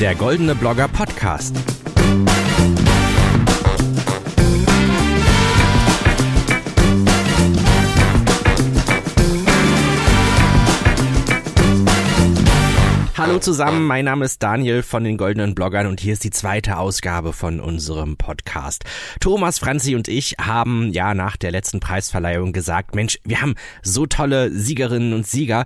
Der 0.00 0.14
Goldene 0.14 0.54
Blogger 0.54 0.86
Podcast. 0.86 1.56
Hallo 13.16 13.40
zusammen, 13.40 13.84
mein 13.84 14.04
Name 14.04 14.24
ist 14.24 14.40
Daniel 14.42 14.84
von 14.84 15.02
den 15.02 15.16
Goldenen 15.16 15.56
Bloggern 15.56 15.88
und 15.88 15.98
hier 16.00 16.12
ist 16.12 16.22
die 16.22 16.30
zweite 16.30 16.78
Ausgabe 16.78 17.32
von 17.32 17.58
unserem 17.58 18.16
Podcast. 18.16 18.84
Thomas, 19.20 19.58
Franzi 19.58 19.96
und 19.96 20.06
ich 20.06 20.36
haben 20.40 20.92
ja 20.92 21.12
nach 21.14 21.36
der 21.36 21.50
letzten 21.50 21.80
Preisverleihung 21.80 22.52
gesagt, 22.52 22.94
Mensch, 22.94 23.18
wir 23.24 23.42
haben 23.42 23.56
so 23.82 24.06
tolle 24.06 24.50
Siegerinnen 24.52 25.12
und 25.12 25.26
Sieger 25.26 25.64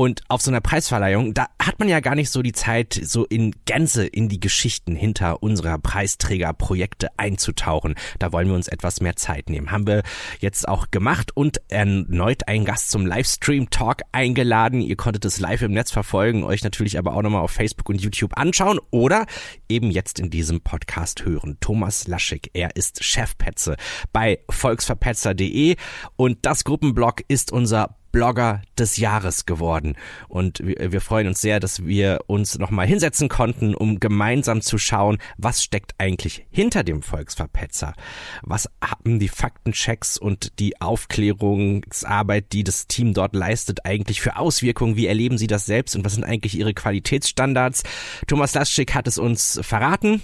und 0.00 0.22
auf 0.28 0.40
so 0.40 0.50
einer 0.50 0.62
Preisverleihung, 0.62 1.34
da 1.34 1.48
hat 1.62 1.78
man 1.78 1.86
ja 1.86 2.00
gar 2.00 2.14
nicht 2.14 2.30
so 2.30 2.40
die 2.40 2.54
Zeit, 2.54 2.98
so 3.04 3.26
in 3.26 3.54
Gänze 3.66 4.06
in 4.06 4.30
die 4.30 4.40
Geschichten 4.40 4.96
hinter 4.96 5.42
unserer 5.42 5.76
Preisträgerprojekte 5.76 7.08
einzutauchen. 7.18 7.94
Da 8.18 8.32
wollen 8.32 8.48
wir 8.48 8.54
uns 8.54 8.66
etwas 8.66 9.02
mehr 9.02 9.16
Zeit 9.16 9.50
nehmen. 9.50 9.70
Haben 9.70 9.86
wir 9.86 10.02
jetzt 10.38 10.66
auch 10.66 10.90
gemacht 10.90 11.36
und 11.36 11.60
erneut 11.68 12.48
einen 12.48 12.64
Gast 12.64 12.90
zum 12.90 13.04
Livestream-Talk 13.04 14.00
eingeladen. 14.10 14.80
Ihr 14.80 14.96
konntet 14.96 15.26
es 15.26 15.38
live 15.38 15.60
im 15.60 15.72
Netz 15.72 15.90
verfolgen, 15.90 16.44
euch 16.44 16.64
natürlich 16.64 16.98
aber 16.98 17.14
auch 17.14 17.20
nochmal 17.20 17.42
auf 17.42 17.50
Facebook 17.50 17.90
und 17.90 18.00
YouTube 18.00 18.38
anschauen 18.38 18.80
oder 18.90 19.26
eben 19.68 19.90
jetzt 19.90 20.18
in 20.18 20.30
diesem 20.30 20.62
Podcast 20.62 21.26
hören. 21.26 21.58
Thomas 21.60 22.08
Laschig, 22.08 22.48
er 22.54 22.74
ist 22.74 23.04
Chefpetze 23.04 23.76
bei 24.14 24.38
volksverpetzer.de 24.48 25.76
und 26.16 26.38
das 26.46 26.64
Gruppenblog 26.64 27.20
ist 27.28 27.52
unser 27.52 27.99
Blogger 28.12 28.62
des 28.78 28.96
Jahres 28.96 29.46
geworden. 29.46 29.96
Und 30.28 30.60
wir, 30.62 31.00
freuen 31.00 31.28
uns 31.28 31.40
sehr, 31.40 31.60
dass 31.60 31.84
wir 31.84 32.20
uns 32.26 32.58
nochmal 32.58 32.86
hinsetzen 32.86 33.28
konnten, 33.28 33.74
um 33.74 34.00
gemeinsam 34.00 34.60
zu 34.60 34.78
schauen, 34.78 35.18
was 35.36 35.62
steckt 35.62 35.94
eigentlich 35.98 36.46
hinter 36.50 36.82
dem 36.82 37.02
Volksverpetzer? 37.02 37.94
Was 38.42 38.68
haben 38.82 39.18
die 39.18 39.28
Faktenchecks 39.28 40.18
und 40.18 40.58
die 40.58 40.80
Aufklärungsarbeit, 40.80 42.52
die 42.52 42.64
das 42.64 42.86
Team 42.86 43.14
dort 43.14 43.34
leistet, 43.34 43.84
eigentlich 43.84 44.20
für 44.20 44.36
Auswirkungen? 44.36 44.96
Wie 44.96 45.06
erleben 45.06 45.38
Sie 45.38 45.46
das 45.46 45.66
selbst 45.66 45.94
und 45.96 46.04
was 46.04 46.14
sind 46.14 46.24
eigentlich 46.24 46.58
Ihre 46.58 46.74
Qualitätsstandards? 46.74 47.82
Thomas 48.26 48.54
Laschik 48.54 48.94
hat 48.94 49.06
es 49.06 49.18
uns 49.18 49.60
verraten. 49.62 50.22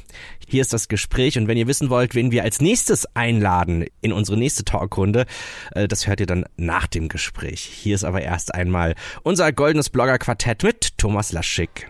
Hier 0.48 0.62
ist 0.62 0.72
das 0.72 0.88
Gespräch 0.88 1.38
und 1.38 1.48
wenn 1.48 1.58
ihr 1.58 1.66
wissen 1.66 1.90
wollt, 1.90 2.14
wen 2.14 2.30
wir 2.30 2.44
als 2.44 2.60
nächstes 2.60 3.06
einladen 3.14 3.86
in 4.00 4.12
unsere 4.12 4.36
nächste 4.36 4.64
Talkrunde, 4.64 5.26
äh, 5.72 5.88
das 5.88 6.06
hört 6.06 6.20
ihr 6.20 6.26
dann 6.26 6.44
nach 6.56 6.86
dem 6.86 7.08
Gespräch. 7.08 7.75
Hier 7.82 7.94
ist 7.94 8.04
aber 8.04 8.22
erst 8.22 8.54
einmal 8.54 8.94
unser 9.22 9.52
goldenes 9.52 9.90
Blogger-Quartett 9.90 10.62
mit 10.62 10.98
Thomas 10.98 11.32
Laschik. 11.32 11.86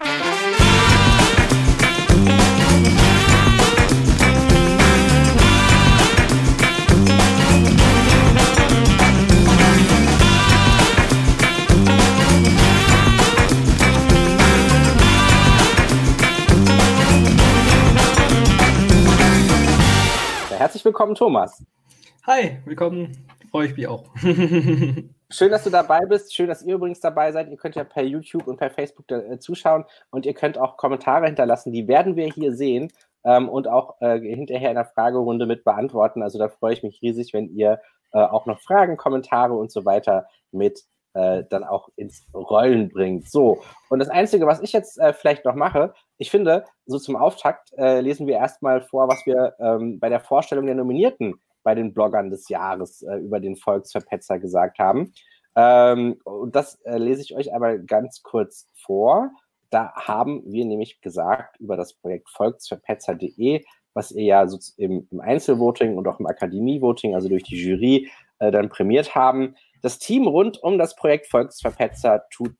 Herzlich 20.50 20.84
willkommen, 20.84 21.14
Thomas. 21.14 21.64
Hi, 22.26 22.58
willkommen. 22.64 23.25
Freue 23.56 23.68
ich 23.68 23.76
mich 23.78 23.88
auch. 23.88 24.04
Schön, 25.30 25.50
dass 25.50 25.64
du 25.64 25.70
dabei 25.70 26.00
bist. 26.00 26.34
Schön, 26.34 26.46
dass 26.46 26.62
ihr 26.62 26.74
übrigens 26.74 27.00
dabei 27.00 27.32
seid. 27.32 27.48
Ihr 27.48 27.56
könnt 27.56 27.74
ja 27.74 27.84
per 27.84 28.02
YouTube 28.02 28.46
und 28.48 28.58
per 28.58 28.68
Facebook 28.68 29.08
da, 29.08 29.16
äh, 29.16 29.38
zuschauen 29.38 29.86
und 30.10 30.26
ihr 30.26 30.34
könnt 30.34 30.58
auch 30.58 30.76
Kommentare 30.76 31.24
hinterlassen. 31.24 31.72
Die 31.72 31.88
werden 31.88 32.16
wir 32.16 32.26
hier 32.26 32.54
sehen 32.54 32.92
ähm, 33.24 33.48
und 33.48 33.66
auch 33.66 33.98
äh, 34.02 34.20
hinterher 34.20 34.68
in 34.68 34.74
der 34.74 34.84
Fragerunde 34.84 35.46
mit 35.46 35.64
beantworten. 35.64 36.22
Also 36.22 36.38
da 36.38 36.50
freue 36.50 36.74
ich 36.74 36.82
mich 36.82 37.00
riesig, 37.00 37.32
wenn 37.32 37.48
ihr 37.48 37.80
äh, 38.12 38.18
auch 38.18 38.44
noch 38.44 38.60
Fragen, 38.60 38.98
Kommentare 38.98 39.54
und 39.54 39.72
so 39.72 39.86
weiter 39.86 40.26
mit 40.52 40.82
äh, 41.14 41.44
dann 41.48 41.64
auch 41.64 41.88
ins 41.96 42.26
Rollen 42.34 42.90
bringt. 42.90 43.30
So, 43.30 43.62
und 43.88 44.00
das 44.00 44.10
Einzige, 44.10 44.46
was 44.46 44.60
ich 44.60 44.74
jetzt 44.74 44.98
äh, 44.98 45.14
vielleicht 45.14 45.46
noch 45.46 45.54
mache, 45.54 45.94
ich 46.18 46.30
finde, 46.30 46.66
so 46.84 46.98
zum 46.98 47.16
Auftakt 47.16 47.72
äh, 47.78 48.02
lesen 48.02 48.26
wir 48.26 48.34
erstmal 48.34 48.82
vor, 48.82 49.08
was 49.08 49.24
wir 49.24 49.54
ähm, 49.60 49.98
bei 49.98 50.10
der 50.10 50.20
Vorstellung 50.20 50.66
der 50.66 50.74
Nominierten 50.74 51.40
bei 51.66 51.74
den 51.74 51.92
Bloggern 51.92 52.30
des 52.30 52.48
Jahres 52.48 53.02
äh, 53.02 53.16
über 53.16 53.40
den 53.40 53.56
Volksverpetzer 53.56 54.38
gesagt 54.38 54.78
haben. 54.78 55.12
Ähm, 55.56 56.20
und 56.22 56.54
das 56.54 56.76
äh, 56.84 56.96
lese 56.96 57.22
ich 57.22 57.34
euch 57.34 57.52
aber 57.52 57.78
ganz 57.78 58.22
kurz 58.22 58.68
vor. 58.72 59.32
Da 59.70 59.92
haben 59.96 60.44
wir 60.46 60.64
nämlich 60.64 61.00
gesagt 61.00 61.58
über 61.58 61.76
das 61.76 61.94
Projekt 61.94 62.30
volksverpetzer.de, 62.30 63.64
was 63.94 64.12
ihr 64.12 64.22
ja 64.22 64.46
so 64.46 64.58
im, 64.76 65.08
im 65.10 65.20
Einzelvoting 65.20 65.96
und 65.96 66.06
auch 66.06 66.20
im 66.20 66.26
Akademievoting, 66.26 67.16
also 67.16 67.28
durch 67.28 67.42
die 67.42 67.60
Jury, 67.60 68.12
äh, 68.38 68.52
dann 68.52 68.68
prämiert 68.68 69.16
haben. 69.16 69.56
Das 69.82 69.98
Team 69.98 70.28
rund 70.28 70.62
um 70.62 70.78
das 70.78 70.94
Projekt 70.94 71.26
Volksverpetzer 71.26 72.26
tut 72.30 72.54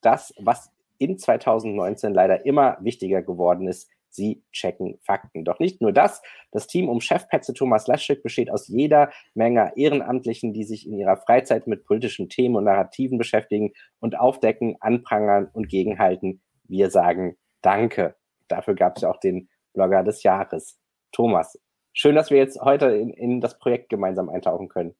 das, 0.00 0.34
was 0.40 0.72
in 0.98 1.18
2019 1.18 2.12
leider 2.12 2.44
immer 2.44 2.78
wichtiger 2.80 3.22
geworden 3.22 3.68
ist. 3.68 3.88
Sie 4.10 4.42
checken 4.52 4.98
Fakten. 5.02 5.44
Doch 5.44 5.58
nicht 5.58 5.80
nur 5.80 5.92
das. 5.92 6.20
Das 6.50 6.66
Team 6.66 6.88
um 6.88 7.00
Chefpetze 7.00 7.54
Thomas 7.54 7.86
Laschek 7.86 8.22
besteht 8.22 8.50
aus 8.50 8.68
jeder 8.68 9.10
Menge 9.34 9.72
Ehrenamtlichen, 9.76 10.52
die 10.52 10.64
sich 10.64 10.86
in 10.86 10.98
ihrer 10.98 11.16
Freizeit 11.16 11.66
mit 11.66 11.84
politischen 11.84 12.28
Themen 12.28 12.56
und 12.56 12.64
Narrativen 12.64 13.18
beschäftigen 13.18 13.72
und 14.00 14.18
aufdecken, 14.18 14.76
anprangern 14.80 15.48
und 15.52 15.68
gegenhalten. 15.68 16.42
Wir 16.64 16.90
sagen 16.90 17.36
Danke. 17.62 18.16
Dafür 18.48 18.74
gab 18.74 18.96
es 18.96 19.02
ja 19.02 19.10
auch 19.10 19.20
den 19.20 19.48
Blogger 19.74 20.02
des 20.02 20.22
Jahres. 20.22 20.78
Thomas, 21.12 21.58
schön, 21.92 22.14
dass 22.14 22.30
wir 22.30 22.38
jetzt 22.38 22.60
heute 22.60 22.86
in, 22.86 23.10
in 23.10 23.40
das 23.40 23.58
Projekt 23.58 23.88
gemeinsam 23.88 24.28
eintauchen 24.28 24.68
können. 24.68 24.94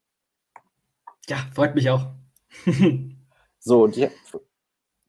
Ja, 1.29 1.39
freut 1.55 1.75
mich 1.75 1.91
auch. 1.91 2.07
so, 3.59 3.87
die, 3.87 4.09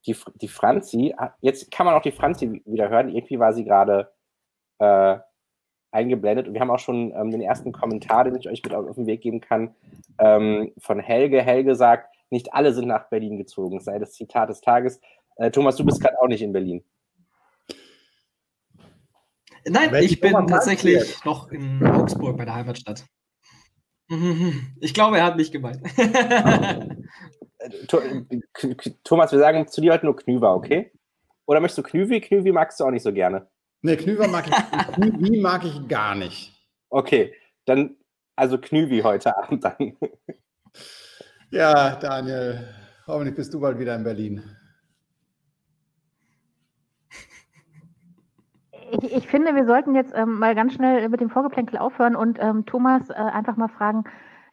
die, 0.06 0.16
die 0.42 0.48
Franzi, 0.48 1.16
jetzt 1.42 1.72
kann 1.72 1.86
man 1.86 1.96
auch 1.96 2.02
die 2.02 2.12
Franzi 2.12 2.62
wieder 2.66 2.90
hören. 2.90 3.10
Irgendwie 3.10 3.40
war 3.40 3.54
sie 3.54 3.64
gerade 3.64 4.12
äh, 4.80 5.18
eingeblendet 5.92 6.48
und 6.48 6.54
wir 6.54 6.62
haben 6.62 6.72
auch 6.72 6.80
schon 6.80 7.14
ähm, 7.16 7.32
den 7.32 7.42
ersten 7.42 7.72
Kommentar, 7.72 8.24
den 8.24 8.36
ich 8.36 8.50
euch 8.50 8.64
mit 8.64 8.74
auf 8.74 8.96
den 8.96 9.06
Weg 9.06 9.22
geben 9.22 9.42
kann, 9.42 9.76
ähm, 10.20 10.72
von 10.78 11.00
Helge. 11.00 11.42
Helge 11.42 11.76
sagt, 11.76 12.16
nicht 12.30 12.54
alle 12.54 12.74
sind 12.74 12.88
nach 12.88 13.10
Berlin 13.10 13.38
gezogen, 13.38 13.80
sei 13.80 14.00
das 14.00 14.14
Zitat 14.14 14.50
des 14.50 14.62
Tages. 14.62 15.02
Äh, 15.36 15.52
Thomas, 15.52 15.76
du 15.76 15.86
bist 15.86 16.02
gerade 16.02 16.20
auch 16.20 16.28
nicht 16.28 16.42
in 16.42 16.54
Berlin. 16.54 16.84
Nein, 19.66 19.92
Welche 19.92 20.14
ich 20.14 20.22
bin 20.22 20.48
tatsächlich 20.48 21.24
noch 21.24 21.52
in 21.52 21.86
Augsburg 21.86 22.38
bei 22.38 22.46
der 22.46 22.56
Heimatstadt. 22.56 23.06
Ich 24.82 24.94
glaube, 24.94 25.20
er 25.20 25.24
hat 25.24 25.38
mich 25.38 25.54
gemeint. 25.54 25.80
Thomas, 29.04 29.32
wir 29.32 29.40
sagen 29.40 29.68
zu 29.68 29.82
dir 29.82 29.94
heute 29.94 30.06
nur 30.06 30.16
Knüver, 30.16 30.56
okay? 30.56 30.92
Oder 31.46 31.60
möchtest 31.60 31.80
du 31.80 31.84
Knüvi? 31.84 32.22
Knüvi 32.22 32.52
magst 32.52 32.80
du 32.80 32.86
auch 32.86 32.92
nicht 32.92 33.04
so 33.04 33.12
gerne. 33.12 33.48
Nee, 33.82 33.98
Knüver 33.98 34.28
mag 34.28 34.46
ich, 34.48 34.94
Knüvi 34.94 35.40
mag 35.40 35.66
ich 35.66 35.88
gar 35.88 36.16
nicht. 36.16 36.54
Okay, 36.90 37.34
dann 37.66 37.96
also 38.36 38.58
Knüvi 38.58 39.02
heute 39.02 39.36
Abend 39.38 39.64
dann. 39.64 39.98
Ja, 41.50 41.96
Daniel, 41.98 42.68
hoffentlich 43.08 43.36
bist 43.36 43.54
du 43.54 43.60
bald 43.60 43.78
wieder 43.78 43.96
in 43.96 44.04
Berlin. 44.04 44.42
Ich, 48.92 49.16
ich 49.16 49.28
finde, 49.28 49.56
wir 49.56 49.66
sollten 49.66 49.96
jetzt 49.96 50.14
ähm, 50.16 50.40
mal 50.40 50.56
ganz 50.56 50.74
schnell 50.74 51.08
mit 51.10 51.22
dem 51.22 51.30
Vorgeplänkel 51.30 51.78
aufhören 51.78 52.16
und 52.16 52.40
ähm, 52.42 52.66
Thomas 52.66 53.10
äh, 53.10 53.14
einfach 53.14 53.58
mal 53.58 53.68
fragen, 53.68 54.04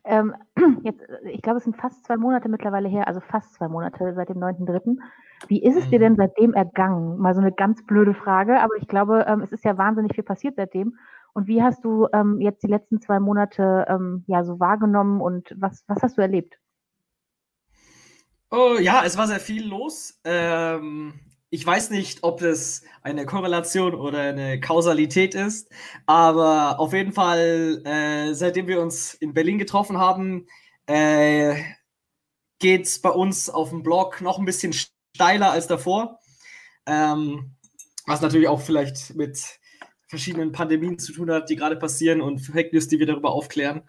ähm, 0.09 0.35
jetzt, 0.83 1.03
äh, 1.03 1.31
ich 1.31 1.43
glaube, 1.43 1.59
es 1.59 1.65
sind 1.65 1.77
fast 1.77 2.05
zwei 2.05 2.17
Monate 2.17 2.49
mittlerweile 2.49 2.89
her, 2.89 3.07
also 3.07 3.21
fast 3.21 3.55
zwei 3.55 3.69
Monate 3.69 4.15
seit 4.15 4.29
dem 4.29 4.39
9.3. 4.39 4.99
Wie 5.47 5.63
ist 5.63 5.77
es 5.77 5.89
dir 5.89 5.99
denn 5.99 6.15
mhm. 6.15 6.17
seitdem 6.17 6.55
ergangen? 6.55 7.19
Mal 7.19 7.35
so 7.35 7.41
eine 7.41 7.53
ganz 7.53 7.85
blöde 7.87 8.15
Frage, 8.15 8.59
aber 8.61 8.75
ich 8.77 8.89
glaube, 8.89 9.25
ähm, 9.29 9.41
es 9.41 9.53
ist 9.53 9.65
ja 9.65 9.79
wahnsinnig 9.79 10.15
viel 10.15 10.25
passiert 10.25 10.57
seitdem. 10.57 10.97
Und 11.35 11.47
wie 11.47 11.63
hast 11.63 11.85
du 11.85 12.09
ähm, 12.13 12.41
jetzt 12.41 12.63
die 12.63 12.69
letzten 12.69 13.01
zwei 13.01 13.21
Monate 13.21 13.87
ähm, 13.89 14.25
ja 14.27 14.43
so 14.43 14.59
wahrgenommen 14.59 15.21
und 15.21 15.55
was, 15.57 15.85
was 15.87 16.03
hast 16.03 16.19
du 16.19 16.23
erlebt? 16.23 16.59
Oh, 18.51 18.77
ja, 18.81 19.03
es 19.05 19.17
war 19.19 19.27
sehr 19.27 19.41
viel 19.41 19.69
los. 19.69 20.19
Ähm, 20.25 21.13
ich 21.51 21.65
weiß 21.65 21.91
nicht, 21.91 22.23
ob 22.25 22.41
das 22.41 22.83
eine 23.03 23.25
Korrelation 23.25 23.95
oder 23.95 24.21
eine 24.21 24.61
Kausalität 24.61 25.35
ist, 25.35 25.71
aber 26.07 26.79
auf 26.79 26.93
jeden 26.93 27.13
Fall, 27.13 27.83
äh, 27.85 28.35
seitdem 28.35 28.67
wir 28.67 28.81
uns 28.83 29.15
in 29.15 29.33
Berlin 29.33 29.59
getroffen 29.59 29.99
haben, 29.99 30.47
äh, 30.87 31.57
geht 32.59 32.87
es 32.87 33.01
bei 33.01 33.11
uns 33.11 33.49
auf 33.49 33.71
dem 33.71 33.83
Blog 33.83 34.21
noch 34.21 34.39
ein 34.39 34.45
bisschen 34.45 34.73
steiler 34.73 35.53
als 35.53 35.67
davor. 35.67 36.19
Ähm, 36.87 37.55
was 38.07 38.21
natürlich 38.21 38.49
auch 38.49 38.61
vielleicht 38.61 39.15
mit 39.15 39.39
verschiedenen 40.07 40.53
Pandemien 40.53 40.99
zu 40.99 41.13
tun 41.13 41.31
hat, 41.31 41.51
die 41.51 41.57
gerade 41.57 41.77
passieren 41.77 42.21
und 42.23 42.41
Fake 42.41 42.73
News, 42.73 42.89
die 42.89 42.99
wir 42.99 43.07
darüber 43.07 43.31
aufklären. 43.31 43.83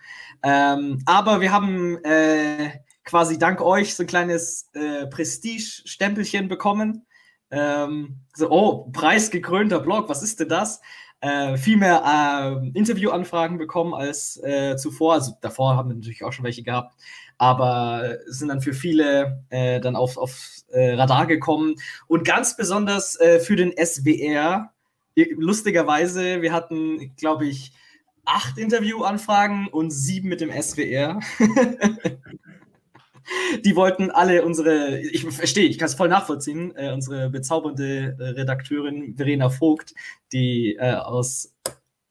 Ähm, 0.43 1.01
aber 1.05 1.39
wir 1.39 1.51
haben 1.51 2.03
äh, 2.03 2.71
quasi 3.05 3.39
dank 3.39 3.61
euch 3.61 3.95
so 3.95 4.03
ein 4.03 4.07
kleines 4.07 4.69
äh, 4.73 5.07
Prestige-Stempelchen 5.07 6.49
bekommen 6.49 7.05
Ähm, 7.51 8.17
so, 8.33 8.49
oh, 8.49 8.89
preisgekrönter 8.91 9.79
Blog, 9.79 10.09
was 10.09 10.23
ist 10.23 10.39
denn 10.39 10.49
das? 10.49 10.81
Äh, 11.21 11.57
viel 11.57 11.75
mehr 11.75 12.03
äh, 12.05 12.77
Interviewanfragen 12.77 13.57
bekommen 13.57 13.93
als 13.93 14.41
äh, 14.41 14.77
zuvor. 14.77 15.15
Also 15.15 15.33
davor 15.41 15.75
haben 15.75 15.89
wir 15.89 15.95
natürlich 15.95 16.23
auch 16.23 16.31
schon 16.31 16.45
welche 16.45 16.63
gehabt, 16.63 16.95
aber 17.37 18.17
sind 18.27 18.47
dann 18.47 18.61
für 18.61 18.73
viele 18.73 19.43
äh, 19.49 19.81
dann 19.81 19.97
auf, 19.97 20.17
auf 20.17 20.63
äh, 20.69 20.93
Radar 20.93 21.25
gekommen. 21.25 21.75
Und 22.07 22.23
ganz 22.23 22.55
besonders 22.55 23.19
äh, 23.19 23.39
für 23.39 23.57
den 23.57 23.73
SWR, 23.77 24.71
lustigerweise, 25.15 26.41
wir 26.41 26.53
hatten, 26.53 27.13
glaube 27.17 27.47
ich, 27.47 27.73
acht 28.23 28.57
Interviewanfragen 28.57 29.67
und 29.67 29.91
sieben 29.91 30.29
mit 30.29 30.39
dem 30.39 30.51
SWR. 30.51 31.19
die 33.65 33.75
wollten 33.75 34.11
alle 34.11 34.43
unsere, 34.43 34.99
ich 34.99 35.25
verstehe, 35.25 35.67
ich 35.67 35.77
kann 35.77 35.87
es 35.87 35.95
voll 35.95 36.09
nachvollziehen, 36.09 36.75
äh, 36.75 36.91
unsere 36.91 37.29
bezaubernde 37.29 38.15
äh, 38.19 38.23
Redakteurin 38.23 39.15
Verena 39.15 39.49
Vogt, 39.49 39.93
die 40.31 40.75
äh, 40.75 40.93
aus, 40.93 41.53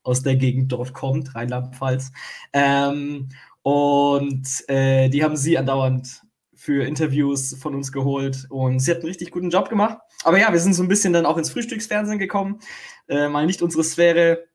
aus 0.03 0.23
der 0.23 0.35
Gegend 0.35 0.71
dort 0.71 0.93
kommt, 0.93 1.35
Rheinland-Pfalz. 1.35 2.11
Ähm, 2.53 3.29
und 3.61 4.47
äh, 4.67 5.09
die 5.09 5.23
haben 5.23 5.37
sie 5.37 5.57
andauernd 5.57 6.21
für 6.55 6.83
Interviews 6.85 7.55
von 7.59 7.73
uns 7.73 7.91
geholt 7.91 8.45
und 8.49 8.79
sie 8.79 8.91
hat 8.91 8.97
einen 8.97 9.07
richtig 9.07 9.31
guten 9.31 9.49
Job 9.49 9.69
gemacht. 9.69 9.97
Aber 10.23 10.37
ja, 10.37 10.51
wir 10.51 10.59
sind 10.59 10.73
so 10.73 10.83
ein 10.83 10.89
bisschen 10.89 11.13
dann 11.13 11.25
auch 11.25 11.37
ins 11.37 11.49
Frühstücksfernsehen 11.49 12.19
gekommen, 12.19 12.59
äh, 13.07 13.29
mal 13.29 13.45
nicht 13.45 13.61
unsere 13.61 13.83
Sphäre. 13.83 14.45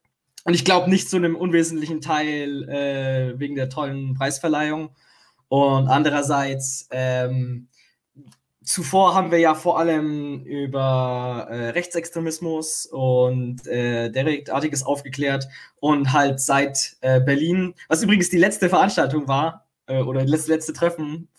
Und 0.43 0.53
ich 0.53 0.63
glaube 0.63 0.89
nicht 0.89 1.09
zu 1.09 1.17
einem 1.17 1.35
unwesentlichen 1.35 2.01
Teil 2.01 2.69
äh, 2.69 3.39
wegen 3.39 3.55
der 3.55 3.69
tollen 3.69 4.13
Preisverleihung. 4.13 4.91
Und 5.55 5.87
andererseits, 5.87 6.89
ähm, 6.91 7.69
zuvor 8.61 9.15
haben 9.15 9.31
wir 9.31 9.39
ja 9.39 9.55
vor 9.55 9.79
allem 9.79 10.43
über 10.43 11.47
äh, 11.49 11.69
Rechtsextremismus 11.69 12.87
und 12.87 13.65
äh, 13.65 14.09
Derektartiges 14.09 14.83
aufgeklärt 14.83 15.47
und 15.77 16.11
halt 16.11 16.41
seit 16.41 16.97
äh, 16.99 17.21
Berlin, 17.21 17.73
was 17.87 18.03
übrigens 18.03 18.29
die 18.29 18.37
letzte 18.37 18.67
Veranstaltung 18.67 19.29
war, 19.29 19.65
äh, 19.85 20.01
oder 20.01 20.25
das 20.25 20.47
letzte 20.47 20.73
Treffen 20.73 21.29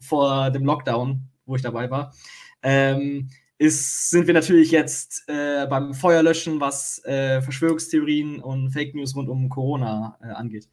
vor 0.00 0.48
dem 0.48 0.64
Lockdown, 0.64 1.28
wo 1.44 1.54
ich 1.54 1.60
dabei 1.60 1.90
war, 1.90 2.14
ähm, 2.62 3.28
ist, 3.58 4.08
sind 4.08 4.26
wir 4.26 4.32
natürlich 4.32 4.70
jetzt 4.70 5.24
äh, 5.28 5.66
beim 5.66 5.92
Feuerlöschen, 5.92 6.62
was 6.62 7.04
äh, 7.04 7.42
Verschwörungstheorien 7.42 8.40
und 8.40 8.70
Fake 8.70 8.94
News 8.94 9.14
rund 9.14 9.28
um 9.28 9.50
Corona 9.50 10.16
angeht. 10.22 10.66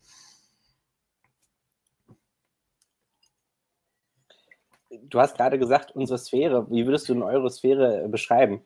Du 5.10 5.20
hast 5.20 5.36
gerade 5.38 5.60
gesagt, 5.60 5.92
unsere 5.92 6.18
Sphäre. 6.18 6.68
Wie 6.70 6.86
würdest 6.86 7.10
du 7.10 7.14
denn 7.14 7.24
eure 7.24 7.50
Sphäre 7.50 8.04
äh, 8.04 8.08
beschreiben? 8.08 8.62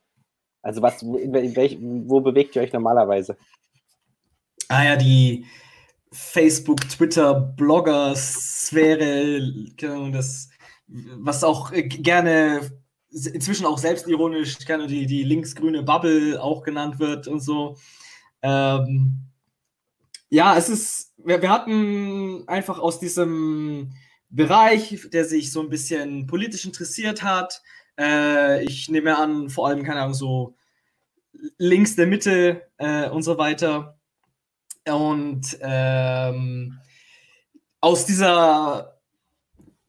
Also 0.61 0.81
was, 0.81 1.03
welch, 1.03 1.77
wo 1.81 2.21
bewegt 2.21 2.55
ihr 2.55 2.61
euch 2.61 2.73
normalerweise? 2.73 3.37
Ah 4.67 4.83
ja, 4.83 4.95
die 4.95 5.45
Facebook, 6.11 6.81
Twitter, 6.89 7.33
Blogger-Sphäre, 7.57 9.41
das, 10.11 10.49
was 10.87 11.43
auch 11.43 11.71
äh, 11.71 11.83
gerne 11.83 12.69
inzwischen 13.11 13.65
auch 13.65 13.77
selbstironisch 13.77 14.59
gerne 14.59 14.87
die, 14.87 15.05
die 15.05 15.23
linksgrüne 15.23 15.83
Bubble 15.83 16.41
auch 16.41 16.63
genannt 16.63 16.99
wird 16.99 17.27
und 17.27 17.41
so. 17.41 17.77
Ähm, 18.41 19.27
ja, 20.29 20.55
es 20.57 20.69
ist, 20.69 21.13
wir, 21.17 21.41
wir 21.41 21.49
hatten 21.49 22.47
einfach 22.47 22.79
aus 22.79 22.99
diesem 22.99 23.91
Bereich, 24.31 25.07
der 25.11 25.25
sich 25.25 25.51
so 25.51 25.61
ein 25.61 25.69
bisschen 25.69 26.25
politisch 26.25 26.65
interessiert 26.65 27.21
hat. 27.21 27.61
Äh, 27.99 28.63
ich 28.63 28.89
nehme 28.89 29.17
an, 29.17 29.49
vor 29.49 29.67
allem, 29.67 29.83
keine 29.83 30.01
Ahnung, 30.01 30.13
so 30.13 30.55
links 31.57 31.95
der 31.95 32.07
Mitte 32.07 32.63
äh, 32.77 33.09
und 33.09 33.23
so 33.23 33.37
weiter. 33.37 33.99
Und 34.85 35.57
ähm, 35.61 36.79
aus 37.81 38.05
dieser 38.05 38.90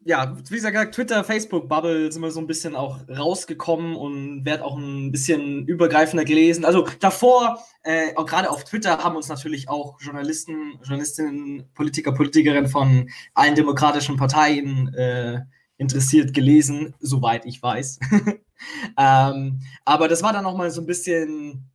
ja, 0.04 0.37
wie 0.49 0.54
gesagt, 0.54 0.94
Twitter, 0.94 1.22
Facebook-Bubble 1.22 2.10
sind 2.10 2.22
wir 2.22 2.31
so 2.31 2.40
ein 2.40 2.46
bisschen 2.46 2.75
auch 2.75 3.00
rausgekommen 3.08 3.94
und 3.94 4.44
wird 4.44 4.60
auch 4.60 4.76
ein 4.76 5.12
bisschen 5.12 5.66
übergreifender 5.66 6.25
gelesen. 6.25 6.64
Also 6.64 6.87
davor, 7.00 7.62
äh, 7.84 8.14
auch 8.16 8.26
gerade 8.26 8.50
auf 8.50 8.64
Twitter, 8.64 8.99
haben 8.99 9.16
uns 9.16 9.28
natürlich 9.28 9.69
auch 9.69 10.00
Journalisten, 10.00 10.78
Journalistinnen, 10.82 11.69
Politiker, 11.75 12.12
Politikerinnen 12.12 12.69
von 12.69 13.10
allen 13.34 13.54
demokratischen 13.54 14.16
Parteien 14.16 14.93
äh, 14.94 15.43
interessiert 15.76 16.34
gelesen, 16.34 16.94
soweit 16.99 17.44
ich 17.46 17.62
weiß. 17.62 18.00
ähm, 18.99 19.60
aber 19.84 20.08
das 20.08 20.22
war 20.22 20.32
dann 20.32 20.44
nochmal 20.44 20.70
so 20.70 20.81
ein 20.81 20.87
bisschen, 20.87 21.70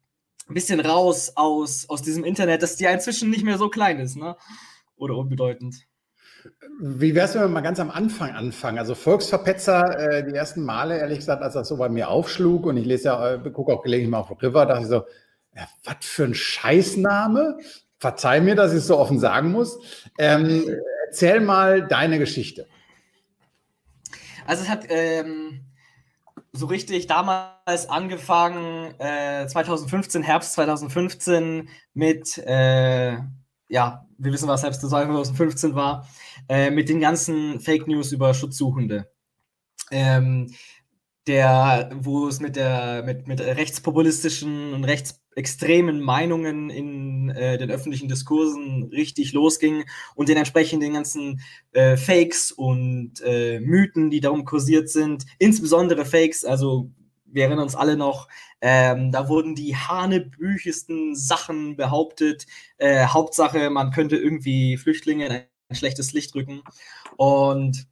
bisschen 0.49 0.81
raus 0.81 1.31
aus, 1.35 1.89
aus 1.89 2.01
diesem 2.01 2.25
Internet, 2.25 2.61
die 2.79 2.83
ja 2.83 2.91
inzwischen 2.91 3.29
nicht 3.29 3.43
mehr 3.43 3.57
so 3.57 3.69
klein 3.69 3.99
ist, 3.99 4.17
ne? 4.17 4.35
Oder 4.97 5.15
unbedeutend. 5.15 5.86
Wie 6.79 7.15
wär's, 7.15 7.33
wenn 7.33 7.41
wir 7.41 7.47
mal 7.47 7.61
ganz 7.61 7.79
am 7.79 7.91
Anfang 7.91 8.31
anfangen? 8.31 8.77
Also 8.77 8.95
Volksverpetzer, 8.95 9.99
äh, 9.99 10.25
die 10.25 10.35
ersten 10.35 10.63
Male, 10.63 10.97
ehrlich 10.97 11.19
gesagt, 11.19 11.41
als 11.41 11.53
das 11.53 11.67
so 11.67 11.77
bei 11.77 11.89
mir 11.89 12.09
aufschlug 12.09 12.65
und 12.65 12.77
ich 12.77 12.85
lese 12.85 13.05
ja, 13.05 13.33
äh, 13.33 13.51
gucke 13.51 13.73
auch 13.73 13.83
gelegentlich 13.83 14.11
mal 14.11 14.19
auf 14.19 14.41
River, 14.41 14.65
dachte 14.65 14.81
ich 14.81 14.87
so, 14.87 15.03
ja, 15.55 15.67
was 15.83 15.95
für 16.01 16.25
ein 16.25 16.35
Scheißname. 16.35 17.57
Verzeih 17.99 18.41
mir, 18.41 18.55
dass 18.55 18.73
ich 18.73 18.79
es 18.79 18.87
so 18.87 18.99
offen 18.99 19.19
sagen 19.19 19.51
muss. 19.51 19.79
Ähm, 20.19 20.63
erzähl 21.07 21.39
mal 21.39 21.87
deine 21.87 22.19
Geschichte. 22.19 22.67
Also 24.45 24.63
es 24.63 24.69
hat 24.69 24.85
ähm, 24.89 25.65
so 26.51 26.67
richtig 26.67 27.07
damals 27.07 27.89
angefangen, 27.89 28.93
äh, 28.99 29.47
2015, 29.47 30.23
Herbst 30.23 30.53
2015 30.53 31.69
mit 31.93 32.37
äh, 32.37 33.17
ja, 33.69 34.07
wir 34.17 34.31
wissen, 34.31 34.47
was 34.47 34.61
selbst 34.61 34.81
2015 34.81 35.75
war, 35.75 36.07
äh, 36.49 36.69
mit 36.69 36.89
den 36.89 36.99
ganzen 36.99 37.59
Fake 37.59 37.87
News 37.87 38.11
über 38.11 38.33
Schutzsuchende. 38.33 39.09
Ähm, 39.91 40.47
der, 41.27 41.89
wo 41.93 42.27
es 42.27 42.39
mit 42.39 42.55
der 42.55 43.03
mit, 43.05 43.27
mit 43.27 43.41
rechtspopulistischen 43.41 44.73
und 44.73 44.85
rechtsextremen 44.85 45.99
Meinungen 45.99 46.69
in 46.69 47.29
äh, 47.29 47.57
den 47.57 47.69
öffentlichen 47.69 48.07
Diskursen 48.07 48.89
richtig 48.93 49.33
losging 49.33 49.83
und 50.15 50.29
den 50.29 50.37
entsprechenden 50.37 50.93
ganzen 50.93 51.41
äh, 51.73 51.97
Fakes 51.97 52.51
und 52.51 53.21
äh, 53.25 53.59
Mythen, 53.59 54.09
die 54.09 54.21
darum 54.21 54.45
kursiert 54.45 54.89
sind, 54.89 55.25
insbesondere 55.37 56.05
Fakes, 56.05 56.45
also 56.45 56.91
wir 57.31 57.43
erinnern 57.43 57.63
uns 57.63 57.75
alle 57.75 57.97
noch, 57.97 58.27
ähm, 58.61 59.11
da 59.11 59.29
wurden 59.29 59.55
die 59.55 59.75
hanebüchesten 59.75 61.15
Sachen 61.15 61.75
behauptet. 61.75 62.45
Äh, 62.77 63.05
Hauptsache, 63.05 63.69
man 63.69 63.91
könnte 63.91 64.17
irgendwie 64.17 64.77
Flüchtlinge 64.77 65.25
in 65.25 65.31
ein 65.31 65.75
schlechtes 65.75 66.13
Licht 66.13 66.33
rücken. 66.35 66.61
Und 67.17 67.87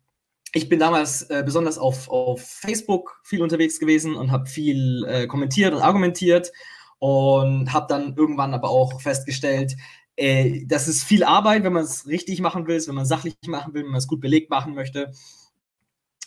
ich 0.53 0.69
bin 0.69 0.79
damals 0.79 1.23
äh, 1.23 1.43
besonders 1.45 1.77
auf, 1.77 2.09
auf 2.09 2.41
Facebook 2.41 3.19
viel 3.23 3.41
unterwegs 3.41 3.79
gewesen 3.79 4.15
und 4.15 4.31
habe 4.31 4.47
viel 4.47 5.05
äh, 5.05 5.27
kommentiert 5.27 5.73
und 5.73 5.81
argumentiert 5.81 6.51
und 6.99 7.73
habe 7.73 7.87
dann 7.89 8.15
irgendwann 8.15 8.53
aber 8.53 8.69
auch 8.69 9.01
festgestellt, 9.01 9.75
äh, 10.15 10.65
das 10.65 10.87
ist 10.87 11.03
viel 11.03 11.23
Arbeit, 11.23 11.63
wenn 11.63 11.73
man 11.73 11.83
es 11.83 12.07
richtig 12.07 12.39
machen 12.39 12.67
will, 12.67 12.81
wenn 12.87 12.95
man 12.95 13.05
sachlich 13.05 13.35
machen 13.47 13.73
will, 13.73 13.83
wenn 13.83 13.91
man 13.91 13.99
es 13.99 14.07
gut 14.07 14.21
belegt 14.21 14.49
machen 14.49 14.73
möchte. 14.73 15.11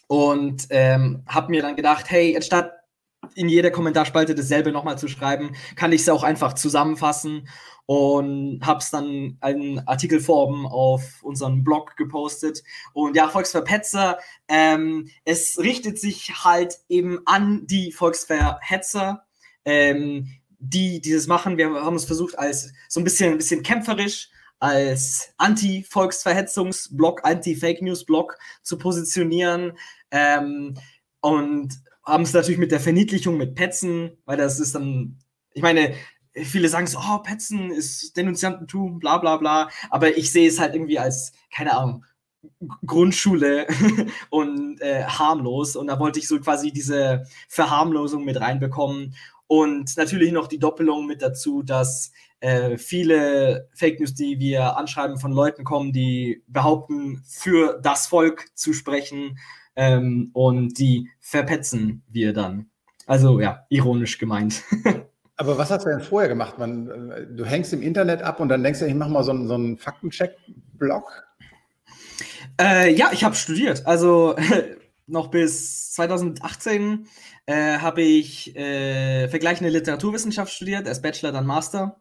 Und 0.09 0.67
ähm, 0.71 1.23
habe 1.27 1.51
mir 1.51 1.63
dann 1.63 1.77
gedacht, 1.77 2.11
hey, 2.11 2.37
anstatt 2.37 2.73
in 3.35 3.49
jeder 3.49 3.71
Kommentarspalte 3.71 4.35
dasselbe 4.35 4.73
nochmal 4.73 4.99
zu 4.99 5.09
schreiben, 5.09 5.55
kann 5.77 5.93
ich 5.93 6.03
es 6.03 6.09
auch 6.09 6.23
einfach 6.23 6.55
zusammenfassen 6.55 7.49
und 7.87 8.61
habe 8.63 8.81
es 8.81 8.91
dann 8.91 9.39
in 9.47 9.81
Artikelform 9.87 10.67
auf 10.67 11.23
unseren 11.23 11.65
Blog 11.65 11.97
gepostet. 11.97 12.63
Und 12.93 13.17
ja, 13.17 13.29
Volksverpetzer, 13.29 14.19
ähm, 14.49 15.09
es 15.25 15.59
richtet 15.59 15.99
sich 15.99 16.45
halt 16.45 16.79
eben 16.89 17.21
an 17.25 17.67
die 17.67 17.93
Volksverhetzer, 17.93 19.25
ähm, 19.65 20.29
die 20.59 21.01
dieses 21.01 21.27
machen. 21.29 21.57
Wir 21.57 21.71
haben 21.73 21.97
es 21.97 22.05
versucht 22.05 22.39
als 22.39 22.73
so 22.89 23.01
ein 23.01 23.05
bisschen, 23.05 23.33
ein 23.33 23.39
bisschen 23.39 23.63
kämpferisch, 23.63 24.29
als 24.61 25.33
Anti-Volksverhetzungsblog, 25.39 27.25
Anti-Fake 27.25 27.81
News-Blog 27.81 28.37
zu 28.63 28.77
positionieren. 28.77 29.79
Ähm, 30.11 30.77
und 31.21 31.81
haben 32.09 32.25
es 32.25 32.33
natürlich 32.33 32.59
mit 32.59 32.73
der 32.73 32.81
Verniedlichung 32.81 33.37
mit 33.37 33.55
Petzen, 33.55 34.17
weil 34.25 34.39
das 34.39 34.59
ist 34.59 34.75
dann, 34.75 35.19
ich 35.53 35.63
meine, 35.63 35.95
viele 36.33 36.69
sagen 36.69 36.87
so, 36.87 36.99
oh, 36.99 37.19
Petzen 37.19 37.71
ist 37.71 38.17
Denunziantentum, 38.17 38.99
bla 38.99 39.19
bla 39.19 39.37
bla, 39.37 39.69
aber 39.91 40.17
ich 40.17 40.33
sehe 40.33 40.49
es 40.49 40.59
halt 40.59 40.75
irgendwie 40.75 40.99
als, 40.99 41.33
keine 41.55 41.77
Ahnung, 41.77 42.05
Grundschule 42.87 43.67
und 44.31 44.81
äh, 44.81 45.05
harmlos. 45.05 45.77
Und 45.77 45.89
da 45.89 45.99
wollte 45.99 46.19
ich 46.19 46.29
so 46.29 46.41
quasi 46.41 46.73
diese 46.73 47.27
Verharmlosung 47.49 48.25
mit 48.25 48.41
reinbekommen. 48.41 49.15
Und 49.47 49.97
natürlich 49.97 50.33
noch 50.33 50.47
die 50.47 50.59
Doppelung 50.59 51.07
mit 51.07 51.21
dazu, 51.21 51.63
dass 51.63 52.13
äh, 52.41 52.79
viele 52.79 53.69
Fake 53.75 53.99
News, 53.99 54.15
die 54.15 54.39
wir 54.39 54.77
anschreiben, 54.77 55.19
von 55.19 55.33
Leuten 55.33 55.65
kommen, 55.65 55.93
die 55.93 56.43
behaupten, 56.47 57.23
für 57.27 57.81
das 57.83 58.07
Volk 58.07 58.47
zu 58.55 58.73
sprechen 58.73 59.39
ähm, 59.79 60.31
und 60.33 60.79
die 60.79 61.09
verpetzen 61.21 62.03
wir 62.09 62.33
dann. 62.33 62.69
Also 63.07 63.41
ja, 63.41 63.65
ironisch 63.71 64.19
gemeint. 64.19 64.65
Aber 65.37 65.57
was 65.57 65.71
hast 65.71 65.87
du 65.87 65.91
denn 65.91 66.01
vorher 66.01 66.29
gemacht? 66.29 66.59
Man, 66.59 67.11
äh, 67.11 67.27
du 67.29 67.45
hängst 67.45 67.73
im 67.73 67.81
Internet 67.81 68.23
ab 68.23 68.41
und 68.41 68.49
dann 68.49 68.65
denkst 68.65 68.81
du, 68.81 68.87
ich 68.87 68.95
mache 68.95 69.11
mal 69.11 69.23
so 69.23 69.31
einen, 69.31 69.47
so 69.47 69.55
einen 69.55 69.79
Faktencheck-Blog? 69.79 71.25
Äh, 72.61 72.93
ja, 72.93 73.11
ich 73.13 73.23
habe 73.23 73.37
studiert. 73.37 73.87
Also 73.87 74.35
noch 75.07 75.29
bis 75.29 75.93
2018 75.93 77.07
äh, 77.47 77.79
habe 77.79 78.03
ich 78.03 78.57
äh, 78.57 79.29
vergleichende 79.29 79.71
Literaturwissenschaft 79.71 80.53
studiert, 80.53 80.89
als 80.89 81.01
Bachelor, 81.01 81.31
dann 81.31 81.47
Master. 81.47 82.01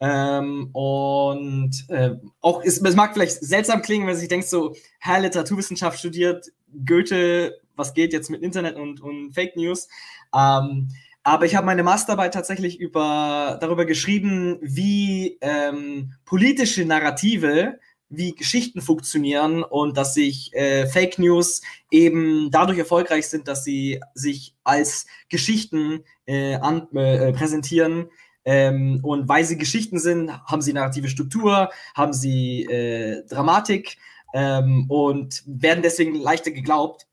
Ähm, 0.00 0.70
und 0.72 1.72
äh, 1.88 2.16
auch, 2.40 2.62
ist, 2.62 2.84
es 2.84 2.96
mag 2.96 3.12
vielleicht 3.12 3.44
seltsam 3.44 3.82
klingen, 3.82 4.06
wenn 4.06 4.16
sich 4.16 4.28
denkt, 4.28 4.48
so, 4.48 4.74
Herr 4.98 5.20
Literaturwissenschaft 5.20 5.98
studiert, 5.98 6.46
Goethe, 6.86 7.60
was 7.76 7.94
geht 7.94 8.12
jetzt 8.12 8.30
mit 8.30 8.42
Internet 8.42 8.76
und, 8.76 9.00
und 9.00 9.32
Fake 9.34 9.56
News? 9.56 9.88
Ähm, 10.34 10.88
aber 11.22 11.44
ich 11.44 11.54
habe 11.54 11.66
meine 11.66 11.82
Masterarbeit 11.82 12.32
tatsächlich 12.32 12.80
über, 12.80 13.58
darüber 13.60 13.84
geschrieben, 13.84 14.58
wie 14.62 15.38
ähm, 15.42 16.14
politische 16.24 16.84
Narrative, 16.86 17.78
wie 18.08 18.34
Geschichten 18.34 18.80
funktionieren 18.80 19.62
und 19.62 19.96
dass 19.96 20.14
sich 20.14 20.52
äh, 20.54 20.86
Fake 20.86 21.18
News 21.18 21.60
eben 21.90 22.50
dadurch 22.50 22.78
erfolgreich 22.78 23.28
sind, 23.28 23.48
dass 23.48 23.64
sie 23.64 24.00
sich 24.14 24.54
als 24.64 25.06
Geschichten 25.28 26.04
äh, 26.26 26.54
an, 26.54 26.88
äh, 26.94 27.32
präsentieren. 27.32 28.08
Ähm, 28.44 29.00
und 29.02 29.28
weil 29.28 29.44
sie 29.44 29.58
Geschichten 29.58 29.98
sind, 29.98 30.32
haben 30.46 30.62
sie 30.62 30.72
narrative 30.72 31.08
Struktur, 31.08 31.70
haben 31.94 32.12
sie 32.12 32.64
äh, 32.64 33.26
Dramatik 33.28 33.98
ähm, 34.32 34.86
und 34.88 35.42
werden 35.46 35.82
deswegen 35.82 36.14
leichter 36.14 36.50
geglaubt. 36.50 37.06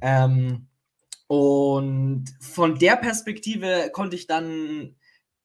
Ähm, 0.00 0.66
und 1.26 2.24
von 2.40 2.78
der 2.78 2.96
Perspektive 2.96 3.90
konnte 3.92 4.16
ich 4.16 4.26
dann 4.26 4.96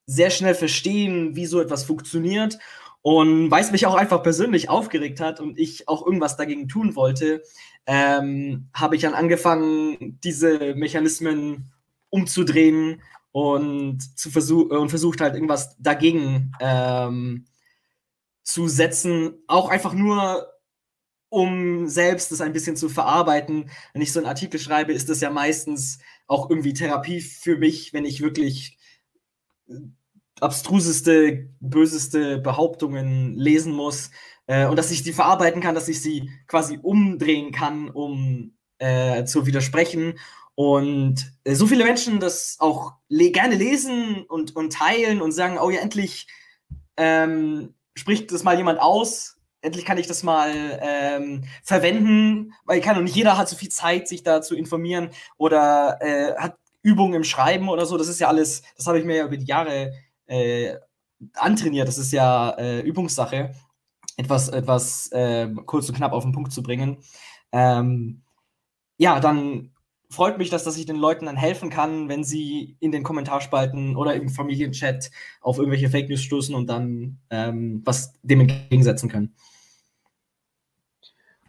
sehr 0.08 0.30
schnell 0.30 0.56
verstehen, 0.56 1.36
wie 1.36 1.46
so 1.46 1.62
etwas 1.62 1.84
funktioniert. 1.84 2.58
Und 3.02 3.52
weil 3.52 3.62
es 3.62 3.72
mich 3.72 3.86
auch 3.86 3.94
einfach 3.94 4.24
persönlich 4.24 4.68
aufgeregt 4.68 5.20
hat 5.20 5.40
und 5.40 5.60
ich 5.60 5.88
auch 5.88 6.04
irgendwas 6.04 6.38
dagegen 6.38 6.68
tun 6.68 6.96
wollte, 6.96 7.44
ähm, 7.86 8.70
habe 8.74 8.96
ich 8.96 9.04
dann 9.04 9.14
angefangen, 9.14 10.20
diese 10.24 10.74
Mechanismen 10.74 11.72
umzudrehen 12.10 13.04
und, 13.36 14.18
zu 14.18 14.32
versuch 14.32 14.70
und 14.70 14.88
versucht 14.88 15.20
halt 15.20 15.34
irgendwas 15.34 15.76
dagegen 15.78 16.54
ähm, 16.62 17.44
zu 18.44 18.70
setzen. 18.70 19.44
Auch 19.48 19.68
einfach 19.68 19.94
nur, 19.94 20.54
um 21.28 21.86
selbst 21.90 22.32
das 22.32 22.40
ein 22.40 22.54
bisschen 22.54 22.78
zu 22.78 22.88
verarbeiten. 22.88 23.70
Wenn 23.92 24.02
ich 24.02 24.14
so 24.14 24.22
einen 24.22 24.30
Artikel 24.30 24.58
schreibe, 24.58 24.94
ist 24.94 25.10
das 25.10 25.20
ja 25.20 25.32
meistens 25.32 26.00
auch 26.28 26.50
irgendwie 26.50 26.72
Therapie 26.72 27.20
für 27.20 27.58
mich, 27.58 27.92
wenn 27.92 28.06
ich 28.06 28.22
wirklich 28.22 28.78
äh, 29.68 29.80
abstruseste, 30.40 31.50
böseste 31.60 32.38
Behauptungen 32.38 33.34
lesen 33.34 33.74
muss 33.74 34.12
äh, 34.48 34.66
und 34.66 34.78
dass 34.78 34.92
ich 34.92 35.04
die 35.04 35.12
verarbeiten 35.12 35.60
kann, 35.60 35.76
dass 35.76 35.90
ich 35.90 36.02
sie 36.02 36.32
quasi 36.48 36.80
umdrehen 36.82 37.52
kann, 37.52 37.90
um 37.90 38.56
äh, 38.78 39.26
zu 39.26 39.46
widersprechen. 39.46 40.20
Und 40.56 41.34
äh, 41.44 41.54
so 41.54 41.68
viele 41.68 41.84
Menschen 41.84 42.20
das 42.20 42.58
auch 42.60 42.94
le 43.10 43.32
gerne 43.32 43.56
lesen 43.56 44.24
und, 44.24 44.56
und 44.56 44.72
teilen 44.74 45.22
und 45.22 45.34
sagen, 45.34 45.58
oh 45.60 45.70
ja, 45.70 45.82
endlich 45.82 46.28
ähm, 46.98 47.76
spricht 47.94 48.32
das 48.32 48.44
mal 48.44 48.58
jemand 48.58 48.80
aus, 48.80 49.38
endlich 49.62 49.84
kann 49.84 49.98
ich 49.98 50.08
das 50.08 50.24
mal 50.24 50.80
ähm, 50.82 51.44
verwenden, 51.64 52.54
weil 52.66 52.80
kann 52.82 52.98
und 52.98 53.04
nicht 53.04 53.16
jeder 53.16 53.38
hat 53.38 53.50
so 53.50 53.56
viel 53.58 53.70
Zeit, 53.70 54.08
sich 54.08 54.24
da 54.24 54.42
zu 54.42 54.56
informieren 54.56 55.10
oder 55.38 55.98
äh, 56.02 56.36
hat 56.38 56.56
Übungen 56.84 57.16
im 57.16 57.24
Schreiben 57.24 57.68
oder 57.68 57.86
so. 57.86 57.98
Das 57.98 58.08
ist 58.08 58.20
ja 58.20 58.28
alles, 58.28 58.62
das 58.78 58.88
habe 58.88 59.00
ich 59.00 59.06
mir 59.06 59.18
ja 59.18 59.26
über 59.26 59.38
die 59.38 59.46
Jahre 59.46 59.94
äh, 60.28 60.76
antrainiert. 61.34 61.88
Das 61.88 61.98
ist 61.98 62.14
ja 62.14 62.52
äh, 62.52 62.82
Übungssache, 62.82 63.56
etwas, 64.18 64.50
etwas 64.50 65.12
äh, 65.12 65.50
kurz 65.66 65.90
und 65.90 65.96
knapp 65.96 66.14
auf 66.14 66.24
den 66.24 66.32
Punkt 66.32 66.54
zu 66.54 66.62
bringen. 66.62 67.04
Ähm, 67.52 68.22
ja, 68.98 69.20
dann 69.20 69.75
freut 70.16 70.38
mich, 70.38 70.50
dass, 70.50 70.64
dass 70.64 70.78
ich 70.78 70.86
den 70.86 70.96
Leuten 70.96 71.26
dann 71.26 71.36
helfen 71.36 71.70
kann, 71.70 72.10
wenn 72.10 72.24
sie 72.24 72.78
in 72.80 72.92
den 72.92 73.04
Kommentarspalten 73.04 73.96
oder 73.96 74.16
im 74.16 74.30
Familienchat 74.30 75.12
auf 75.42 75.58
irgendwelche 75.58 75.90
Fake 75.90 76.10
News 76.10 76.22
stoßen 76.22 76.56
und 76.56 76.68
dann 76.68 77.20
ähm, 77.30 77.82
was 77.86 78.14
dem 78.24 78.42
entgegensetzen 78.42 79.10
können. 79.10 79.36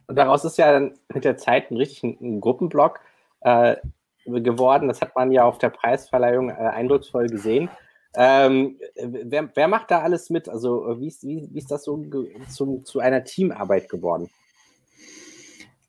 Und 0.06 0.16
daraus 0.16 0.44
ist 0.44 0.58
ja 0.58 0.72
dann 0.72 0.94
mit 1.12 1.24
der 1.24 1.36
Zeit 1.36 1.70
ein 1.70 1.76
richtig 1.76 2.02
ein, 2.02 2.40
Gruppenblock 2.40 3.00
äh, 3.40 3.76
geworden. 4.24 4.88
Das 4.88 5.00
hat 5.00 5.16
man 5.16 5.32
ja 5.32 5.44
auf 5.44 5.58
der 5.58 5.70
Preisverleihung 5.70 6.50
äh, 6.50 6.52
eindrucksvoll 6.52 7.28
gesehen. 7.28 7.70
Ähm, 8.14 8.78
wer, 8.94 9.50
wer, 9.54 9.68
macht 9.68 9.90
da 9.90 10.00
alles 10.00 10.30
mit? 10.30 10.48
Also 10.48 11.00
wie 11.00 11.08
ist, 11.08 11.22
wie, 11.24 11.48
wie 11.52 11.58
ist 11.58 11.70
das 11.70 11.84
so 11.84 12.02
zum, 12.48 12.84
zu 12.84 13.00
einer 13.00 13.24
Teamarbeit 13.24 13.88
geworden? 13.88 14.30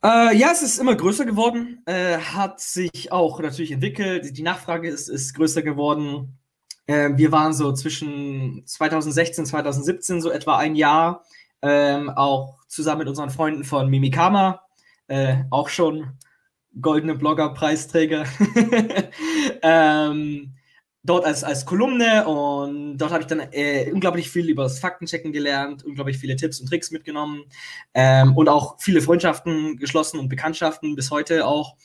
Äh, 0.07 0.37
ja, 0.37 0.51
es 0.53 0.61
ist 0.61 0.77
immer 0.77 0.95
größer 0.95 1.25
geworden, 1.25 1.81
äh, 1.85 2.17
hat 2.17 2.61
sich 2.61 3.11
auch 3.11 3.41
natürlich 3.41 3.73
entwickelt. 3.73 4.37
Die 4.37 4.41
Nachfrage 4.41 4.87
ist, 4.87 5.09
ist 5.09 5.33
größer 5.33 5.63
geworden. 5.63 6.39
Äh, 6.85 7.09
wir 7.15 7.33
waren 7.33 7.51
so 7.51 7.73
zwischen 7.73 8.65
2016 8.65 9.45
2017 9.47 10.21
so 10.21 10.31
etwa 10.31 10.55
ein 10.55 10.75
Jahr 10.77 11.25
ähm, 11.61 12.09
auch 12.09 12.55
zusammen 12.69 12.99
mit 12.99 13.09
unseren 13.09 13.31
Freunden 13.31 13.65
von 13.65 13.89
Mimikama, 13.89 14.61
äh, 15.07 15.39
auch 15.49 15.67
schon 15.67 16.13
goldene 16.79 17.15
Blogger-Preisträger, 17.15 18.23
ähm, 19.61 20.53
dort 21.07 21.25
als, 21.25 21.43
als 21.43 21.65
Kolumne 21.65 22.27
und 22.27 22.97
dort 22.97 23.11
habe 23.11 23.21
ich 23.21 23.27
dann 23.27 23.39
äh, 23.51 23.91
unglaublich 23.91 24.29
viel 24.29 24.49
über 24.49 24.63
das 24.63 24.79
Faktenchecken 24.79 25.31
gelernt, 25.31 25.83
unglaublich 25.83 26.17
viele 26.17 26.35
Tipps 26.35 26.59
und 26.59 26.67
Tricks 26.67 26.91
mitgenommen 26.91 27.45
ähm, 27.93 28.35
und 28.35 28.49
auch 28.49 28.79
viele 28.79 29.01
Freundschaften 29.01 29.77
geschlossen 29.77 30.19
und 30.19 30.29
Bekanntschaften 30.29 30.95
bis 30.95 31.09
heute 31.09 31.47
auch. 31.47 31.75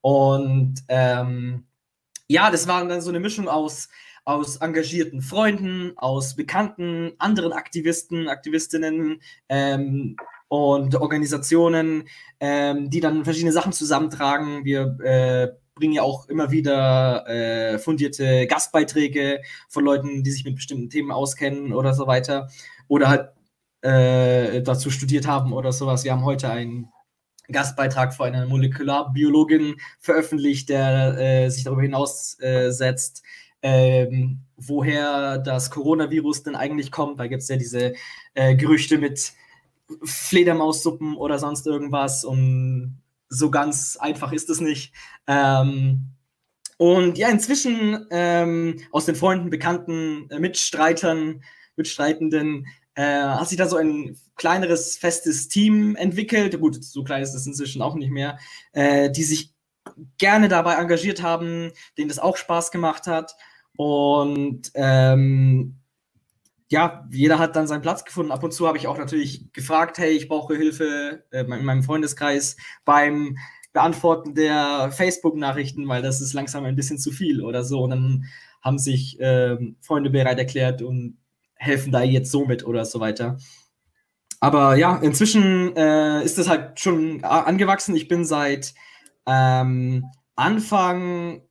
Und 0.00 0.76
ähm, 0.88 1.66
ja, 2.28 2.50
das 2.50 2.68
war 2.68 2.86
dann 2.86 3.00
so 3.00 3.10
eine 3.10 3.20
Mischung 3.20 3.48
aus 3.48 3.88
aus 4.28 4.56
engagierten 4.56 5.22
Freunden, 5.22 5.94
aus 5.96 6.36
bekannten 6.36 7.12
anderen 7.18 7.54
Aktivisten, 7.54 8.28
Aktivistinnen 8.28 9.22
ähm, 9.48 10.16
und 10.48 10.94
Organisationen, 10.96 12.04
ähm, 12.38 12.90
die 12.90 13.00
dann 13.00 13.24
verschiedene 13.24 13.52
Sachen 13.52 13.72
zusammentragen. 13.72 14.66
Wir 14.66 14.98
äh, 15.02 15.48
bringen 15.78 15.94
ja 15.94 16.02
auch 16.02 16.28
immer 16.28 16.50
wieder 16.50 17.26
äh, 17.28 17.78
fundierte 17.78 18.46
Gastbeiträge 18.46 19.40
von 19.68 19.84
Leuten, 19.84 20.24
die 20.24 20.30
sich 20.30 20.44
mit 20.44 20.56
bestimmten 20.56 20.90
Themen 20.90 21.12
auskennen 21.12 21.72
oder 21.72 21.94
so 21.94 22.06
weiter. 22.06 22.48
Oder 22.88 23.08
halt 23.08 23.28
äh, 23.82 24.62
dazu 24.62 24.90
studiert 24.90 25.26
haben 25.26 25.52
oder 25.52 25.72
sowas. 25.72 26.04
Wir 26.04 26.12
haben 26.12 26.24
heute 26.24 26.50
einen 26.50 26.88
Gastbeitrag 27.50 28.12
von 28.12 28.26
einer 28.26 28.46
Molekularbiologin 28.46 29.76
veröffentlicht, 30.00 30.68
der 30.68 31.16
äh, 31.18 31.48
sich 31.48 31.64
darüber 31.64 31.82
hinaus 31.82 32.38
äh, 32.40 32.70
setzt, 32.70 33.22
ähm, 33.62 34.40
woher 34.56 35.38
das 35.38 35.70
Coronavirus 35.70 36.42
denn 36.42 36.56
eigentlich 36.56 36.90
kommt. 36.90 37.20
Da 37.20 37.26
gibt 37.26 37.42
es 37.42 37.48
ja 37.48 37.56
diese 37.56 37.94
äh, 38.34 38.56
Gerüchte 38.56 38.98
mit 38.98 39.32
Fledermaussuppen 40.04 41.16
oder 41.16 41.38
sonst 41.38 41.66
irgendwas 41.66 42.24
und 42.24 43.00
so 43.28 43.50
ganz 43.50 43.96
einfach 43.96 44.32
ist 44.32 44.50
es 44.50 44.60
nicht. 44.60 44.92
Ähm, 45.26 46.12
und 46.78 47.18
ja, 47.18 47.28
inzwischen 47.28 48.06
ähm, 48.10 48.80
aus 48.92 49.06
den 49.06 49.16
Freunden, 49.16 49.50
Bekannten, 49.50 50.30
äh, 50.30 50.38
Mitstreitern, 50.38 51.42
Mitstreitenden 51.76 52.66
äh, 52.94 53.02
hat 53.02 53.48
sich 53.48 53.58
da 53.58 53.68
so 53.68 53.76
ein 53.76 54.16
kleineres, 54.36 54.96
festes 54.96 55.48
Team 55.48 55.96
entwickelt. 55.96 56.58
Gut, 56.60 56.82
so 56.82 57.02
klein 57.02 57.22
ist 57.22 57.34
es 57.34 57.46
inzwischen 57.46 57.82
auch 57.82 57.94
nicht 57.94 58.10
mehr, 58.10 58.38
äh, 58.72 59.10
die 59.10 59.24
sich 59.24 59.54
gerne 60.18 60.48
dabei 60.48 60.74
engagiert 60.74 61.22
haben, 61.22 61.72
denen 61.96 62.08
das 62.08 62.18
auch 62.18 62.36
Spaß 62.36 62.70
gemacht 62.70 63.06
hat. 63.06 63.34
Und 63.76 64.70
ähm, 64.74 65.76
ja, 66.70 67.06
jeder 67.10 67.38
hat 67.38 67.56
dann 67.56 67.66
seinen 67.66 67.82
Platz 67.82 68.04
gefunden. 68.04 68.32
Ab 68.32 68.44
und 68.44 68.52
zu 68.52 68.66
habe 68.66 68.78
ich 68.78 68.86
auch 68.86 68.98
natürlich 68.98 69.52
gefragt, 69.52 69.98
hey, 69.98 70.10
ich 70.10 70.28
brauche 70.28 70.54
Hilfe 70.54 71.24
äh, 71.30 71.40
in 71.40 71.64
meinem 71.64 71.82
Freundeskreis 71.82 72.56
beim 72.84 73.38
Beantworten 73.72 74.34
der 74.34 74.90
Facebook-Nachrichten, 74.92 75.88
weil 75.88 76.02
das 76.02 76.20
ist 76.20 76.34
langsam 76.34 76.64
ein 76.64 76.76
bisschen 76.76 76.98
zu 76.98 77.10
viel 77.10 77.42
oder 77.42 77.64
so. 77.64 77.80
Und 77.80 77.90
dann 77.90 78.24
haben 78.60 78.78
sich 78.78 79.18
äh, 79.20 79.56
Freunde 79.80 80.10
bereit 80.10 80.38
erklärt 80.38 80.82
und 80.82 81.18
helfen 81.54 81.90
da 81.90 82.02
jetzt 82.02 82.30
so 82.30 82.44
mit 82.44 82.66
oder 82.66 82.84
so 82.84 83.00
weiter. 83.00 83.38
Aber 84.40 84.76
ja, 84.76 84.96
inzwischen 84.98 85.74
äh, 85.76 86.22
ist 86.22 86.38
das 86.38 86.48
halt 86.48 86.78
schon 86.78 87.24
angewachsen. 87.24 87.96
Ich 87.96 88.08
bin 88.08 88.24
seit 88.24 88.74
ähm, 89.26 90.04
Anfang 90.36 91.42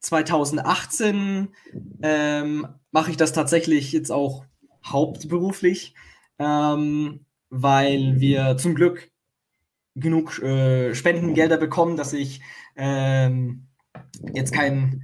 2018 0.00 1.48
ähm, 2.02 2.66
mache 2.90 3.10
ich 3.10 3.16
das 3.16 3.32
tatsächlich 3.32 3.92
jetzt 3.92 4.10
auch 4.10 4.44
hauptberuflich, 4.84 5.94
ähm, 6.38 7.24
weil 7.50 8.20
wir 8.20 8.56
zum 8.56 8.74
Glück 8.74 9.10
genug 9.94 10.38
äh, 10.42 10.94
Spendengelder 10.94 11.56
bekommen, 11.56 11.96
dass 11.96 12.12
ich 12.12 12.40
ähm, 12.76 13.66
jetzt 14.32 14.52
kein 14.52 15.02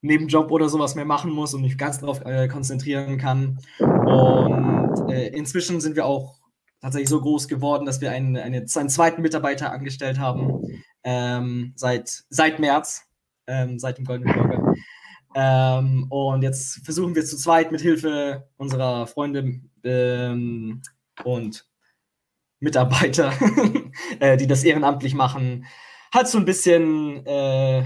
Nebenjob 0.00 0.50
oder 0.50 0.68
sowas 0.68 0.96
mehr 0.96 1.04
machen 1.04 1.30
muss 1.30 1.54
und 1.54 1.62
mich 1.62 1.78
ganz 1.78 2.00
darauf 2.00 2.24
äh, 2.24 2.48
konzentrieren 2.48 3.18
kann. 3.18 3.60
Und 3.78 5.08
äh, 5.08 5.28
inzwischen 5.28 5.80
sind 5.80 5.94
wir 5.94 6.06
auch 6.06 6.40
tatsächlich 6.80 7.08
so 7.08 7.20
groß 7.20 7.46
geworden, 7.46 7.86
dass 7.86 8.00
wir 8.00 8.10
einen, 8.10 8.36
eine, 8.36 8.66
einen 8.74 8.88
zweiten 8.88 9.22
Mitarbeiter 9.22 9.70
angestellt 9.70 10.18
haben 10.18 10.62
ähm, 11.04 11.72
seit, 11.76 12.24
seit 12.28 12.58
März, 12.58 13.04
ähm, 13.46 13.78
seit 13.78 13.98
dem 13.98 14.04
Goldenen 14.04 14.32
Blogger. 14.32 14.74
Ähm, 15.34 16.06
und 16.10 16.42
jetzt 16.42 16.84
versuchen 16.84 17.14
wir 17.14 17.24
zu 17.24 17.36
zweit 17.36 17.72
mit 17.72 17.80
Hilfe 17.80 18.48
unserer 18.56 19.06
Freunde 19.06 19.60
ähm, 19.84 20.82
und 21.24 21.66
Mitarbeiter, 22.60 23.32
äh, 24.20 24.36
die 24.36 24.46
das 24.46 24.62
ehrenamtlich 24.62 25.14
machen, 25.14 25.66
halt 26.12 26.28
so 26.28 26.38
ein 26.38 26.44
bisschen, 26.44 27.26
äh, 27.26 27.80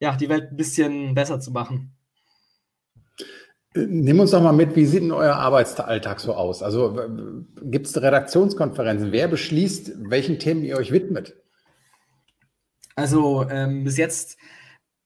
ja, 0.00 0.16
die 0.16 0.28
Welt 0.28 0.52
ein 0.52 0.56
bisschen 0.56 1.14
besser 1.14 1.40
zu 1.40 1.50
machen. 1.50 1.92
Nimm 3.74 4.20
uns 4.20 4.30
doch 4.30 4.42
mal 4.42 4.52
mit, 4.52 4.74
wie 4.74 4.86
sieht 4.86 5.02
denn 5.02 5.12
euer 5.12 5.34
Arbeitsalltag 5.34 6.20
so 6.20 6.34
aus? 6.34 6.62
Also 6.62 6.98
gibt 7.62 7.86
es 7.86 8.00
Redaktionskonferenzen? 8.00 9.12
Wer 9.12 9.28
beschließt, 9.28 9.92
welchen 10.08 10.38
Themen 10.38 10.64
ihr 10.64 10.78
euch 10.78 10.92
widmet? 10.92 11.36
Also 12.94 13.46
ähm, 13.50 13.84
bis 13.84 13.98
jetzt 13.98 14.38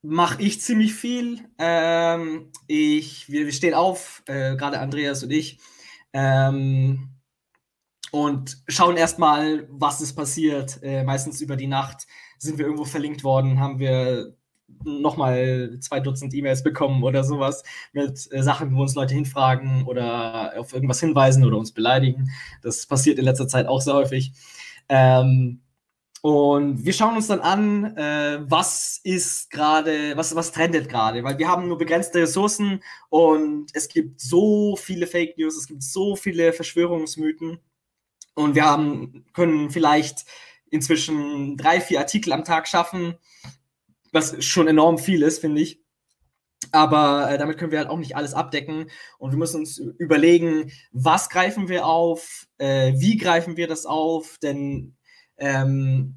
mache 0.02 0.42
ich 0.42 0.60
ziemlich 0.60 0.94
viel. 0.94 1.40
Ähm, 1.58 2.50
ich, 2.66 3.30
wir, 3.30 3.46
wir, 3.46 3.52
stehen 3.52 3.74
auf, 3.74 4.22
äh, 4.26 4.56
gerade 4.56 4.80
Andreas 4.80 5.22
und 5.22 5.30
ich, 5.30 5.58
ähm, 6.12 7.10
und 8.10 8.62
schauen 8.66 8.96
erstmal, 8.96 9.68
was 9.70 10.00
ist 10.00 10.14
passiert. 10.14 10.82
Äh, 10.82 11.04
meistens 11.04 11.40
über 11.40 11.56
die 11.56 11.68
Nacht 11.68 12.06
sind 12.38 12.58
wir 12.58 12.64
irgendwo 12.64 12.84
verlinkt 12.84 13.22
worden, 13.22 13.60
haben 13.60 13.78
wir 13.78 14.34
nochmal 14.84 15.76
zwei 15.80 16.00
Dutzend 16.00 16.32
E-Mails 16.34 16.62
bekommen 16.62 17.02
oder 17.02 17.24
sowas 17.24 17.62
mit 17.92 18.28
äh, 18.32 18.42
Sachen, 18.42 18.74
wo 18.74 18.82
uns 18.82 18.94
Leute 18.94 19.14
hinfragen 19.14 19.84
oder 19.84 20.54
auf 20.58 20.72
irgendwas 20.72 21.00
hinweisen 21.00 21.44
oder 21.44 21.58
uns 21.58 21.72
beleidigen. 21.72 22.30
Das 22.62 22.86
passiert 22.86 23.18
in 23.18 23.24
letzter 23.24 23.48
Zeit 23.48 23.66
auch 23.66 23.80
sehr 23.80 23.94
häufig. 23.94 24.32
Ähm, 24.88 25.60
und 26.22 26.84
wir 26.84 26.92
schauen 26.92 27.16
uns 27.16 27.28
dann 27.28 27.40
an, 27.40 27.96
äh, 27.96 28.40
was 28.42 29.00
ist 29.04 29.50
gerade, 29.50 30.16
was, 30.16 30.34
was 30.34 30.52
trendet 30.52 30.88
gerade, 30.88 31.24
weil 31.24 31.38
wir 31.38 31.48
haben 31.48 31.68
nur 31.68 31.78
begrenzte 31.78 32.20
Ressourcen 32.20 32.82
und 33.08 33.70
es 33.74 33.88
gibt 33.88 34.20
so 34.20 34.76
viele 34.76 35.06
Fake 35.06 35.38
News, 35.38 35.56
es 35.56 35.66
gibt 35.66 35.82
so 35.82 36.16
viele 36.16 36.52
Verschwörungsmythen. 36.52 37.58
Und 38.34 38.54
wir 38.54 38.64
haben, 38.64 39.24
können 39.32 39.70
vielleicht 39.70 40.24
inzwischen 40.70 41.56
drei, 41.56 41.80
vier 41.80 41.98
Artikel 41.98 42.32
am 42.32 42.44
Tag 42.44 42.68
schaffen 42.68 43.16
was 44.12 44.44
schon 44.44 44.68
enorm 44.68 44.98
viel 44.98 45.22
ist, 45.22 45.40
finde 45.40 45.60
ich. 45.60 45.80
Aber 46.72 47.30
äh, 47.30 47.38
damit 47.38 47.58
können 47.58 47.72
wir 47.72 47.78
halt 47.78 47.88
auch 47.88 47.98
nicht 47.98 48.16
alles 48.16 48.34
abdecken. 48.34 48.90
Und 49.18 49.30
wir 49.30 49.38
müssen 49.38 49.60
uns 49.60 49.78
überlegen, 49.78 50.70
was 50.92 51.28
greifen 51.30 51.68
wir 51.68 51.86
auf, 51.86 52.46
äh, 52.58 52.92
wie 52.96 53.16
greifen 53.16 53.56
wir 53.56 53.66
das 53.66 53.86
auf, 53.86 54.38
denn 54.42 54.96
ähm, 55.40 56.16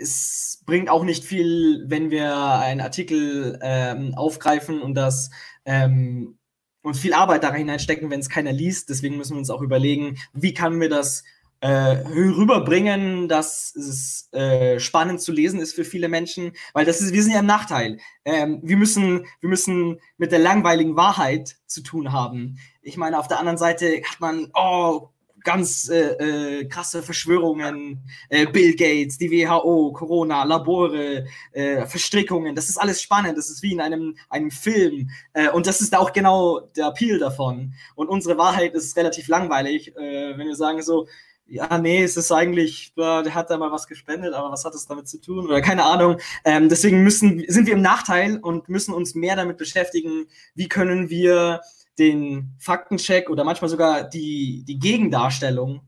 es 0.00 0.62
bringt 0.64 0.88
auch 0.88 1.04
nicht 1.04 1.24
viel, 1.24 1.84
wenn 1.88 2.10
wir 2.10 2.34
einen 2.36 2.80
Artikel 2.80 3.58
ähm, 3.62 4.14
aufgreifen 4.14 4.80
und 4.80 4.94
das 4.94 5.30
ähm, 5.64 6.38
und 6.82 6.96
viel 6.96 7.12
Arbeit 7.12 7.44
da 7.44 7.52
hineinstecken, 7.52 8.10
wenn 8.10 8.20
es 8.20 8.30
keiner 8.30 8.52
liest. 8.52 8.88
Deswegen 8.88 9.18
müssen 9.18 9.34
wir 9.34 9.38
uns 9.38 9.50
auch 9.50 9.60
überlegen, 9.60 10.16
wie 10.32 10.54
kann 10.54 10.80
wir 10.80 10.88
das 10.88 11.24
äh, 11.60 11.68
rüberbringen, 11.68 13.28
dass 13.28 13.74
es 13.76 14.32
äh, 14.32 14.80
spannend 14.80 15.20
zu 15.20 15.30
lesen 15.30 15.60
ist 15.60 15.74
für 15.74 15.84
viele 15.84 16.08
Menschen, 16.08 16.52
weil 16.72 16.86
das 16.86 17.02
ist, 17.02 17.12
wir 17.12 17.22
sind 17.22 17.32
ja 17.32 17.40
im 17.40 17.46
Nachteil. 17.46 17.98
Ähm, 18.24 18.60
wir 18.62 18.78
müssen, 18.78 19.26
wir 19.40 19.50
müssen 19.50 20.00
mit 20.16 20.32
der 20.32 20.38
langweiligen 20.38 20.96
Wahrheit 20.96 21.56
zu 21.66 21.82
tun 21.82 22.12
haben. 22.12 22.58
Ich 22.80 22.96
meine, 22.96 23.18
auf 23.18 23.28
der 23.28 23.38
anderen 23.38 23.58
Seite 23.58 24.00
hat 24.10 24.20
man, 24.20 24.50
oh, 24.54 25.10
ganz 25.42 25.88
äh, 25.88 26.60
äh, 26.60 26.64
krasse 26.66 27.02
Verschwörungen, 27.02 28.02
äh, 28.28 28.46
Bill 28.46 28.74
Gates, 28.74 29.18
die 29.18 29.30
WHO, 29.30 29.92
Corona, 29.92 30.44
Labore, 30.44 31.26
äh, 31.52 31.86
Verstrickungen, 31.86 32.54
das 32.54 32.68
ist 32.68 32.78
alles 32.78 33.02
spannend, 33.02 33.38
das 33.38 33.50
ist 33.50 33.62
wie 33.62 33.72
in 33.72 33.80
einem, 33.80 34.16
einem 34.28 34.50
Film 34.50 35.10
äh, 35.32 35.48
und 35.50 35.66
das 35.66 35.80
ist 35.80 35.96
auch 35.96 36.12
genau 36.12 36.60
der 36.76 36.88
Appeal 36.88 37.18
davon. 37.18 37.74
Und 37.94 38.08
unsere 38.08 38.38
Wahrheit 38.38 38.74
ist 38.74 38.96
relativ 38.96 39.28
langweilig, 39.28 39.96
äh, 39.96 40.36
wenn 40.36 40.46
wir 40.46 40.56
sagen 40.56 40.82
so, 40.82 41.06
ja, 41.50 41.78
nee, 41.78 42.04
es 42.04 42.16
ist 42.16 42.30
eigentlich, 42.30 42.94
der 42.96 43.34
hat 43.34 43.50
da 43.50 43.58
mal 43.58 43.72
was 43.72 43.88
gespendet, 43.88 44.34
aber 44.34 44.52
was 44.52 44.64
hat 44.64 44.72
es 44.74 44.86
damit 44.86 45.08
zu 45.08 45.20
tun? 45.20 45.46
Oder 45.46 45.60
keine 45.60 45.84
Ahnung. 45.84 46.18
Ähm, 46.44 46.68
deswegen 46.68 47.02
müssen, 47.02 47.44
sind 47.48 47.66
wir 47.66 47.74
im 47.74 47.82
Nachteil 47.82 48.38
und 48.38 48.68
müssen 48.68 48.94
uns 48.94 49.16
mehr 49.16 49.34
damit 49.34 49.58
beschäftigen, 49.58 50.26
wie 50.54 50.68
können 50.68 51.10
wir 51.10 51.60
den 51.98 52.54
Faktencheck 52.58 53.28
oder 53.30 53.44
manchmal 53.44 53.68
sogar 53.68 54.08
die, 54.08 54.64
die 54.66 54.78
Gegendarstellung 54.78 55.82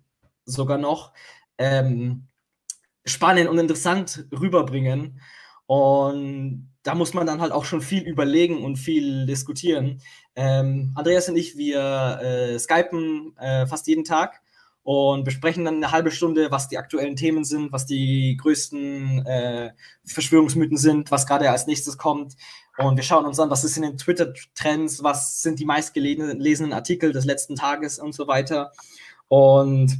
sogar 0.44 0.78
noch 0.78 1.12
ähm, 1.58 2.28
spannend 3.04 3.48
und 3.48 3.58
interessant 3.58 4.26
rüberbringen. 4.32 5.20
Und 5.66 6.72
da 6.82 6.94
muss 6.94 7.14
man 7.14 7.26
dann 7.26 7.40
halt 7.40 7.52
auch 7.52 7.64
schon 7.64 7.80
viel 7.80 8.02
überlegen 8.02 8.64
und 8.64 8.76
viel 8.76 9.26
diskutieren. 9.26 10.02
Ähm, 10.34 10.92
Andreas 10.94 11.28
und 11.28 11.36
ich, 11.36 11.56
wir 11.56 12.20
äh, 12.22 12.58
skypen 12.58 13.36
äh, 13.38 13.66
fast 13.66 13.86
jeden 13.86 14.04
Tag 14.04 14.42
und 14.82 15.24
besprechen 15.24 15.64
dann 15.64 15.76
eine 15.76 15.92
halbe 15.92 16.10
Stunde, 16.10 16.50
was 16.50 16.68
die 16.68 16.78
aktuellen 16.78 17.14
Themen 17.14 17.44
sind, 17.44 17.70
was 17.72 17.86
die 17.86 18.36
größten 18.40 19.24
äh, 19.26 19.70
Verschwörungsmythen 20.04 20.76
sind, 20.76 21.10
was 21.10 21.26
gerade 21.26 21.50
als 21.50 21.66
nächstes 21.66 21.98
kommt. 21.98 22.34
Und 22.78 22.96
wir 22.96 23.02
schauen 23.02 23.26
uns 23.26 23.38
an, 23.38 23.50
was 23.50 23.64
ist 23.64 23.76
in 23.76 23.82
den 23.82 23.98
Twitter-Trends, 23.98 25.02
was 25.02 25.42
sind 25.42 25.58
die 25.58 25.64
meistgelesenen 25.64 26.72
Artikel 26.72 27.12
des 27.12 27.24
letzten 27.24 27.56
Tages 27.56 27.98
und 27.98 28.14
so 28.14 28.26
weiter. 28.26 28.72
Und 29.28 29.98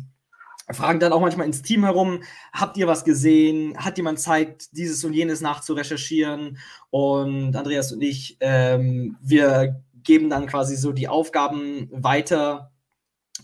fragen 0.71 1.01
dann 1.01 1.13
auch 1.13 1.21
manchmal 1.21 1.47
ins 1.47 1.63
Team 1.63 1.85
herum, 1.85 2.23
habt 2.53 2.77
ihr 2.77 2.87
was 2.87 3.05
gesehen? 3.05 3.77
Hat 3.77 3.97
jemand 3.99 4.21
Zeit, 4.21 4.69
dieses 4.73 5.05
und 5.05 5.13
jenes 5.13 5.41
nachzurecherchieren? 5.41 6.59
Und 6.91 7.55
Andreas 7.57 7.93
und 7.93 8.03
ich, 8.03 8.37
ähm, 8.41 9.17
wir 9.21 9.83
geben 10.03 10.31
dann 10.31 10.47
quasi 10.47 10.77
so 10.77 10.93
die 10.93 11.09
Aufgaben 11.09 11.89
weiter 11.93 12.73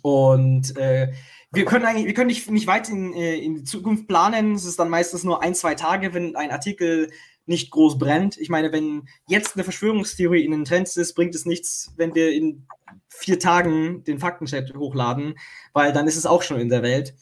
und 0.03 0.77
äh, 0.77 1.13
wir 1.51 1.65
können 1.65 1.87
eigentlich, 1.87 2.07
wir 2.07 2.15
können 2.15 2.29
nicht, 2.29 2.51
nicht 2.51 2.67
weit 2.67 2.89
in, 2.89 3.15
äh, 3.15 3.37
in 3.37 3.55
die 3.55 3.65
Zukunft 3.65 4.07
planen. 4.07 4.55
Es 4.55 4.65
ist 4.65 4.79
dann 4.79 4.91
meistens 4.91 5.25
nur 5.25 5.43
ein, 5.43 5.55
zwei 5.55 5.75
Tage, 5.75 6.13
wenn 6.13 6.37
ein 6.37 6.51
Artikel 6.51 7.11
nicht 7.49 7.71
groß 7.71 7.99
brennt. 7.99 8.37
Ich 8.39 8.49
meine, 8.49 8.73
wenn 8.73 9.09
jetzt 9.27 9.57
eine 9.57 9.65
Verschwörungstheorie 9.65 10.45
in 10.45 10.53
den 10.53 10.65
Trends 10.65 10.97
ist, 10.97 11.15
bringt 11.15 11.35
es 11.35 11.47
nichts, 11.47 11.93
wenn 11.97 12.15
wir 12.15 12.33
in 12.33 12.67
vier 13.09 13.39
Tagen 13.39 14.05
den 14.05 14.19
Faktenchat 14.19 14.75
hochladen, 14.75 15.35
weil 15.73 15.93
dann 15.93 16.07
ist 16.07 16.17
es 16.17 16.27
auch 16.27 16.43
schon 16.43 16.61
in 16.61 16.69
der 16.69 16.83
Welt. 16.83 17.15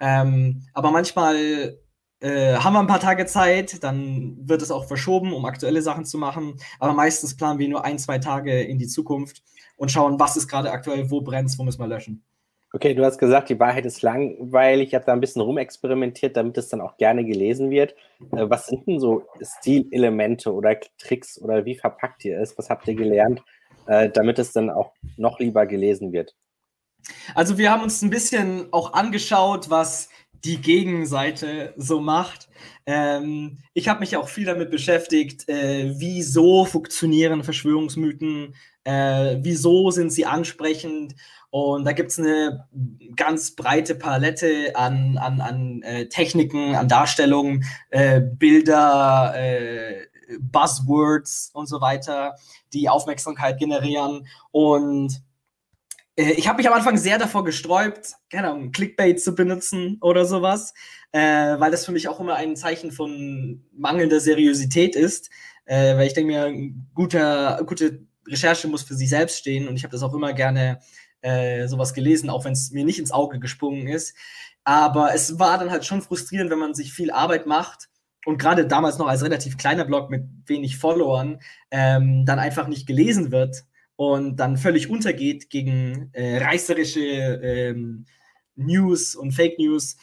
Ähm, 0.00 0.62
aber 0.72 0.90
manchmal 0.90 1.78
äh, 2.20 2.56
haben 2.56 2.72
wir 2.72 2.80
ein 2.80 2.86
paar 2.86 3.00
Tage 3.00 3.26
Zeit, 3.26 3.84
dann 3.84 4.36
wird 4.48 4.62
es 4.62 4.70
auch 4.70 4.86
verschoben, 4.86 5.32
um 5.32 5.44
aktuelle 5.44 5.82
Sachen 5.82 6.04
zu 6.04 6.18
machen. 6.18 6.56
Aber 6.78 6.94
meistens 6.94 7.36
planen 7.36 7.58
wir 7.58 7.68
nur 7.68 7.84
ein, 7.84 7.98
zwei 7.98 8.18
Tage 8.18 8.62
in 8.62 8.78
die 8.78 8.88
Zukunft 8.88 9.42
und 9.76 9.92
schauen, 9.92 10.18
was 10.18 10.36
ist 10.36 10.48
gerade 10.48 10.72
aktuell, 10.72 11.10
wo 11.10 11.20
brennt 11.20 11.50
es, 11.50 11.58
wo 11.58 11.64
müssen 11.64 11.80
wir 11.80 11.86
löschen. 11.86 12.24
Okay, 12.74 12.92
du 12.92 13.04
hast 13.04 13.18
gesagt, 13.18 13.50
die 13.50 13.60
Wahrheit 13.60 13.86
ist 13.86 14.02
langweilig. 14.02 14.88
Ich 14.88 14.94
habe 14.96 15.04
da 15.04 15.12
ein 15.12 15.20
bisschen 15.20 15.42
rumexperimentiert, 15.42 16.36
damit 16.36 16.58
es 16.58 16.70
dann 16.70 16.80
auch 16.80 16.96
gerne 16.96 17.24
gelesen 17.24 17.70
wird. 17.70 17.94
Äh, 18.32 18.50
was 18.50 18.66
sind 18.66 18.84
denn 18.88 18.98
so 18.98 19.22
Stilelemente 19.40 20.52
oder 20.52 20.76
Tricks 20.98 21.40
oder 21.40 21.64
wie 21.66 21.76
verpackt 21.76 22.24
ihr 22.24 22.40
es? 22.40 22.58
Was 22.58 22.70
habt 22.70 22.88
ihr 22.88 22.96
gelernt, 22.96 23.44
äh, 23.86 24.10
damit 24.10 24.40
es 24.40 24.50
dann 24.50 24.70
auch 24.70 24.92
noch 25.16 25.38
lieber 25.38 25.66
gelesen 25.66 26.12
wird? 26.12 26.34
Also 27.36 27.58
wir 27.58 27.70
haben 27.70 27.84
uns 27.84 28.02
ein 28.02 28.10
bisschen 28.10 28.66
auch 28.72 28.92
angeschaut, 28.92 29.70
was 29.70 30.08
die 30.44 30.60
Gegenseite 30.60 31.74
so 31.76 32.00
macht. 32.00 32.48
Ähm, 32.86 33.58
ich 33.72 33.88
habe 33.88 34.00
mich 34.00 34.16
auch 34.16 34.28
viel 34.28 34.46
damit 34.46 34.72
beschäftigt, 34.72 35.48
äh, 35.48 35.94
wieso 35.96 36.64
funktionieren 36.64 37.44
Verschwörungsmythen, 37.44 38.56
äh, 38.82 39.36
wieso 39.40 39.92
sind 39.92 40.10
sie 40.10 40.26
ansprechend. 40.26 41.14
Und 41.54 41.84
da 41.84 41.92
gibt 41.92 42.10
es 42.10 42.18
eine 42.18 42.66
ganz 43.14 43.52
breite 43.54 43.94
Palette 43.94 44.74
an, 44.74 45.16
an, 45.18 45.40
an 45.40 45.82
äh, 45.82 46.08
Techniken, 46.08 46.74
an 46.74 46.88
Darstellungen, 46.88 47.64
äh, 47.90 48.20
Bilder, 48.20 49.34
äh, 49.36 50.08
Buzzwords 50.40 51.52
und 51.54 51.68
so 51.68 51.80
weiter, 51.80 52.34
die 52.72 52.88
Aufmerksamkeit 52.88 53.60
generieren. 53.60 54.26
Und 54.50 55.22
äh, 56.16 56.32
ich 56.32 56.48
habe 56.48 56.56
mich 56.56 56.66
am 56.66 56.74
Anfang 56.74 56.96
sehr 56.96 57.18
davor 57.18 57.44
gesträubt, 57.44 58.14
keine 58.32 58.50
Ahnung, 58.50 58.72
Clickbait 58.72 59.20
zu 59.20 59.36
benutzen 59.36 59.98
oder 60.00 60.24
sowas, 60.24 60.74
äh, 61.12 61.20
weil 61.20 61.70
das 61.70 61.86
für 61.86 61.92
mich 61.92 62.08
auch 62.08 62.18
immer 62.18 62.34
ein 62.34 62.56
Zeichen 62.56 62.90
von 62.90 63.64
mangelnder 63.72 64.18
Seriosität 64.18 64.96
ist. 64.96 65.30
Äh, 65.66 65.96
weil 65.96 66.08
ich 66.08 66.14
denke 66.14 66.32
mir, 66.32 66.72
guter, 66.94 67.62
gute 67.64 68.00
Recherche 68.26 68.66
muss 68.66 68.82
für 68.82 68.94
sich 68.94 69.08
selbst 69.08 69.38
stehen 69.38 69.68
und 69.68 69.76
ich 69.76 69.84
habe 69.84 69.92
das 69.92 70.02
auch 70.02 70.14
immer 70.14 70.32
gerne 70.32 70.80
äh, 70.80 71.03
sowas 71.68 71.94
gelesen, 71.94 72.30
auch 72.30 72.44
wenn 72.44 72.52
es 72.52 72.70
mir 72.70 72.84
nicht 72.84 72.98
ins 72.98 73.12
Auge 73.12 73.38
gesprungen 73.40 73.88
ist. 73.88 74.14
Aber 74.64 75.14
es 75.14 75.38
war 75.38 75.58
dann 75.58 75.70
halt 75.70 75.84
schon 75.84 76.02
frustrierend, 76.02 76.50
wenn 76.50 76.58
man 76.58 76.74
sich 76.74 76.92
viel 76.92 77.10
Arbeit 77.10 77.46
macht, 77.46 77.88
und 78.24 78.38
gerade 78.38 78.66
damals 78.66 78.98
noch 78.98 79.06
als 79.06 79.22
relativ 79.22 79.56
kleiner 79.56 79.84
Blog 79.84 80.10
mit 80.10 80.24
wenig 80.46 80.78
Followern 80.78 81.40
ähm, 81.70 82.24
dann 82.24 82.38
einfach 82.38 82.68
nicht 82.68 82.86
gelesen 82.86 83.30
wird 83.30 83.64
und 83.96 84.36
dann 84.36 84.56
völlig 84.56 84.88
untergeht 84.88 85.50
gegen 85.50 86.10
äh, 86.12 86.38
reißerische 86.38 87.00
ähm, 87.00 88.06
News 88.56 89.14
und 89.14 89.32
Fake 89.32 89.58
News. 89.58 89.96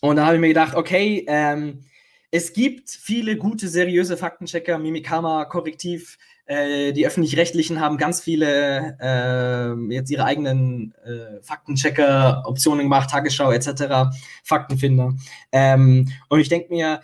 Und 0.00 0.16
da 0.16 0.26
habe 0.26 0.36
ich 0.36 0.40
mir 0.40 0.48
gedacht, 0.48 0.74
okay, 0.74 1.24
ähm, 1.28 1.84
es 2.30 2.52
gibt 2.52 2.90
viele 2.90 3.36
gute, 3.36 3.68
seriöse 3.68 4.16
Faktenchecker, 4.16 4.78
Mimikama, 4.78 5.44
Korrektiv, 5.44 6.16
äh, 6.52 6.92
die 6.92 7.06
öffentlich-rechtlichen 7.06 7.80
haben 7.80 7.96
ganz 7.96 8.20
viele 8.20 8.98
äh, 9.00 9.94
jetzt 9.94 10.10
ihre 10.10 10.24
eigenen 10.24 10.94
äh, 11.04 11.42
Faktenchecker-Optionen 11.42 12.84
gemacht, 12.84 13.10
Tagesschau 13.10 13.50
etc., 13.50 14.14
Faktenfinder. 14.44 15.14
Ähm, 15.50 16.12
und 16.28 16.40
ich 16.40 16.48
denke 16.48 16.68
mir, 16.70 17.00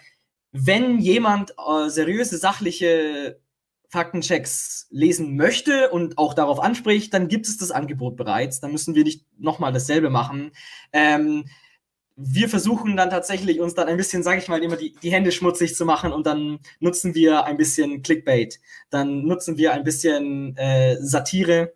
wenn 0.53 0.99
jemand 0.99 1.53
äh, 1.53 1.89
seriöse, 1.89 2.37
sachliche 2.37 3.41
Faktenchecks 3.89 4.87
lesen 4.91 5.37
möchte 5.37 5.91
und 5.91 6.19
auch 6.19 6.35
darauf 6.35 6.61
anspricht, 6.61 7.15
dann 7.15 7.29
gibt 7.29 7.47
es 7.47 7.57
das 7.57 7.71
Angebot 7.71 8.17
bereits. 8.17 8.61
Dann 8.61 8.73
müssen 8.73 8.95
wir 8.95 9.05
nicht 9.05 9.25
nochmal 9.39 9.73
dasselbe 9.73 10.11
machen. 10.11 10.51
Ähm, 10.93 11.45
wir 12.21 12.49
versuchen 12.49 12.97
dann 12.97 13.11
tatsächlich 13.11 13.61
uns 13.61 13.75
dann 13.75 13.87
ein 13.87 13.97
bisschen, 13.97 14.25
sage 14.25 14.41
ich 14.41 14.49
mal, 14.49 14.63
immer 14.63 14.77
die, 14.77 14.93
die 15.03 15.13
Hände 15.13 15.31
schmutzig 15.31 15.77
zu 15.77 15.85
machen 15.85 16.13
und 16.13 16.27
dann 16.27 16.59
nutzen 16.81 17.15
wir 17.15 17.45
ein 17.45 17.57
bisschen 17.57 18.03
Clickbait. 18.03 18.61
Dann 18.91 19.25
nutzen 19.25 19.57
wir 19.57 19.73
ein 19.73 19.85
bisschen 19.85 20.57
äh, 20.57 20.97
Satire. 21.01 21.75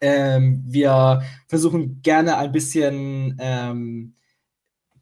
Ähm, 0.00 0.64
wir 0.66 1.22
versuchen 1.46 2.00
gerne 2.02 2.38
ein 2.38 2.52
bisschen 2.52 3.36
ähm, 3.38 4.14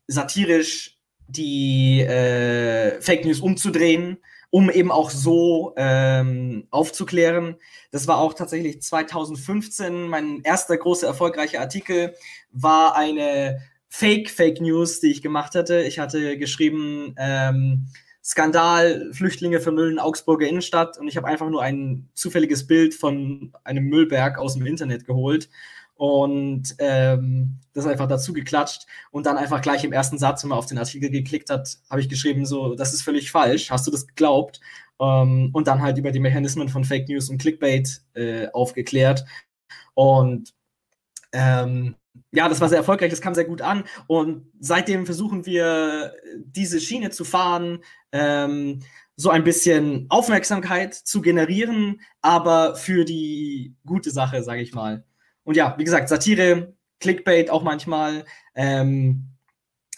satirisch 0.08 0.98
die 1.28 2.00
äh, 2.00 3.00
Fake 3.00 3.24
News 3.24 3.40
umzudrehen 3.40 4.18
um 4.54 4.70
eben 4.70 4.92
auch 4.92 5.10
so 5.10 5.72
ähm, 5.76 6.68
aufzuklären. 6.70 7.56
Das 7.90 8.06
war 8.06 8.18
auch 8.18 8.34
tatsächlich 8.34 8.80
2015 8.80 10.06
mein 10.06 10.42
erster 10.44 10.76
großer 10.76 11.08
erfolgreicher 11.08 11.60
Artikel, 11.60 12.14
war 12.52 12.94
eine 12.94 13.60
Fake 13.96 14.28
Fake 14.28 14.60
News, 14.60 14.98
die 14.98 15.12
ich 15.12 15.22
gemacht 15.22 15.54
hatte. 15.54 15.82
Ich 15.82 16.00
hatte 16.00 16.36
geschrieben, 16.36 17.14
ähm, 17.16 17.86
Skandal, 18.24 19.08
Flüchtlinge 19.12 19.60
vermüllen 19.60 20.00
Augsburger 20.00 20.48
Innenstadt 20.48 20.98
und 20.98 21.06
ich 21.06 21.16
habe 21.16 21.28
einfach 21.28 21.48
nur 21.48 21.62
ein 21.62 22.08
zufälliges 22.12 22.66
Bild 22.66 22.92
von 22.92 23.52
einem 23.62 23.84
Müllberg 23.84 24.36
aus 24.36 24.54
dem 24.54 24.66
Internet 24.66 25.06
geholt 25.06 25.48
und 25.94 26.74
ähm, 26.78 27.60
das 27.72 27.86
einfach 27.86 28.08
dazu 28.08 28.32
geklatscht 28.32 28.88
und 29.12 29.26
dann 29.26 29.36
einfach 29.36 29.60
gleich 29.60 29.84
im 29.84 29.92
ersten 29.92 30.18
Satz, 30.18 30.42
wenn 30.42 30.48
man 30.48 30.58
auf 30.58 30.66
den 30.66 30.78
Artikel 30.78 31.08
geklickt 31.08 31.48
hat, 31.48 31.78
habe 31.88 32.00
ich 32.00 32.08
geschrieben, 32.08 32.46
so, 32.46 32.74
das 32.74 32.94
ist 32.94 33.02
völlig 33.02 33.30
falsch, 33.30 33.70
hast 33.70 33.86
du 33.86 33.92
das 33.92 34.08
geglaubt? 34.08 34.60
Ähm, 35.00 35.50
und 35.52 35.68
dann 35.68 35.82
halt 35.82 35.98
über 35.98 36.10
die 36.10 36.18
Mechanismen 36.18 36.68
von 36.68 36.82
Fake 36.82 37.08
News 37.08 37.30
und 37.30 37.38
Clickbait 37.38 38.02
äh, 38.14 38.48
aufgeklärt. 38.48 39.24
Und 39.94 40.52
ähm, 41.32 41.94
ja, 42.32 42.48
das 42.48 42.60
war 42.60 42.68
sehr 42.68 42.78
erfolgreich, 42.78 43.10
das 43.10 43.20
kam 43.20 43.34
sehr 43.34 43.44
gut 43.44 43.62
an. 43.62 43.84
Und 44.06 44.46
seitdem 44.58 45.06
versuchen 45.06 45.46
wir, 45.46 46.14
diese 46.36 46.80
Schiene 46.80 47.10
zu 47.10 47.24
fahren, 47.24 47.80
ähm, 48.12 48.80
so 49.16 49.30
ein 49.30 49.44
bisschen 49.44 50.06
Aufmerksamkeit 50.08 50.94
zu 50.94 51.20
generieren, 51.20 52.00
aber 52.20 52.74
für 52.74 53.04
die 53.04 53.74
gute 53.86 54.10
Sache, 54.10 54.42
sage 54.42 54.62
ich 54.62 54.74
mal. 54.74 55.04
Und 55.44 55.56
ja, 55.56 55.74
wie 55.78 55.84
gesagt, 55.84 56.08
Satire, 56.08 56.74
Clickbait 57.00 57.50
auch 57.50 57.62
manchmal. 57.62 58.24
Ähm, 58.54 59.28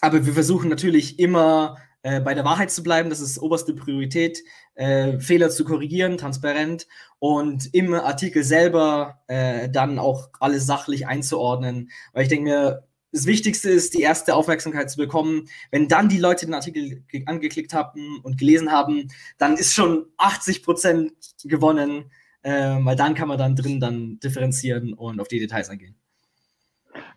aber 0.01 0.25
wir 0.25 0.33
versuchen 0.33 0.69
natürlich 0.69 1.19
immer 1.19 1.77
äh, 2.07 2.21
bei 2.21 2.33
der 2.33 2.45
Wahrheit 2.45 2.71
zu 2.71 2.83
bleiben. 2.83 3.09
Das 3.09 3.19
ist 3.19 3.37
oberste 3.37 3.73
Priorität. 3.73 4.43
Äh, 4.75 5.19
Fehler 5.19 5.49
zu 5.49 5.65
korrigieren, 5.65 6.17
transparent 6.17 6.87
und 7.19 7.73
im 7.73 7.93
Artikel 7.93 8.43
selber 8.43 9.21
äh, 9.27 9.69
dann 9.69 9.99
auch 9.99 10.29
alles 10.39 10.65
sachlich 10.65 11.07
einzuordnen. 11.07 11.89
Weil 12.13 12.23
ich 12.23 12.29
denke 12.29 12.49
mir, 12.49 12.87
das 13.11 13.25
Wichtigste 13.25 13.69
ist, 13.69 13.93
die 13.93 14.01
erste 14.01 14.35
Aufmerksamkeit 14.35 14.89
zu 14.89 14.97
bekommen. 14.97 15.49
Wenn 15.71 15.87
dann 15.87 16.07
die 16.09 16.19
Leute 16.19 16.45
den 16.45 16.53
Artikel 16.53 17.03
angeklickt 17.25 17.73
haben 17.73 18.19
und 18.21 18.37
gelesen 18.37 18.71
haben, 18.71 19.09
dann 19.37 19.57
ist 19.57 19.73
schon 19.73 20.05
80 20.17 20.63
Prozent 20.63 21.13
gewonnen 21.43 22.11
äh, 22.47 22.77
weil 22.79 22.95
dann 22.95 23.13
kann 23.13 23.27
man 23.27 23.37
dann 23.37 23.55
drin 23.55 23.79
dann 23.79 24.19
differenzieren 24.19 24.93
und 24.93 25.19
auf 25.19 25.27
die 25.27 25.39
Details 25.39 25.69
eingehen. 25.69 25.95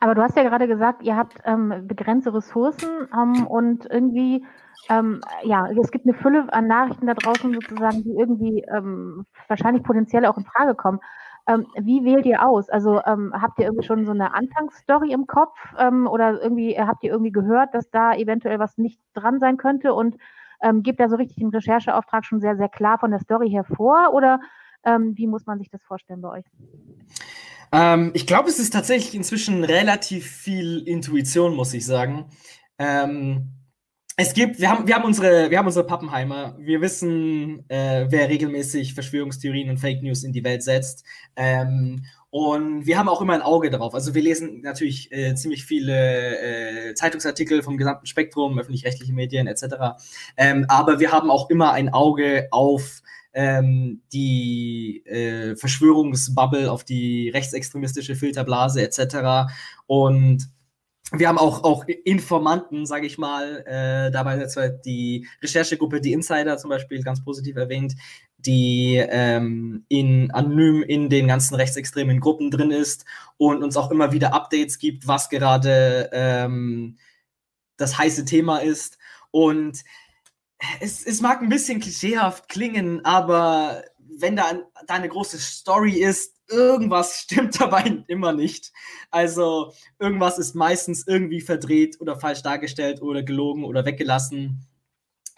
Aber 0.02 0.14
du 0.14 0.22
hast 0.22 0.34
ja 0.34 0.42
gerade 0.42 0.66
gesagt, 0.66 1.02
ihr 1.02 1.14
habt 1.14 1.38
ähm, 1.44 1.86
begrenzte 1.86 2.32
Ressourcen 2.32 2.88
ähm, 3.14 3.46
und 3.46 3.86
irgendwie, 3.90 4.46
ähm, 4.88 5.20
ja, 5.42 5.68
es 5.70 5.90
gibt 5.90 6.06
eine 6.06 6.14
Fülle 6.14 6.50
an 6.54 6.66
Nachrichten 6.68 7.06
da 7.06 7.12
draußen 7.12 7.52
sozusagen, 7.52 8.02
die 8.02 8.16
irgendwie 8.18 8.64
ähm, 8.74 9.26
wahrscheinlich 9.46 9.82
potenziell 9.82 10.24
auch 10.24 10.38
in 10.38 10.46
Frage 10.46 10.74
kommen. 10.74 11.00
Ähm, 11.46 11.66
wie 11.78 12.02
wählt 12.02 12.24
ihr 12.24 12.46
aus? 12.46 12.70
Also 12.70 13.02
ähm, 13.04 13.34
habt 13.38 13.58
ihr 13.58 13.66
irgendwie 13.66 13.86
schon 13.86 14.06
so 14.06 14.12
eine 14.12 14.32
Anfangsstory 14.32 15.12
im 15.12 15.26
Kopf 15.26 15.58
oder 15.76 16.40
irgendwie 16.42 16.78
habt 16.78 17.02
ihr 17.02 17.10
irgendwie 17.10 17.32
gehört, 17.32 17.74
dass 17.74 17.90
da 17.90 18.14
eventuell 18.14 18.58
was 18.58 18.78
nicht 18.78 19.00
dran 19.14 19.38
sein 19.38 19.56
könnte 19.56 19.94
und 19.94 20.16
gebt 20.82 21.00
da 21.00 21.08
so 21.08 21.16
richtig 21.16 21.38
den 21.38 21.48
Rechercheauftrag 21.48 22.22
schon 22.26 22.40
sehr, 22.40 22.54
sehr 22.54 22.68
klar 22.68 22.98
von 22.98 23.10
der 23.10 23.20
Story 23.20 23.48
hervor 23.48 24.12
oder 24.12 24.40
ähm, 24.84 25.16
wie 25.16 25.26
muss 25.26 25.46
man 25.46 25.58
sich 25.58 25.70
das 25.70 25.82
vorstellen 25.82 26.20
bei 26.20 26.28
euch? 26.28 26.44
Ähm, 27.72 28.10
ich 28.14 28.26
glaube, 28.26 28.48
es 28.48 28.58
ist 28.58 28.72
tatsächlich 28.72 29.14
inzwischen 29.14 29.64
relativ 29.64 30.30
viel 30.30 30.82
Intuition, 30.86 31.54
muss 31.54 31.74
ich 31.74 31.86
sagen. 31.86 32.26
Ähm, 32.78 33.52
es 34.16 34.34
gibt, 34.34 34.60
wir 34.60 34.68
haben, 34.68 34.86
wir 34.86 34.96
haben 34.96 35.04
unsere, 35.04 35.50
wir 35.50 35.58
haben 35.58 35.66
unsere 35.66 35.86
Pappenheimer. 35.86 36.54
Wir 36.58 36.82
wissen, 36.82 37.64
äh, 37.70 38.06
wer 38.10 38.28
regelmäßig 38.28 38.92
Verschwörungstheorien 38.92 39.70
und 39.70 39.78
Fake 39.78 40.02
News 40.02 40.24
in 40.24 40.32
die 40.32 40.44
Welt 40.44 40.62
setzt. 40.62 41.04
Ähm, 41.36 42.04
und 42.28 42.86
wir 42.86 42.98
haben 42.98 43.08
auch 43.08 43.22
immer 43.22 43.32
ein 43.32 43.42
Auge 43.42 43.70
darauf. 43.70 43.94
Also 43.94 44.14
wir 44.14 44.22
lesen 44.22 44.60
natürlich 44.60 45.10
äh, 45.10 45.34
ziemlich 45.34 45.64
viele 45.64 46.90
äh, 46.90 46.94
Zeitungsartikel 46.94 47.62
vom 47.62 47.76
gesamten 47.76 48.06
Spektrum, 48.06 48.58
öffentlich-rechtliche 48.58 49.12
Medien 49.12 49.46
etc. 49.46 49.64
Ähm, 50.36 50.66
aber 50.68 51.00
wir 51.00 51.12
haben 51.12 51.30
auch 51.30 51.50
immer 51.50 51.72
ein 51.72 51.88
Auge 51.88 52.48
auf 52.50 53.02
ähm, 53.32 54.02
die 54.12 55.04
äh, 55.06 55.56
Verschwörungsbubble, 55.56 56.70
auf 56.70 56.84
die 56.84 57.30
rechtsextremistische 57.30 58.16
Filterblase 58.16 58.82
etc. 58.82 59.52
Und 59.86 60.48
wir 61.12 61.28
haben 61.28 61.38
auch, 61.38 61.64
auch 61.64 61.84
Informanten, 62.04 62.86
sage 62.86 63.06
ich 63.06 63.18
mal, 63.18 63.64
äh, 63.66 64.10
dabei 64.12 64.38
jetzt 64.38 64.58
die 64.84 65.26
Recherchegruppe, 65.42 66.00
die 66.00 66.12
Insider 66.12 66.56
zum 66.56 66.70
Beispiel, 66.70 67.02
ganz 67.02 67.24
positiv 67.24 67.56
erwähnt, 67.56 67.94
die 68.38 68.96
ähm, 68.96 69.84
in 69.88 70.30
anonym 70.30 70.82
in 70.82 71.08
den 71.10 71.26
ganzen 71.26 71.56
rechtsextremen 71.56 72.20
Gruppen 72.20 72.50
drin 72.50 72.70
ist 72.70 73.04
und 73.38 73.62
uns 73.62 73.76
auch 73.76 73.90
immer 73.90 74.12
wieder 74.12 74.34
Updates 74.34 74.78
gibt, 74.78 75.06
was 75.06 75.28
gerade 75.28 76.10
ähm, 76.12 76.96
das 77.76 77.98
heiße 77.98 78.24
Thema 78.24 78.58
ist. 78.58 78.98
Und 79.32 79.82
es, 80.80 81.04
es 81.04 81.20
mag 81.20 81.42
ein 81.42 81.48
bisschen 81.48 81.80
klischeehaft 81.80 82.48
klingen, 82.48 83.04
aber 83.04 83.84
wenn 84.18 84.36
da, 84.36 84.52
da 84.86 84.94
eine 84.94 85.08
große 85.08 85.38
Story 85.38 85.94
ist, 85.94 86.36
irgendwas 86.48 87.20
stimmt 87.22 87.60
dabei 87.60 88.02
immer 88.06 88.32
nicht. 88.32 88.72
Also 89.10 89.72
irgendwas 89.98 90.38
ist 90.38 90.54
meistens 90.54 91.06
irgendwie 91.06 91.40
verdreht 91.40 92.00
oder 92.00 92.18
falsch 92.18 92.42
dargestellt 92.42 93.02
oder 93.02 93.22
gelogen 93.22 93.64
oder 93.64 93.84
weggelassen. 93.84 94.66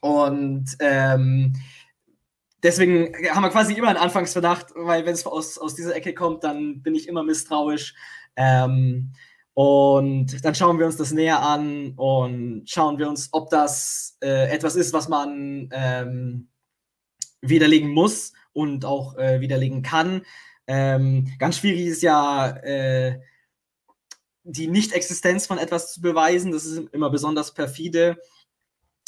Und 0.00 0.76
ähm, 0.80 1.54
deswegen 2.62 3.14
haben 3.30 3.42
wir 3.42 3.50
quasi 3.50 3.74
immer 3.74 3.88
einen 3.88 3.98
Anfangsverdacht, 3.98 4.68
weil 4.74 5.06
wenn 5.06 5.14
es 5.14 5.26
aus, 5.26 5.58
aus 5.58 5.74
dieser 5.74 5.94
Ecke 5.94 6.14
kommt, 6.14 6.42
dann 6.42 6.82
bin 6.82 6.94
ich 6.94 7.08
immer 7.08 7.22
misstrauisch. 7.22 7.94
Ähm, 8.34 9.12
und 9.54 10.44
dann 10.44 10.54
schauen 10.54 10.78
wir 10.78 10.86
uns 10.86 10.96
das 10.96 11.12
näher 11.12 11.42
an 11.42 11.92
und 11.96 12.64
schauen 12.66 12.98
wir 12.98 13.08
uns, 13.08 13.28
ob 13.32 13.50
das 13.50 14.16
äh, 14.22 14.50
etwas 14.50 14.76
ist, 14.76 14.92
was 14.92 15.08
man 15.08 15.68
ähm, 15.72 16.48
widerlegen 17.42 17.90
muss 17.90 18.32
und 18.52 18.84
auch 18.84 19.16
äh, 19.18 19.40
widerlegen 19.40 19.82
kann. 19.82 20.22
Ähm, 20.66 21.28
ganz 21.38 21.58
schwierig 21.58 21.86
ist 21.86 22.02
ja 22.02 22.48
äh, 22.48 23.20
die 24.44 24.68
Nicht-Existenz 24.68 25.46
von 25.46 25.58
etwas 25.58 25.92
zu 25.92 26.00
beweisen. 26.00 26.52
Das 26.52 26.64
ist 26.64 26.88
immer 26.92 27.10
besonders 27.10 27.52
perfide, 27.52 28.16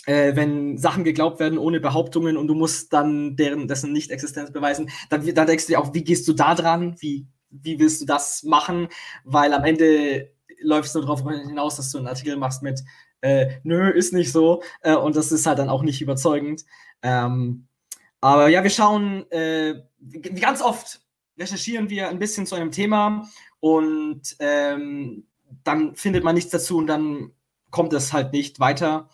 äh, 0.05 0.37
wenn 0.37 0.77
Sachen 0.77 1.05
geglaubt 1.05 1.41
werden 1.41 1.59
ohne 1.59 1.81
Behauptungen 1.81 2.37
und 2.37 2.49
du 2.49 2.55
musst 2.55 2.93
dann 2.93 3.37
deren 3.37 3.67
dessen 3.67 3.93
Nicht-Existenz 3.93 4.53
beweisen. 4.53 4.91
Dann, 5.09 5.25
dann 5.35 5.47
denkst 5.47 5.67
du 5.67 5.73
dir 5.73 5.81
auch, 5.81 5.95
wie 5.95 6.05
gehst 6.05 6.29
du 6.29 6.35
da 6.35 6.55
dran? 6.55 6.97
Wie, 6.99 7.27
wie 7.51 7.79
willst 7.79 8.03
du 8.03 8.05
das 8.05 8.43
machen? 8.43 8.89
Weil 9.25 9.55
am 9.55 9.65
Ende 9.65 10.34
läuft 10.61 10.87
es 10.87 10.93
darauf 10.93 11.23
hinaus, 11.23 11.77
dass 11.77 11.91
du 11.91 11.99
einen 11.99 12.09
Artikel 12.09 12.37
machst 12.37 12.63
mit 12.63 12.83
äh, 13.25 13.59
nö, 13.63 13.89
ist 13.89 14.13
nicht 14.13 14.31
so. 14.31 14.63
Äh, 14.83 14.95
und 14.95 15.17
das 15.17 15.33
ist 15.33 15.47
halt 15.47 15.59
dann 15.59 15.71
auch 15.71 15.83
nicht 15.83 16.03
überzeugend. 16.03 16.65
Ähm, 17.03 17.67
aber 18.21 18.49
ja, 18.49 18.63
wir 18.63 18.71
schauen, 18.71 19.31
äh, 19.31 19.83
ganz 20.41 20.61
oft 20.61 21.01
recherchieren 21.39 21.91
wir 21.91 22.09
ein 22.09 22.19
bisschen 22.19 22.47
zu 22.47 22.55
einem 22.55 22.71
Thema 22.71 23.29
und 23.61 24.37
ähm, 24.39 25.27
dann 25.65 25.97
findet 25.97 26.23
man 26.23 26.35
nichts 26.35 26.51
dazu 26.51 26.79
und 26.79 26.87
dann 26.87 27.33
kommt 27.71 27.93
es 27.93 28.13
halt 28.13 28.33
nicht 28.33 28.61
weiter. 28.61 29.09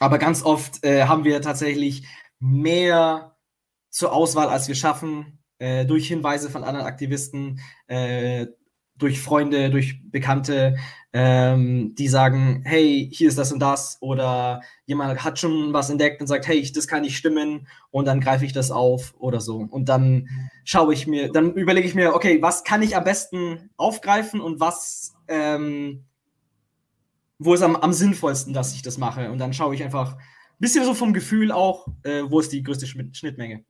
aber 0.00 0.18
ganz 0.18 0.42
oft 0.42 0.84
äh, 0.84 1.04
haben 1.04 1.24
wir 1.24 1.40
tatsächlich 1.40 2.06
mehr 2.40 3.36
zur 3.90 4.12
Auswahl, 4.12 4.48
als 4.48 4.68
wir 4.68 4.74
schaffen, 4.74 5.38
äh, 5.58 5.86
durch 5.86 6.08
Hinweise 6.08 6.50
von 6.50 6.64
anderen 6.64 6.86
Aktivisten, 6.86 7.60
äh, 7.86 8.46
durch 8.98 9.20
Freunde, 9.20 9.70
durch 9.70 10.00
Bekannte, 10.10 10.76
ähm, 11.12 11.94
die 11.96 12.08
sagen, 12.08 12.62
hey, 12.64 13.08
hier 13.12 13.28
ist 13.28 13.38
das 13.38 13.52
und 13.52 13.60
das, 13.60 13.98
oder 14.00 14.62
jemand 14.86 15.22
hat 15.22 15.38
schon 15.38 15.72
was 15.72 15.90
entdeckt 15.90 16.20
und 16.20 16.26
sagt, 16.26 16.46
hey, 16.48 16.70
das 16.72 16.88
kann 16.88 17.02
nicht 17.02 17.16
stimmen, 17.16 17.68
und 17.90 18.06
dann 18.06 18.20
greife 18.20 18.44
ich 18.44 18.52
das 18.52 18.70
auf 18.70 19.14
oder 19.18 19.40
so. 19.40 19.58
Und 19.58 19.88
dann 19.88 20.28
schaue 20.64 20.92
ich 20.92 21.06
mir, 21.06 21.30
dann 21.30 21.54
überlege 21.54 21.86
ich 21.86 21.94
mir, 21.94 22.14
okay, 22.14 22.42
was 22.42 22.64
kann 22.64 22.82
ich 22.82 22.96
am 22.96 23.04
besten 23.04 23.70
aufgreifen 23.76 24.40
und 24.40 24.58
was, 24.58 25.14
ähm, 25.28 26.04
wo 27.38 27.54
ist 27.54 27.62
am, 27.62 27.76
am 27.76 27.92
sinnvollsten, 27.92 28.52
dass 28.52 28.74
ich 28.74 28.82
das 28.82 28.98
mache. 28.98 29.30
Und 29.30 29.38
dann 29.38 29.52
schaue 29.52 29.74
ich 29.74 29.84
einfach 29.84 30.14
ein 30.14 30.20
bisschen 30.58 30.84
so 30.84 30.94
vom 30.94 31.12
Gefühl 31.12 31.52
auch, 31.52 31.86
äh, 32.02 32.22
wo 32.26 32.40
ist 32.40 32.52
die 32.52 32.62
größte 32.62 32.86
Schnittmenge. 32.86 33.64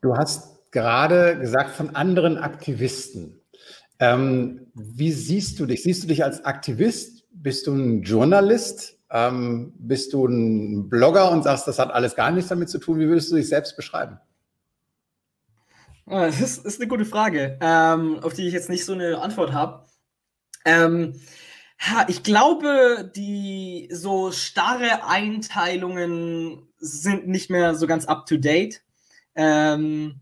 Du 0.00 0.14
hast 0.14 0.70
gerade 0.70 1.38
gesagt 1.38 1.76
von 1.76 1.94
anderen 1.94 2.38
Aktivisten. 2.38 3.37
Ähm, 4.00 4.66
wie 4.74 5.12
siehst 5.12 5.58
du 5.58 5.66
dich? 5.66 5.82
Siehst 5.82 6.04
du 6.04 6.06
dich 6.08 6.24
als 6.24 6.44
Aktivist? 6.44 7.24
Bist 7.30 7.66
du 7.66 7.74
ein 7.74 8.02
Journalist? 8.02 8.98
Ähm, 9.10 9.72
bist 9.78 10.12
du 10.12 10.26
ein 10.26 10.88
Blogger 10.88 11.30
und 11.30 11.42
sagst, 11.42 11.66
das 11.66 11.78
hat 11.78 11.90
alles 11.90 12.14
gar 12.14 12.30
nichts 12.30 12.48
damit 12.48 12.68
zu 12.68 12.78
tun? 12.78 12.98
Wie 12.98 13.08
würdest 13.08 13.30
du 13.30 13.36
dich 13.36 13.48
selbst 13.48 13.76
beschreiben? 13.76 14.18
Ah, 16.06 16.26
das 16.26 16.40
ist, 16.40 16.64
ist 16.64 16.80
eine 16.80 16.88
gute 16.88 17.04
Frage, 17.04 17.58
ähm, 17.60 18.20
auf 18.22 18.32
die 18.32 18.46
ich 18.46 18.54
jetzt 18.54 18.70
nicht 18.70 18.84
so 18.84 18.92
eine 18.94 19.20
Antwort 19.20 19.52
habe. 19.52 19.86
Ähm, 20.64 21.20
ich 22.08 22.22
glaube, 22.22 23.10
die 23.14 23.88
so 23.92 24.32
starre 24.32 25.04
Einteilungen 25.06 26.68
sind 26.78 27.28
nicht 27.28 27.50
mehr 27.50 27.74
so 27.74 27.86
ganz 27.86 28.06
up 28.06 28.26
to 28.26 28.36
date. 28.36 28.82
Ähm, 29.34 30.20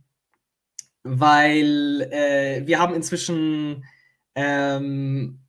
weil 1.07 2.03
äh, 2.11 2.67
wir 2.67 2.79
haben 2.79 2.95
inzwischen, 2.95 3.85
ähm, 4.35 5.41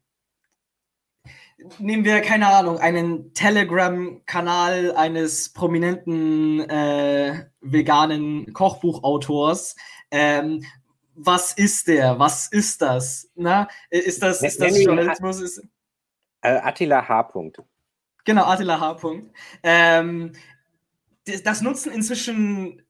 nehmen 1.80 2.06
wir, 2.06 2.22
keine 2.22 2.48
Ahnung, 2.48 2.78
einen 2.78 3.34
Telegram-Kanal 3.34 4.96
eines 4.96 5.52
prominenten 5.52 6.62
äh, 6.70 7.46
veganen 7.62 8.54
Kochbuchautors. 8.54 9.76
Ähm, 10.12 10.64
was 11.16 11.54
ist 11.54 11.88
der? 11.88 12.20
Was 12.20 12.48
ist 12.48 12.82
das? 12.82 13.30
Na, 13.36 13.68
ist 13.90 14.22
das, 14.22 14.44
ist 14.44 14.62
das 14.62 14.84
Journalismus? 14.84 15.42
Ist, 15.42 15.64
äh, 16.42 16.60
Attila 16.60 17.08
H. 17.08 17.32
Genau, 18.24 18.46
Attila 18.46 18.80
H. 18.80 18.98
Ähm, 19.64 20.34
das 21.44 21.62
nutzen 21.62 21.92
inzwischen 21.92 22.84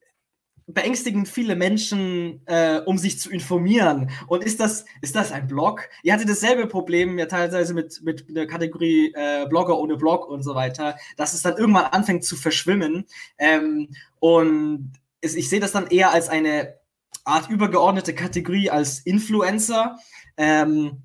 beängstigend 0.68 1.30
viele 1.30 1.56
Menschen, 1.56 2.42
äh, 2.46 2.82
um 2.86 2.98
sich 2.98 3.20
zu 3.20 3.32
informieren. 3.32 4.12
Und 4.28 4.44
ist 4.44 4.60
das, 4.60 4.86
ist 5.02 5.16
das 5.16 5.32
ein 5.32 5.48
Blog? 5.48 5.90
Ihr 6.04 6.14
hattet 6.14 6.30
dasselbe 6.30 6.68
Problem 6.68 7.18
ja 7.18 7.26
teilweise 7.26 7.74
mit, 7.74 8.02
mit 8.04 8.36
der 8.36 8.48
Kategorie 8.48 9.14
äh, 9.16 9.48
Blogger 9.48 9.80
ohne 9.80 9.96
Blog 9.96 10.28
und 10.28 10.44
so 10.44 10.56
weiter, 10.56 10.98
dass 11.16 11.34
es 11.34 11.42
dann 11.42 11.58
irgendwann 11.58 11.86
anfängt 11.86 12.26
zu 12.26 12.36
verschwimmen. 12.36 13.06
Ähm, 13.38 13.90
und 14.20 14.92
es, 15.22 15.36
ich 15.36 15.50
sehe 15.50 15.62
das 15.62 15.72
dann 15.72 15.88
eher 15.88 16.12
als 16.12 16.28
eine 16.28 16.76
Art 17.24 17.50
übergeordnete 17.50 18.14
Kategorie 18.14 18.70
als 18.70 19.00
Influencer. 19.00 19.98
Ähm, 20.36 21.04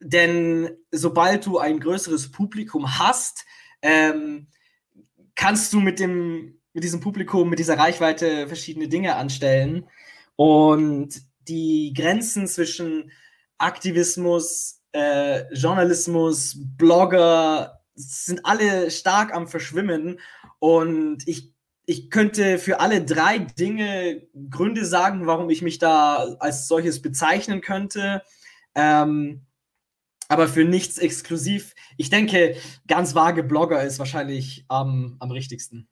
denn 0.00 0.70
sobald 0.90 1.46
du 1.46 1.58
ein 1.58 1.78
größeres 1.78 2.32
Publikum 2.32 2.98
hast, 2.98 3.44
ähm, 3.80 4.48
kannst 5.36 5.72
du 5.72 5.80
mit 5.80 6.00
dem 6.00 6.58
mit 6.76 6.84
diesem 6.84 7.00
Publikum, 7.00 7.48
mit 7.48 7.58
dieser 7.58 7.78
Reichweite 7.78 8.46
verschiedene 8.48 8.86
Dinge 8.86 9.16
anstellen. 9.16 9.88
Und 10.36 11.22
die 11.48 11.94
Grenzen 11.96 12.46
zwischen 12.46 13.10
Aktivismus, 13.56 14.82
äh, 14.92 15.50
Journalismus, 15.54 16.58
Blogger 16.76 17.80
sind 17.94 18.44
alle 18.44 18.90
stark 18.90 19.32
am 19.34 19.48
Verschwimmen. 19.48 20.20
Und 20.58 21.26
ich, 21.26 21.54
ich 21.86 22.10
könnte 22.10 22.58
für 22.58 22.78
alle 22.78 23.02
drei 23.02 23.38
Dinge 23.38 24.28
Gründe 24.50 24.84
sagen, 24.84 25.26
warum 25.26 25.48
ich 25.48 25.62
mich 25.62 25.78
da 25.78 26.16
als 26.40 26.68
solches 26.68 27.00
bezeichnen 27.00 27.62
könnte. 27.62 28.22
Ähm, 28.74 29.46
aber 30.28 30.46
für 30.46 30.64
nichts 30.64 30.98
exklusiv. 30.98 31.74
Ich 31.96 32.10
denke, 32.10 32.54
ganz 32.86 33.14
vage 33.14 33.42
Blogger 33.42 33.82
ist 33.82 33.98
wahrscheinlich 33.98 34.66
am, 34.68 35.16
am 35.20 35.30
richtigsten. 35.30 35.88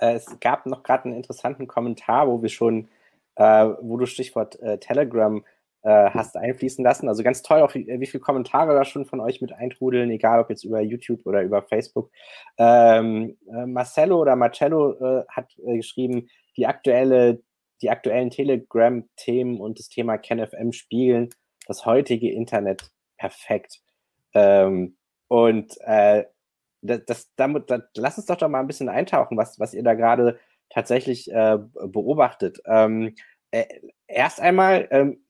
Äh, 0.00 0.14
es 0.14 0.40
gab 0.40 0.66
noch 0.66 0.82
gerade 0.82 1.04
einen 1.04 1.16
interessanten 1.16 1.66
Kommentar, 1.66 2.28
wo 2.28 2.42
wir 2.42 2.48
schon, 2.48 2.88
äh, 3.36 3.68
wo 3.80 3.96
du 3.96 4.06
Stichwort 4.06 4.60
äh, 4.60 4.78
Telegram 4.78 5.44
äh, 5.82 6.10
hast 6.10 6.36
einfließen 6.36 6.84
lassen. 6.84 7.08
Also 7.08 7.22
ganz 7.22 7.42
toll, 7.42 7.60
auch 7.60 7.74
wie, 7.74 7.86
wie 7.86 8.06
viele 8.06 8.20
Kommentare 8.20 8.74
da 8.74 8.84
schon 8.84 9.06
von 9.06 9.20
euch 9.20 9.40
mit 9.40 9.52
eintrudeln, 9.52 10.10
egal 10.10 10.40
ob 10.40 10.50
jetzt 10.50 10.64
über 10.64 10.80
YouTube 10.80 11.24
oder 11.24 11.42
über 11.42 11.62
Facebook. 11.62 12.10
Ähm, 12.58 13.36
äh, 13.52 13.66
Marcello 13.66 14.20
oder 14.20 14.36
Marcello 14.36 14.92
äh, 14.92 15.24
hat 15.28 15.54
geschrieben, 15.56 16.28
die 16.56 16.66
aktuelle 16.66 17.40
die 17.82 17.90
aktuellen 17.90 18.30
Telegram-Themen 18.30 19.58
und 19.60 19.78
das 19.78 19.88
Thema 19.88 20.18
KenFM 20.18 20.72
spiegeln 20.72 21.30
das 21.66 21.86
heutige 21.86 22.30
Internet 22.30 22.90
perfekt. 23.16 23.80
Ähm, 24.34 24.96
und 25.28 25.76
äh, 25.82 26.24
das, 26.82 27.04
das, 27.06 27.30
damit, 27.36 27.70
das, 27.70 27.82
lass 27.96 28.18
uns 28.18 28.26
doch 28.26 28.36
doch 28.36 28.48
mal 28.48 28.60
ein 28.60 28.66
bisschen 28.66 28.88
eintauchen, 28.88 29.36
was, 29.36 29.58
was 29.58 29.74
ihr 29.74 29.82
da 29.82 29.94
gerade 29.94 30.38
tatsächlich 30.70 31.30
äh, 31.32 31.58
beobachtet. 31.86 32.60
Ähm, 32.66 33.14
äh, 33.50 33.64
erst 34.06 34.40
einmal, 34.40 34.88
ähm, 34.90 35.24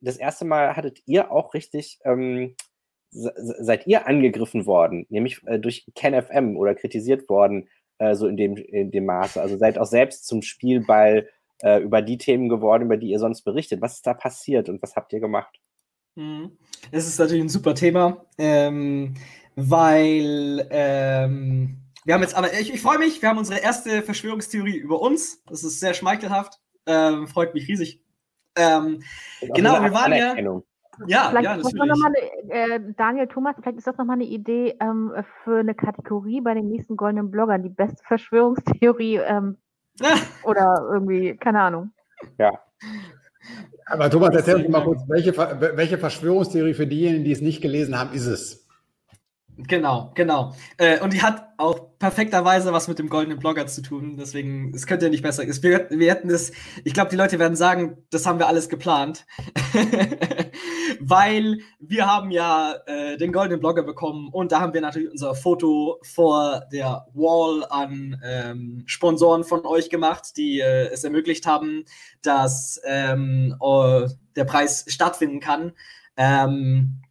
das 0.00 0.16
erste 0.16 0.44
Mal 0.44 0.76
hattet 0.76 1.00
ihr 1.06 1.30
auch 1.30 1.54
richtig, 1.54 1.98
ähm, 2.04 2.54
seid 3.10 3.86
ihr 3.86 4.06
angegriffen 4.06 4.66
worden, 4.66 5.06
nämlich 5.08 5.42
äh, 5.46 5.58
durch 5.58 5.86
KenFM 5.94 6.56
oder 6.56 6.74
kritisiert 6.74 7.28
worden, 7.28 7.68
äh, 7.98 8.14
so 8.14 8.26
in 8.26 8.36
dem, 8.36 8.56
in 8.56 8.90
dem 8.90 9.06
Maße. 9.06 9.40
Also 9.40 9.56
seid 9.56 9.78
auch 9.78 9.86
selbst 9.86 10.26
zum 10.26 10.42
Spielball 10.42 11.28
äh, 11.62 11.80
über 11.80 12.02
die 12.02 12.18
Themen 12.18 12.48
geworden, 12.48 12.84
über 12.84 12.96
die 12.96 13.08
ihr 13.08 13.18
sonst 13.18 13.42
berichtet. 13.42 13.80
Was 13.80 13.94
ist 13.94 14.06
da 14.06 14.14
passiert 14.14 14.68
und 14.68 14.82
was 14.82 14.94
habt 14.94 15.12
ihr 15.12 15.20
gemacht? 15.20 15.60
Mhm. 16.14 16.56
Es 16.90 17.06
ist 17.06 17.18
natürlich 17.18 17.42
ein 17.42 17.48
super 17.48 17.74
Thema. 17.74 18.24
Ähm, 18.38 19.14
weil 19.60 20.68
ähm, 20.70 21.78
wir 22.04 22.14
haben 22.14 22.22
jetzt, 22.22 22.36
aber 22.36 22.52
ich, 22.52 22.72
ich 22.72 22.80
freue 22.80 22.98
mich, 22.98 23.20
wir 23.20 23.28
haben 23.28 23.38
unsere 23.38 23.58
erste 23.58 24.02
Verschwörungstheorie 24.02 24.76
über 24.76 25.00
uns. 25.00 25.42
Das 25.46 25.64
ist 25.64 25.80
sehr 25.80 25.94
schmeichelhaft, 25.94 26.60
ähm, 26.86 27.26
freut 27.26 27.54
mich 27.54 27.66
riesig. 27.66 28.00
Ähm, 28.56 29.02
genau, 29.40 29.82
wir 29.82 29.92
waren 29.92 30.12
ja. 30.12 30.34
Ja, 31.06 31.28
vielleicht 31.28 31.44
ja, 31.44 31.56
das 31.56 31.72
noch 31.72 31.86
mal 31.86 32.12
eine, 32.12 32.50
äh, 32.50 32.80
Daniel 32.96 33.28
Thomas, 33.28 33.54
vielleicht 33.60 33.78
ist 33.78 33.86
das 33.86 33.96
nochmal 33.98 34.14
eine 34.14 34.24
Idee 34.24 34.76
ähm, 34.80 35.12
für 35.44 35.58
eine 35.58 35.74
Kategorie 35.74 36.40
bei 36.40 36.54
den 36.54 36.68
nächsten 36.68 36.96
goldenen 36.96 37.30
Bloggern, 37.30 37.62
die 37.62 37.68
beste 37.68 38.02
Verschwörungstheorie 38.04 39.16
ähm, 39.16 39.58
oder 40.44 40.88
irgendwie, 40.92 41.36
keine 41.36 41.60
Ahnung. 41.60 41.92
Ja. 42.38 42.52
Aber 43.86 44.10
Thomas, 44.10 44.34
erzähl 44.34 44.56
uns 44.56 44.68
mal 44.68 44.84
kurz, 44.84 45.02
welche, 45.08 45.36
welche 45.36 45.98
Verschwörungstheorie 45.98 46.74
für 46.74 46.86
diejenigen, 46.86 47.24
die 47.24 47.32
es 47.32 47.40
nicht 47.40 47.60
gelesen 47.60 47.98
haben, 47.98 48.12
ist 48.12 48.26
es? 48.26 48.67
Genau, 49.66 50.12
genau. 50.14 50.54
Äh, 50.76 51.00
und 51.00 51.12
die 51.12 51.22
hat 51.22 51.48
auch 51.56 51.98
perfekterweise 51.98 52.72
was 52.72 52.86
mit 52.86 53.00
dem 53.00 53.08
goldenen 53.08 53.40
Blogger 53.40 53.66
zu 53.66 53.82
tun. 53.82 54.16
Deswegen, 54.16 54.72
es 54.72 54.86
könnte 54.86 55.06
ja 55.06 55.10
nicht 55.10 55.24
besser. 55.24 55.46
Es, 55.48 55.64
wir, 55.64 55.88
wir 55.90 56.10
hätten 56.12 56.28
das, 56.28 56.52
ich 56.84 56.94
glaube, 56.94 57.10
die 57.10 57.16
Leute 57.16 57.40
werden 57.40 57.56
sagen, 57.56 57.98
das 58.10 58.24
haben 58.24 58.38
wir 58.38 58.46
alles 58.46 58.68
geplant. 58.68 59.26
Weil 61.00 61.58
wir 61.80 62.06
haben 62.06 62.30
ja 62.30 62.76
äh, 62.86 63.16
den 63.16 63.32
goldenen 63.32 63.58
Blogger 63.58 63.82
bekommen 63.82 64.28
und 64.28 64.52
da 64.52 64.60
haben 64.60 64.74
wir 64.74 64.80
natürlich 64.80 65.10
unser 65.10 65.34
Foto 65.34 65.98
vor 66.02 66.62
der 66.72 67.08
Wall 67.14 67.66
an 67.68 68.20
ähm, 68.24 68.84
Sponsoren 68.86 69.42
von 69.42 69.66
euch 69.66 69.90
gemacht, 69.90 70.36
die 70.36 70.60
äh, 70.60 70.86
es 70.92 71.02
ermöglicht 71.02 71.46
haben, 71.46 71.84
dass 72.22 72.80
ähm, 72.84 73.56
oh, 73.58 74.06
der 74.36 74.44
Preis 74.44 74.84
stattfinden 74.86 75.40
kann. 75.40 75.72
Ähm, 76.16 77.02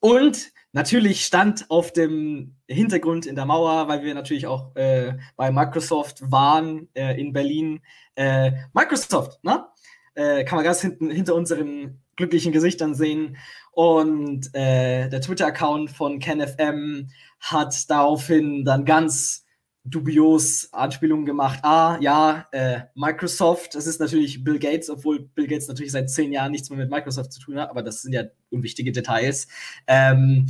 und 0.00 0.52
Natürlich 0.74 1.24
stand 1.24 1.70
auf 1.70 1.92
dem 1.92 2.56
Hintergrund 2.66 3.26
in 3.26 3.36
der 3.36 3.46
Mauer, 3.46 3.86
weil 3.86 4.02
wir 4.02 4.12
natürlich 4.12 4.48
auch 4.48 4.74
äh, 4.74 5.12
bei 5.36 5.52
Microsoft 5.52 6.32
waren 6.32 6.88
äh, 6.94 7.16
in 7.20 7.32
Berlin. 7.32 7.80
Äh, 8.16 8.50
Microsoft, 8.72 9.38
ne? 9.44 9.68
Äh, 10.16 10.42
kann 10.42 10.56
man 10.56 10.64
ganz 10.64 10.80
hinten 10.80 11.10
hinter 11.10 11.36
unseren 11.36 12.02
glücklichen 12.16 12.52
Gesichtern 12.52 12.96
sehen. 12.96 13.36
Und 13.70 14.52
äh, 14.52 15.08
der 15.08 15.20
Twitter-Account 15.20 15.92
von 15.92 16.18
KenFM 16.18 17.08
hat 17.38 17.88
daraufhin 17.88 18.64
dann 18.64 18.84
ganz 18.84 19.43
dubios 19.84 20.72
Anspielungen 20.72 21.26
gemacht. 21.26 21.60
Ah, 21.62 21.98
ja, 22.00 22.46
äh, 22.52 22.80
Microsoft, 22.94 23.74
das 23.74 23.86
ist 23.86 24.00
natürlich 24.00 24.42
Bill 24.42 24.58
Gates, 24.58 24.88
obwohl 24.88 25.20
Bill 25.20 25.46
Gates 25.46 25.68
natürlich 25.68 25.92
seit 25.92 26.10
zehn 26.10 26.32
Jahren 26.32 26.52
nichts 26.52 26.70
mehr 26.70 26.78
mit 26.78 26.90
Microsoft 26.90 27.32
zu 27.32 27.40
tun 27.40 27.58
hat, 27.58 27.70
aber 27.70 27.82
das 27.82 28.02
sind 28.02 28.14
ja 28.14 28.24
unwichtige 28.50 28.92
Details. 28.92 29.46
Ähm, 29.86 30.46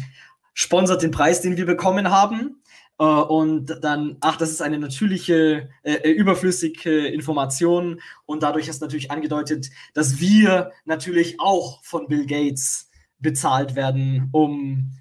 sponsert 0.53 1.03
den 1.03 1.11
Preis, 1.11 1.41
den 1.41 1.57
wir 1.57 1.67
bekommen 1.67 2.11
haben. 2.11 2.63
Äh, 2.99 3.05
und 3.05 3.79
dann, 3.83 4.17
ach, 4.21 4.37
das 4.37 4.51
ist 4.51 4.63
eine 4.63 4.79
natürliche, 4.79 5.69
äh, 5.83 5.95
äh, 5.95 6.11
überflüssige 6.11 7.07
Information. 7.09 8.01
Und 8.25 8.43
dadurch 8.43 8.69
ist 8.69 8.81
natürlich 8.81 9.11
angedeutet, 9.11 9.71
dass 9.95 10.21
wir 10.21 10.71
natürlich 10.85 11.41
auch 11.41 11.83
von 11.83 12.07
Bill 12.07 12.27
Gates 12.27 12.89
bezahlt 13.19 13.75
werden, 13.75 14.29
um 14.33 14.93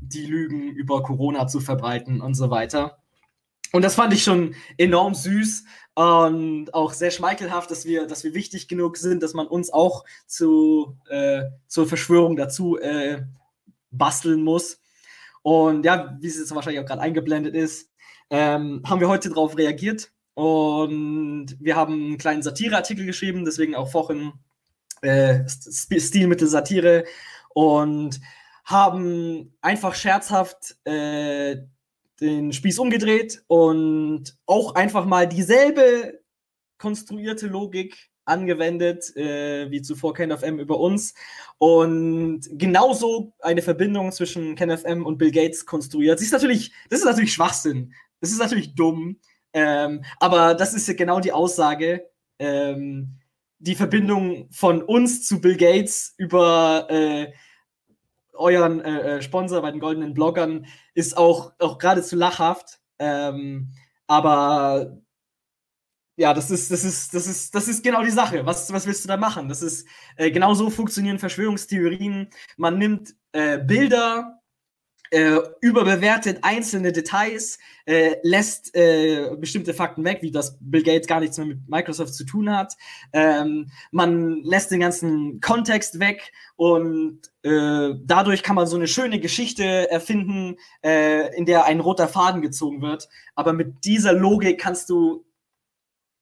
die 0.00 0.26
Lügen 0.26 0.70
über 0.70 1.02
Corona 1.02 1.46
zu 1.46 1.60
verbreiten 1.60 2.20
und 2.20 2.34
so 2.34 2.50
weiter. 2.50 3.01
Und 3.72 3.82
das 3.82 3.94
fand 3.94 4.12
ich 4.12 4.22
schon 4.22 4.54
enorm 4.76 5.14
süß 5.14 5.64
und 5.94 6.74
auch 6.74 6.92
sehr 6.92 7.10
schmeichelhaft, 7.10 7.70
dass 7.70 7.84
wir, 7.84 8.06
dass 8.06 8.24
wir 8.24 8.34
wichtig 8.34 8.68
genug 8.68 8.96
sind, 8.96 9.22
dass 9.22 9.34
man 9.34 9.46
uns 9.46 9.72
auch 9.72 10.04
zu, 10.26 10.96
äh, 11.08 11.44
zur 11.66 11.86
Verschwörung 11.86 12.36
dazu 12.36 12.78
äh, 12.78 13.22
basteln 13.90 14.42
muss. 14.42 14.80
Und 15.42 15.84
ja, 15.84 16.16
wie 16.20 16.28
es 16.28 16.38
jetzt 16.38 16.54
wahrscheinlich 16.54 16.80
auch 16.82 16.86
gerade 16.86 17.02
eingeblendet 17.02 17.54
ist, 17.54 17.90
ähm, 18.30 18.82
haben 18.86 19.00
wir 19.00 19.08
heute 19.08 19.28
darauf 19.28 19.58
reagiert 19.58 20.12
und 20.34 21.56
wir 21.60 21.76
haben 21.76 21.94
einen 21.94 22.18
kleinen 22.18 22.42
Satireartikel 22.42 23.04
geschrieben, 23.04 23.44
deswegen 23.44 23.74
auch 23.74 23.90
vorhin 23.90 24.32
äh, 25.02 25.40
Stilmittel 25.48 26.48
Satire 26.48 27.04
und 27.50 28.20
haben 28.64 29.54
einfach 29.60 29.94
scherzhaft 29.94 30.76
äh, 30.84 31.56
den 32.22 32.52
Spieß 32.52 32.78
umgedreht 32.78 33.42
und 33.48 34.36
auch 34.46 34.74
einfach 34.74 35.04
mal 35.04 35.28
dieselbe 35.28 36.20
konstruierte 36.78 37.48
Logik 37.48 38.10
angewendet, 38.24 39.14
äh, 39.16 39.70
wie 39.70 39.82
zuvor 39.82 40.14
KenFM 40.14 40.60
über 40.60 40.78
uns. 40.78 41.14
Und 41.58 42.42
genauso 42.52 43.32
eine 43.40 43.62
Verbindung 43.62 44.12
zwischen 44.12 44.54
KenFM 44.54 45.04
und 45.04 45.18
Bill 45.18 45.32
Gates 45.32 45.66
konstruiert. 45.66 46.18
Das 46.18 46.24
ist 46.24 46.32
natürlich, 46.32 46.72
das 46.88 47.00
ist 47.00 47.06
natürlich 47.06 47.32
Schwachsinn. 47.32 47.92
Das 48.20 48.30
ist 48.30 48.38
natürlich 48.38 48.74
dumm. 48.74 49.18
Ähm, 49.52 50.04
aber 50.20 50.54
das 50.54 50.72
ist 50.74 50.86
ja 50.86 50.94
genau 50.94 51.20
die 51.20 51.32
Aussage. 51.32 52.08
Ähm, 52.38 53.18
die 53.58 53.74
Verbindung 53.74 54.48
von 54.50 54.82
uns 54.82 55.26
zu 55.26 55.40
Bill 55.40 55.56
Gates 55.56 56.14
über 56.16 56.86
äh, 56.88 57.32
euren 58.42 58.80
äh, 58.80 59.18
äh, 59.18 59.22
Sponsor 59.22 59.62
bei 59.62 59.70
den 59.70 59.80
goldenen 59.80 60.14
Bloggern 60.14 60.66
ist 60.94 61.16
auch, 61.16 61.52
auch 61.58 61.78
geradezu 61.78 62.16
lachhaft. 62.16 62.80
Ähm, 62.98 63.72
aber 64.06 64.98
ja, 66.16 66.34
das 66.34 66.50
ist, 66.50 66.70
das 66.70 66.84
ist, 66.84 67.14
das 67.14 67.26
ist, 67.26 67.54
das 67.54 67.68
ist 67.68 67.82
genau 67.82 68.02
die 68.02 68.10
Sache. 68.10 68.44
Was, 68.44 68.72
was 68.72 68.86
willst 68.86 69.04
du 69.04 69.08
da 69.08 69.16
machen? 69.16 69.48
Das 69.48 69.62
ist, 69.62 69.86
äh, 70.16 70.30
genau 70.30 70.54
so 70.54 70.68
funktionieren 70.70 71.18
Verschwörungstheorien. 71.18 72.28
Man 72.56 72.78
nimmt 72.78 73.14
äh, 73.32 73.58
Bilder, 73.58 74.41
äh, 75.12 75.40
überbewertet 75.60 76.38
einzelne 76.40 76.90
Details, 76.90 77.58
äh, 77.84 78.16
lässt 78.22 78.74
äh, 78.74 79.36
bestimmte 79.36 79.74
Fakten 79.74 80.04
weg, 80.04 80.22
wie 80.22 80.30
dass 80.30 80.56
Bill 80.58 80.82
Gates 80.82 81.06
gar 81.06 81.20
nichts 81.20 81.36
mehr 81.36 81.48
mit 81.48 81.68
Microsoft 81.68 82.14
zu 82.14 82.24
tun 82.24 82.50
hat. 82.50 82.76
Ähm, 83.12 83.70
man 83.90 84.42
lässt 84.42 84.70
den 84.70 84.80
ganzen 84.80 85.40
Kontext 85.40 86.00
weg 86.00 86.32
und 86.56 87.20
äh, 87.42 87.90
dadurch 88.02 88.42
kann 88.42 88.56
man 88.56 88.66
so 88.66 88.76
eine 88.76 88.86
schöne 88.86 89.20
Geschichte 89.20 89.90
erfinden, 89.90 90.56
äh, 90.82 91.36
in 91.36 91.44
der 91.44 91.66
ein 91.66 91.80
roter 91.80 92.08
Faden 92.08 92.40
gezogen 92.40 92.80
wird. 92.80 93.10
Aber 93.34 93.52
mit 93.52 93.84
dieser 93.84 94.14
Logik 94.14 94.58
kannst 94.58 94.88
du 94.88 95.26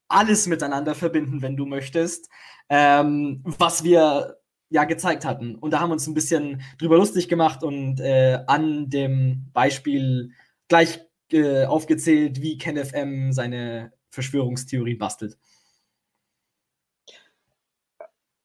alles 0.08 0.48
miteinander 0.48 0.96
verbinden, 0.96 1.42
wenn 1.42 1.56
du 1.56 1.64
möchtest. 1.64 2.28
Ähm, 2.68 3.44
was 3.44 3.84
wir 3.84 4.39
ja 4.70 4.84
gezeigt 4.84 5.24
hatten. 5.24 5.56
Und 5.56 5.72
da 5.72 5.80
haben 5.80 5.90
wir 5.90 5.94
uns 5.94 6.06
ein 6.06 6.14
bisschen 6.14 6.62
drüber 6.78 6.96
lustig 6.96 7.28
gemacht 7.28 7.62
und 7.62 8.00
äh, 8.00 8.38
an 8.46 8.88
dem 8.88 9.50
Beispiel 9.52 10.30
gleich 10.68 11.00
äh, 11.32 11.64
aufgezählt, 11.64 12.40
wie 12.40 12.56
KenFM 12.56 13.32
seine 13.32 13.92
Verschwörungstheorie 14.10 14.94
bastelt. 14.94 15.36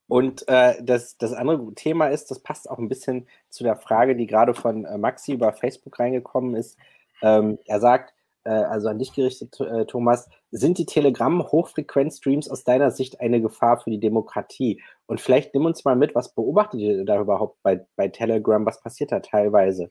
Und 0.08 0.46
äh, 0.48 0.74
das, 0.82 1.16
das 1.18 1.32
andere 1.32 1.74
Thema 1.74 2.08
ist, 2.08 2.30
das 2.30 2.40
passt 2.40 2.70
auch 2.70 2.78
ein 2.78 2.88
bisschen 2.88 3.26
zu 3.48 3.64
der 3.64 3.76
Frage, 3.76 4.14
die 4.14 4.26
gerade 4.26 4.54
von 4.54 4.84
äh, 4.84 4.98
Maxi 4.98 5.32
über 5.32 5.52
Facebook 5.52 5.98
reingekommen 5.98 6.54
ist. 6.54 6.78
Ähm, 7.22 7.58
er 7.64 7.80
sagt, 7.80 8.14
also 8.48 8.88
an 8.88 8.98
dich 8.98 9.12
gerichtet, 9.12 9.58
äh, 9.60 9.86
Thomas, 9.86 10.28
sind 10.50 10.78
die 10.78 10.86
Telegram-Hochfrequenz-Streams 10.86 12.48
aus 12.48 12.64
deiner 12.64 12.90
Sicht 12.90 13.20
eine 13.20 13.40
Gefahr 13.40 13.78
für 13.78 13.90
die 13.90 14.00
Demokratie? 14.00 14.82
Und 15.06 15.20
vielleicht 15.20 15.54
nimm 15.54 15.66
uns 15.66 15.84
mal 15.84 15.96
mit, 15.96 16.14
was 16.14 16.34
beobachtet 16.34 16.80
ihr 16.80 17.04
da 17.04 17.20
überhaupt 17.20 17.62
bei, 17.62 17.86
bei 17.96 18.08
Telegram? 18.08 18.64
Was 18.64 18.80
passiert 18.80 19.12
da 19.12 19.20
teilweise? 19.20 19.90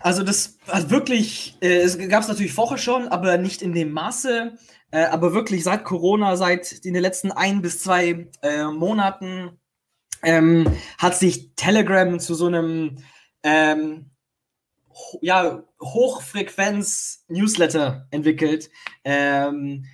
Also 0.00 0.22
das 0.22 0.58
hat 0.68 0.90
wirklich, 0.90 1.56
äh, 1.60 1.80
es 1.80 1.98
gab 2.08 2.22
es 2.22 2.28
natürlich 2.28 2.54
vorher 2.54 2.78
schon, 2.78 3.08
aber 3.08 3.36
nicht 3.36 3.62
in 3.62 3.74
dem 3.74 3.92
Maße. 3.92 4.52
Äh, 4.90 5.06
aber 5.06 5.34
wirklich 5.34 5.64
seit 5.64 5.84
Corona, 5.84 6.36
seit 6.36 6.72
in 6.84 6.94
den 6.94 7.02
letzten 7.02 7.32
ein 7.32 7.62
bis 7.62 7.80
zwei 7.80 8.28
äh, 8.42 8.64
Monaten 8.64 9.58
ähm, 10.22 10.66
hat 10.98 11.16
sich 11.16 11.54
Telegram 11.56 12.20
zu 12.20 12.34
so 12.34 12.46
einem 12.46 12.98
ähm, 13.42 14.11
ja, 15.20 15.62
Hochfrequenz-Newsletter 15.80 18.08
entwickelt. 18.10 18.70
Ähm, 19.04 19.86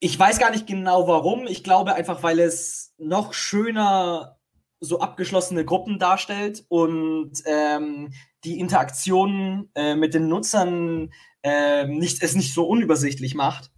ich 0.00 0.18
weiß 0.18 0.38
gar 0.38 0.50
nicht 0.50 0.66
genau 0.66 1.08
warum. 1.08 1.46
Ich 1.46 1.64
glaube 1.64 1.94
einfach, 1.94 2.22
weil 2.22 2.40
es 2.40 2.94
noch 2.98 3.32
schöner 3.32 4.36
so 4.80 5.00
abgeschlossene 5.00 5.64
Gruppen 5.64 5.98
darstellt 5.98 6.64
und 6.68 7.32
ähm, 7.46 8.12
die 8.44 8.60
Interaktion 8.60 9.70
äh, 9.74 9.94
mit 9.94 10.12
den 10.14 10.28
Nutzern 10.28 11.12
äh, 11.42 11.86
nicht, 11.86 12.22
es 12.22 12.34
nicht 12.34 12.52
so 12.52 12.66
unübersichtlich 12.66 13.34
macht. 13.34 13.70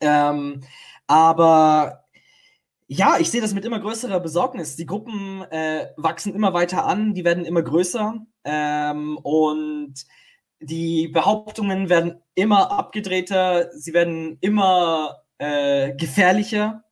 Ähm, 0.00 0.62
aber 1.06 2.05
ja, 2.88 3.18
ich 3.18 3.30
sehe 3.30 3.40
das 3.40 3.54
mit 3.54 3.64
immer 3.64 3.80
größerer 3.80 4.20
Besorgnis. 4.20 4.76
Die 4.76 4.86
Gruppen 4.86 5.42
äh, 5.50 5.88
wachsen 5.96 6.34
immer 6.34 6.54
weiter 6.54 6.86
an, 6.86 7.14
die 7.14 7.24
werden 7.24 7.44
immer 7.44 7.62
größer 7.62 8.24
ähm, 8.44 9.18
und 9.18 9.94
die 10.60 11.08
Behauptungen 11.08 11.88
werden 11.88 12.20
immer 12.34 12.70
abgedrehter, 12.70 13.70
sie 13.74 13.92
werden 13.92 14.38
immer 14.40 15.18
äh, 15.38 15.94
gefährlicher 15.96 16.84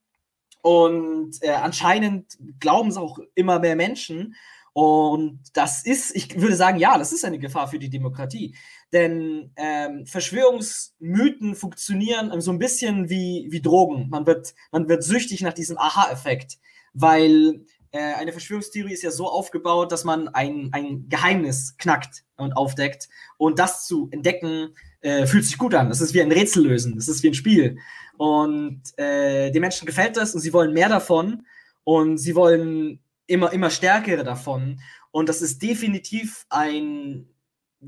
und 0.62 1.42
äh, 1.42 1.50
anscheinend 1.50 2.36
glauben 2.58 2.88
es 2.88 2.96
auch 2.96 3.18
immer 3.34 3.58
mehr 3.58 3.76
Menschen. 3.76 4.34
Und 4.72 5.40
das 5.52 5.84
ist, 5.84 6.16
ich 6.16 6.40
würde 6.40 6.56
sagen, 6.56 6.78
ja, 6.78 6.98
das 6.98 7.12
ist 7.12 7.24
eine 7.24 7.38
Gefahr 7.38 7.68
für 7.68 7.78
die 7.78 7.90
Demokratie. 7.90 8.56
Denn 8.94 9.50
ähm, 9.56 10.06
Verschwörungsmythen 10.06 11.56
funktionieren 11.56 12.40
so 12.40 12.52
ein 12.52 12.60
bisschen 12.60 13.10
wie, 13.10 13.48
wie 13.50 13.60
Drogen. 13.60 14.08
Man 14.08 14.24
wird, 14.24 14.54
man 14.70 14.88
wird 14.88 15.02
süchtig 15.02 15.40
nach 15.40 15.52
diesem 15.52 15.76
Aha-Effekt, 15.76 16.58
weil 16.92 17.64
äh, 17.90 18.14
eine 18.14 18.30
Verschwörungstheorie 18.30 18.92
ist 18.92 19.02
ja 19.02 19.10
so 19.10 19.26
aufgebaut, 19.26 19.90
dass 19.90 20.04
man 20.04 20.28
ein, 20.28 20.68
ein 20.70 21.08
Geheimnis 21.08 21.76
knackt 21.76 22.22
und 22.36 22.52
aufdeckt. 22.52 23.08
Und 23.36 23.58
das 23.58 23.84
zu 23.84 24.08
entdecken, 24.12 24.76
äh, 25.00 25.26
fühlt 25.26 25.44
sich 25.44 25.58
gut 25.58 25.74
an. 25.74 25.88
Das 25.88 26.00
ist 26.00 26.14
wie 26.14 26.22
ein 26.22 26.30
Rätsel 26.30 26.64
lösen, 26.64 26.94
das 26.94 27.08
ist 27.08 27.24
wie 27.24 27.28
ein 27.28 27.34
Spiel. 27.34 27.78
Und 28.16 28.80
äh, 28.96 29.50
den 29.50 29.60
Menschen 29.60 29.86
gefällt 29.86 30.16
das 30.16 30.36
und 30.36 30.40
sie 30.40 30.52
wollen 30.52 30.72
mehr 30.72 30.88
davon 30.88 31.44
und 31.82 32.18
sie 32.18 32.36
wollen 32.36 33.00
immer, 33.26 33.52
immer 33.52 33.70
stärkere 33.70 34.22
davon. 34.22 34.80
Und 35.10 35.28
das 35.28 35.42
ist 35.42 35.62
definitiv 35.62 36.46
ein 36.48 37.28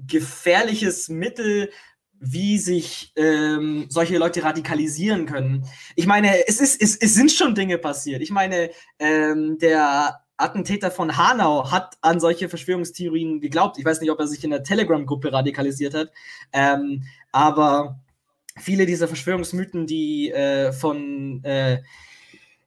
gefährliches 0.07 1.09
Mittel, 1.09 1.71
wie 2.19 2.59
sich 2.59 3.13
ähm, 3.17 3.87
solche 3.89 4.19
Leute 4.19 4.43
radikalisieren 4.43 5.27
können. 5.27 5.67
Ich 5.97 6.07
meine, 6.07 6.47
es, 6.49 6.61
ist, 6.61 6.81
es, 6.81 6.97
es 6.97 7.15
sind 7.15 7.31
schon 7.31 7.55
Dinge 7.55 7.79
passiert. 7.79 8.23
Ich 8.23 8.31
meine, 8.31 8.71
ähm, 8.99 9.59
der 9.59 10.21
Attentäter 10.39 10.91
von 10.91 11.17
Hanau 11.17 11.71
hat 11.71 11.97
an 12.01 12.21
solche 12.21 12.49
Verschwörungstheorien 12.49 13.41
geglaubt. 13.41 13.79
Ich 13.79 13.85
weiß 13.85 14.01
nicht, 14.01 14.11
ob 14.11 14.19
er 14.19 14.27
sich 14.27 14.45
in 14.45 14.51
der 14.51 14.63
Telegram-Gruppe 14.63 15.33
radikalisiert 15.33 15.95
hat, 15.95 16.11
ähm, 16.53 17.05
aber 17.33 18.01
viele 18.59 18.87
dieser 18.87 19.09
Verschwörungsmythen, 19.09 19.87
die 19.87 20.31
äh, 20.31 20.73
von 20.73 21.43
äh, 21.45 21.83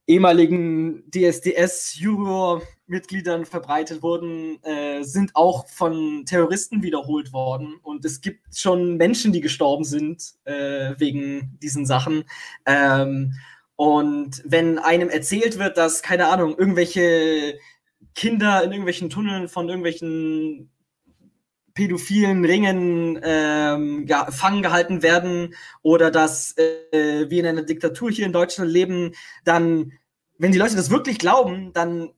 ehemaligen 0.07 1.09
DSDS-Juror-Mitgliedern 2.89 3.45
verbreitet 3.45 4.01
wurden, 4.01 4.61
äh, 4.63 5.03
sind 5.03 5.35
auch 5.35 5.67
von 5.67 6.25
Terroristen 6.25 6.83
wiederholt 6.83 7.31
worden. 7.31 7.75
Und 7.81 8.03
es 8.05 8.21
gibt 8.21 8.57
schon 8.57 8.97
Menschen, 8.97 9.31
die 9.31 9.41
gestorben 9.41 9.83
sind 9.83 10.33
äh, 10.45 10.93
wegen 10.97 11.57
diesen 11.61 11.85
Sachen. 11.85 12.23
Ähm, 12.65 13.33
und 13.75 14.41
wenn 14.45 14.77
einem 14.79 15.09
erzählt 15.09 15.57
wird, 15.57 15.77
dass, 15.77 16.01
keine 16.01 16.27
Ahnung, 16.27 16.57
irgendwelche 16.57 17.57
Kinder 18.15 18.63
in 18.63 18.71
irgendwelchen 18.71 19.09
Tunneln 19.09 19.47
von 19.47 19.69
irgendwelchen 19.69 20.69
pädophilen 21.73 22.43
Ringen 22.43 23.19
ähm, 23.23 24.05
gefangen 24.05 24.63
gehalten 24.63 25.01
werden 25.01 25.55
oder 25.81 26.11
dass 26.11 26.57
äh, 26.57 27.29
wir 27.29 27.39
in 27.39 27.45
einer 27.45 27.61
Diktatur 27.61 28.11
hier 28.11 28.25
in 28.25 28.33
Deutschland 28.33 28.69
leben, 28.69 29.13
dann, 29.45 29.93
wenn 30.37 30.51
die 30.51 30.57
Leute 30.57 30.75
das 30.75 30.89
wirklich 30.89 31.19
glauben, 31.19 31.71
dann 31.71 32.09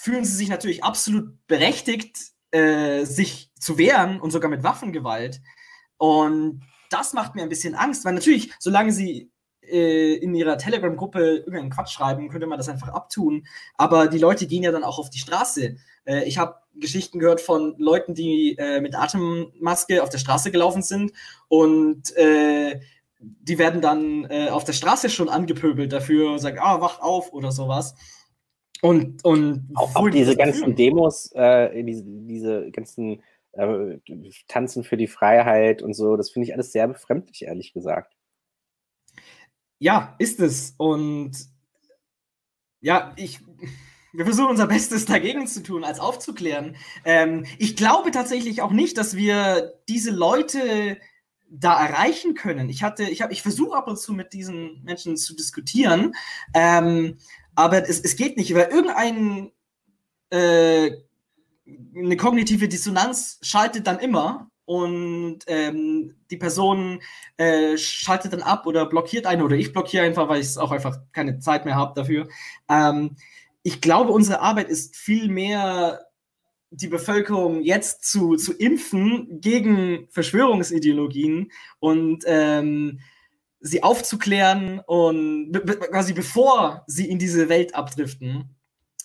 fühlen 0.00 0.24
sie 0.24 0.34
sich 0.34 0.48
natürlich 0.48 0.82
absolut 0.82 1.46
berechtigt, 1.46 2.18
äh, 2.52 3.04
sich 3.04 3.50
zu 3.60 3.76
wehren 3.76 4.18
und 4.18 4.30
sogar 4.30 4.50
mit 4.50 4.62
Waffengewalt. 4.62 5.42
Und 5.98 6.62
das 6.88 7.12
macht 7.12 7.34
mir 7.34 7.42
ein 7.42 7.50
bisschen 7.50 7.74
Angst, 7.74 8.04
weil 8.04 8.14
natürlich, 8.14 8.50
solange 8.58 8.92
sie 8.92 9.30
äh, 9.60 10.14
in 10.14 10.34
ihrer 10.34 10.56
Telegram-Gruppe 10.56 11.20
irgendeinen 11.20 11.68
Quatsch 11.68 11.92
schreiben, 11.92 12.30
könnte 12.30 12.46
man 12.46 12.56
das 12.56 12.70
einfach 12.70 12.88
abtun. 12.88 13.46
Aber 13.74 14.08
die 14.08 14.18
Leute 14.18 14.46
gehen 14.46 14.62
ja 14.62 14.72
dann 14.72 14.84
auch 14.84 14.98
auf 14.98 15.10
die 15.10 15.18
Straße. 15.18 15.76
Äh, 16.06 16.24
ich 16.24 16.38
habe 16.38 16.56
Geschichten 16.74 17.18
gehört 17.18 17.42
von 17.42 17.74
Leuten, 17.76 18.14
die 18.14 18.56
äh, 18.58 18.80
mit 18.80 18.94
Atemmaske 18.94 20.02
auf 20.02 20.08
der 20.08 20.18
Straße 20.18 20.50
gelaufen 20.50 20.80
sind 20.80 21.12
und 21.48 22.16
äh, 22.16 22.80
die 23.18 23.58
werden 23.58 23.82
dann 23.82 24.24
äh, 24.30 24.48
auf 24.48 24.64
der 24.64 24.72
Straße 24.72 25.10
schon 25.10 25.28
angepöbelt 25.28 25.92
dafür, 25.92 26.38
sagen, 26.38 26.58
ah, 26.58 26.80
wacht 26.80 27.02
auf 27.02 27.34
oder 27.34 27.52
sowas. 27.52 27.94
Und, 28.82 29.24
und 29.24 29.68
auch, 29.74 29.94
auch 29.94 30.08
diese 30.08 30.36
ganzen. 30.36 30.74
Demos, 30.74 31.32
äh, 31.32 31.82
diese, 31.84 32.04
diese 32.06 32.70
ganzen 32.70 33.22
äh, 33.52 33.98
Tanzen 34.48 34.84
für 34.84 34.96
die 34.96 35.06
Freiheit 35.06 35.82
und 35.82 35.94
so, 35.94 36.16
das 36.16 36.30
finde 36.30 36.48
ich 36.48 36.54
alles 36.54 36.72
sehr 36.72 36.88
befremdlich, 36.88 37.42
ehrlich 37.42 37.72
gesagt. 37.72 38.16
Ja, 39.78 40.14
ist 40.18 40.40
es. 40.40 40.74
Und 40.76 41.32
ja, 42.80 43.12
ich, 43.16 43.40
wir 44.12 44.24
versuchen 44.24 44.50
unser 44.50 44.66
Bestes 44.66 45.04
dagegen 45.04 45.46
zu 45.46 45.62
tun, 45.62 45.84
als 45.84 46.00
aufzuklären. 46.00 46.76
Ähm, 47.04 47.44
ich 47.58 47.76
glaube 47.76 48.10
tatsächlich 48.10 48.62
auch 48.62 48.72
nicht, 48.72 48.98
dass 48.98 49.16
wir 49.16 49.74
diese 49.88 50.10
Leute 50.10 50.98
da 51.50 51.84
erreichen 51.84 52.34
können. 52.34 52.68
Ich 52.68 52.82
hatte, 52.82 53.04
ich 53.04 53.22
habe, 53.22 53.32
ich 53.32 53.42
versuche 53.42 53.76
ab 53.76 53.88
und 53.88 53.98
zu 53.98 54.12
mit 54.12 54.32
diesen 54.32 54.82
Menschen 54.84 55.16
zu 55.16 55.34
diskutieren, 55.34 56.14
ähm, 56.54 57.18
aber 57.54 57.88
es, 57.88 58.00
es 58.00 58.16
geht 58.16 58.36
nicht, 58.36 58.54
weil 58.54 58.68
irgendein 58.70 59.50
äh, 60.30 60.92
kognitive 62.16 62.68
Dissonanz 62.68 63.38
schaltet 63.42 63.86
dann 63.86 63.98
immer 63.98 64.50
und 64.64 65.40
ähm, 65.48 66.14
die 66.30 66.36
Person 66.36 67.00
äh, 67.36 67.76
schaltet 67.76 68.32
dann 68.32 68.42
ab 68.42 68.66
oder 68.66 68.86
blockiert 68.86 69.26
eine 69.26 69.44
oder 69.44 69.56
ich 69.56 69.72
blockiere 69.72 70.04
einfach, 70.04 70.28
weil 70.28 70.40
ich 70.40 70.56
auch 70.58 70.70
einfach 70.70 70.98
keine 71.12 71.40
Zeit 71.40 71.64
mehr 71.64 71.74
habe 71.74 71.94
dafür. 71.94 72.28
Ähm, 72.68 73.16
ich 73.62 73.80
glaube, 73.80 74.12
unsere 74.12 74.40
Arbeit 74.40 74.68
ist 74.68 74.96
viel 74.96 75.28
mehr 75.28 76.06
die 76.70 76.86
Bevölkerung 76.86 77.62
jetzt 77.62 78.04
zu, 78.04 78.36
zu 78.36 78.52
impfen 78.52 79.40
gegen 79.40 80.06
Verschwörungsideologien 80.10 81.50
und 81.80 82.22
ähm, 82.26 83.00
sie 83.60 83.82
aufzuklären 83.82 84.80
und 84.86 85.52
quasi 85.90 86.12
bevor 86.12 86.84
sie 86.86 87.08
in 87.08 87.18
diese 87.18 87.48
Welt 87.48 87.74
abdriften, 87.74 88.56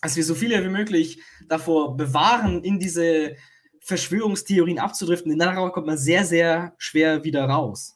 dass 0.02 0.16
wir 0.16 0.24
so 0.24 0.36
viele 0.36 0.64
wie 0.64 0.70
möglich 0.70 1.20
davor 1.48 1.98
bewahren, 1.98 2.64
in 2.64 2.80
diese 2.80 3.36
Verschwörungstheorien 3.82 4.80
abzudriften, 4.80 5.30
denn 5.30 5.40
darauf 5.40 5.72
kommt 5.72 5.88
man 5.88 5.98
sehr, 5.98 6.26
sehr 6.26 6.74
schwer 6.78 7.24
wieder 7.24 7.46
raus. 7.46 7.95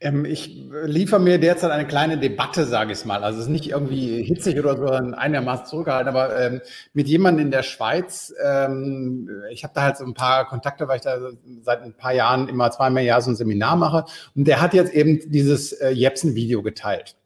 Ähm, 0.00 0.24
ich 0.24 0.68
liefere 0.84 1.20
mir 1.20 1.38
derzeit 1.38 1.70
eine 1.70 1.86
kleine 1.86 2.18
Debatte, 2.18 2.64
sage 2.64 2.92
ich 2.92 3.04
mal. 3.04 3.22
Also 3.24 3.38
es 3.38 3.46
ist 3.46 3.50
nicht 3.50 3.70
irgendwie 3.70 4.22
hitzig 4.22 4.58
oder 4.58 4.76
so, 4.76 4.86
sondern 4.86 5.14
einigermaßen 5.14 5.66
zurückgehalten, 5.66 6.08
aber 6.08 6.38
ähm, 6.38 6.60
mit 6.92 7.08
jemandem 7.08 7.46
in 7.46 7.50
der 7.50 7.62
Schweiz, 7.62 8.34
ähm, 8.42 9.28
ich 9.50 9.64
habe 9.64 9.74
da 9.74 9.82
halt 9.82 9.96
so 9.96 10.04
ein 10.04 10.14
paar 10.14 10.46
Kontakte, 10.46 10.88
weil 10.88 10.96
ich 10.96 11.02
da 11.02 11.18
seit 11.62 11.82
ein 11.82 11.94
paar 11.94 12.12
Jahren 12.12 12.48
immer 12.48 12.70
zweimal 12.70 13.02
im 13.02 13.08
Jahr 13.08 13.20
so 13.20 13.30
ein 13.30 13.36
Seminar 13.36 13.76
mache. 13.76 14.04
Und 14.34 14.46
der 14.46 14.60
hat 14.60 14.74
jetzt 14.74 14.92
eben 14.92 15.20
dieses 15.30 15.72
äh, 15.72 15.90
Jepsen-Video 15.90 16.62
geteilt. 16.62 17.16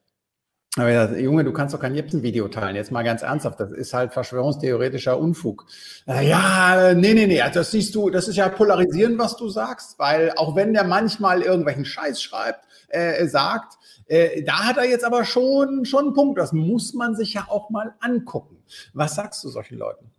Aber 0.79 0.93
dachte, 0.93 1.19
Junge, 1.19 1.43
du 1.43 1.53
kannst 1.55 1.75
doch 1.75 1.81
kein 1.81 1.95
Jepsen-Video 1.95 2.49
teilen. 2.49 2.77
Jetzt 2.77 2.93
mal 2.93 3.03
ganz 3.03 3.23
ernsthaft. 3.23 3.59
Das 3.59 3.71
ist 3.71 3.95
halt 3.95 4.13
verschwörungstheoretischer 4.13 5.19
Unfug. 5.19 5.67
Äh, 6.07 6.29
ja, 6.29 6.93
nee, 6.93 7.15
nee, 7.15 7.27
nee. 7.27 7.43
Das 7.53 7.71
siehst 7.71 7.95
du, 7.95 8.11
das 8.11 8.29
ist 8.29 8.37
ja 8.37 8.51
polarisieren, 8.51 9.19
was 9.19 9.37
du 9.37 9.49
sagst, 9.49 9.99
weil 9.99 10.33
auch 10.37 10.55
wenn 10.55 10.75
der 10.75 10.85
manchmal 10.85 11.41
irgendwelchen 11.41 11.87
Scheiß 11.87 12.23
schreibt, 12.23 12.67
äh, 12.89 13.27
sagt, 13.27 13.79
äh, 14.07 14.43
da 14.43 14.65
hat 14.65 14.77
er 14.77 14.85
jetzt 14.85 15.05
aber 15.05 15.25
schon, 15.25 15.87
schon 15.87 16.07
einen 16.07 16.15
Punkt. 16.15 16.39
Das 16.39 16.53
muss 16.53 16.93
man 16.93 17.17
sich 17.17 17.33
ja 17.33 17.47
auch 17.49 17.71
mal 17.71 17.95
angucken. 18.01 18.63
Was 18.93 19.15
sagst 19.15 19.43
du 19.45 19.49
solchen 19.49 19.79
Leuten? 19.79 20.11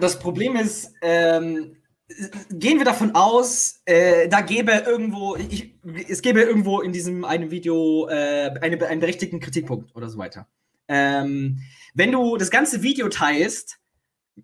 Das 0.00 0.18
Problem 0.18 0.56
ist, 0.56 0.94
ähm, 1.02 1.76
gehen 2.50 2.78
wir 2.78 2.84
davon 2.84 3.14
aus, 3.14 3.80
äh, 3.84 4.28
da 4.28 4.40
gäbe 4.40 4.72
irgendwo, 4.72 5.36
ich, 5.36 5.74
es 6.08 6.22
gäbe 6.22 6.40
irgendwo 6.40 6.80
in 6.80 6.92
diesem 6.92 7.24
einen 7.24 7.50
Video 7.50 8.08
äh, 8.08 8.54
eine, 8.60 8.86
einen 8.86 9.00
berechtigten 9.00 9.40
Kritikpunkt 9.40 9.94
oder 9.94 10.08
so 10.08 10.18
weiter. 10.18 10.48
Ähm, 10.88 11.60
wenn 11.94 12.12
du 12.12 12.36
das 12.36 12.50
ganze 12.50 12.82
Video 12.82 13.08
teilst, 13.08 13.78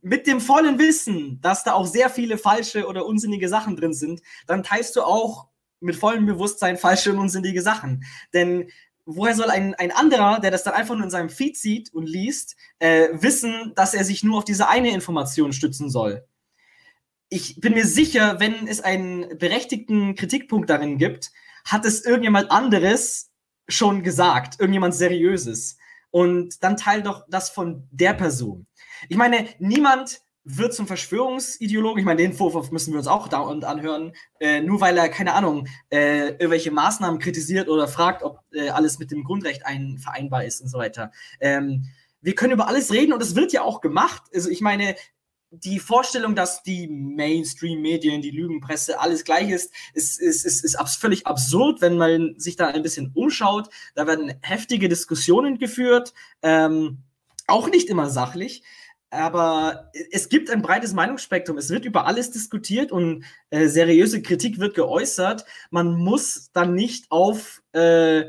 mit 0.03 0.27
dem 0.27 0.41
vollen 0.41 0.79
Wissen, 0.79 1.41
dass 1.41 1.65
da 1.65 1.73
auch 1.73 1.87
sehr 1.87 2.11
viele 2.11 2.37
falsche 2.37 2.87
oder 2.87 3.07
unsinnige 3.07 3.49
Sachen 3.49 3.77
drin 3.77 3.95
sind, 3.95 4.23
dann 4.47 4.63
teilst 4.63 4.97
du 4.97 5.03
auch 5.03 5.49
mit 5.81 5.97
vollem 5.97 6.27
Bewusstsein 6.27 6.77
falsche 6.77 7.13
und 7.13 7.19
unsinnige 7.19 7.63
Sachen. 7.63 8.05
Denn 8.33 8.71
woher 9.07 9.35
soll 9.35 9.51
ein, 9.51 9.75
ein 9.75 9.93
anderer, 9.93 10.41
der 10.41 10.51
das 10.51 10.65
dann 10.65 10.75
einfach 10.75 10.95
nur 10.95 11.05
in 11.05 11.11
seinem 11.11 11.31
Feed 11.31 11.57
sieht 11.57 11.95
und 11.95 12.09
liest, 12.09 12.57
äh, 12.79 13.09
wissen, 13.13 13.73
dass 13.77 13.95
er 13.95 14.05
sich 14.05 14.25
nur 14.25 14.39
auf 14.39 14.45
diese 14.45 14.69
eine 14.69 14.91
Information 14.91 15.53
stützen 15.53 15.91
soll? 15.91 16.27
Ich 17.29 17.61
bin 17.61 17.75
mir 17.75 17.87
sicher, 17.87 18.39
wenn 18.39 18.67
es 18.67 18.81
einen 18.81 19.39
berechtigten 19.39 20.15
Kritikpunkt 20.15 20.71
darin 20.71 20.99
gibt, 20.99 21.33
hat 21.65 21.85
es 21.85 22.05
irgendjemand 22.05 22.51
anderes 22.51 23.31
schon 23.69 24.03
gesagt, 24.03 24.61
irgendjemand 24.61 24.95
Seriöses. 24.95 25.79
Und 26.11 26.63
dann 26.63 26.77
teil 26.77 27.03
doch 27.03 27.25
das 27.29 27.51
von 27.51 27.89
der 27.91 28.13
Person. 28.13 28.67
Ich 29.09 29.17
meine, 29.17 29.49
niemand 29.59 30.21
wird 30.45 30.75
zum 30.75 30.87
Verschwörungsideologen. 30.87 31.99
Ich 31.99 32.05
meine, 32.05 32.23
den 32.23 32.35
Vorwurf 32.35 32.71
müssen 32.71 32.93
wir 32.93 32.99
uns 32.99 33.09
auch 33.09 33.29
da 33.29 33.39
und 33.41 33.65
anhören, 33.65 34.13
äh, 34.39 34.61
nur 34.61 34.81
weil 34.81 34.97
er, 34.97 35.09
keine 35.09 35.33
Ahnung, 35.33 35.67
äh, 35.89 36.29
irgendwelche 36.29 36.71
Maßnahmen 36.71 37.19
kritisiert 37.19 37.69
oder 37.69 37.89
fragt, 37.89 38.23
ob 38.23 38.41
äh, 38.53 38.69
alles 38.69 38.99
mit 38.99 39.11
dem 39.11 39.25
Grundrecht 39.25 39.65
ein, 39.65 39.99
vereinbar 39.99 40.45
ist 40.45 40.61
und 40.61 40.69
so 40.69 40.79
weiter. 40.79 41.13
Ähm, 41.41 41.87
wir 42.21 42.35
können 42.35 42.53
über 42.53 42.69
alles 42.69 42.93
reden 42.93 43.13
und 43.13 43.23
es 43.23 43.37
wird 43.37 43.53
ja 43.53 43.63
auch 43.63 43.81
gemacht. 43.81 44.23
Also 44.35 44.51
ich 44.51 44.61
meine, 44.61 44.97
die 45.63 45.79
Vorstellung, 45.79 46.35
dass 46.35 46.63
die 46.63 46.89
Mainstream-Medien, 46.89 48.23
die 48.23 48.31
Lügenpresse, 48.31 49.01
alles 49.01 49.25
gleich 49.25 49.51
ist, 49.51 49.73
ist, 49.93 50.21
ist, 50.21 50.45
ist, 50.45 50.65
ist 50.65 50.75
abs 50.77 50.97
völlig 50.97 51.27
absurd, 51.27 51.81
wenn 51.81 51.97
man 51.97 52.39
sich 52.39 52.57
da 52.57 52.69
ein 52.69 52.83
bisschen 52.83 53.13
umschaut. 53.15 53.69
Da 53.95 54.07
werden 54.07 54.35
heftige 54.43 54.89
Diskussionen 54.89 55.59
geführt, 55.59 56.15
ähm, 56.43 56.99
auch 57.47 57.69
nicht 57.69 57.89
immer 57.89 58.11
sachlich. 58.11 58.63
Aber 59.11 59.93
es 60.11 60.29
gibt 60.29 60.51
ein 60.51 60.61
breites 60.61 60.93
Meinungsspektrum. 60.93 61.57
Es 61.57 61.71
wird 61.71 61.85
über 61.85 62.07
alles 62.07 62.33
diskutiert 62.33 62.91
und 62.91 63.25
äh, 63.51 63.69
seriöse 63.69 64.23
Kritik 64.23 64.59
wird 64.59 64.75
geäußert. 64.75 65.45
Man 65.71 65.95
muss 65.95 66.51
dann 66.53 66.75
nicht 66.75 67.13
auf 67.13 67.63
äh, 67.73 68.25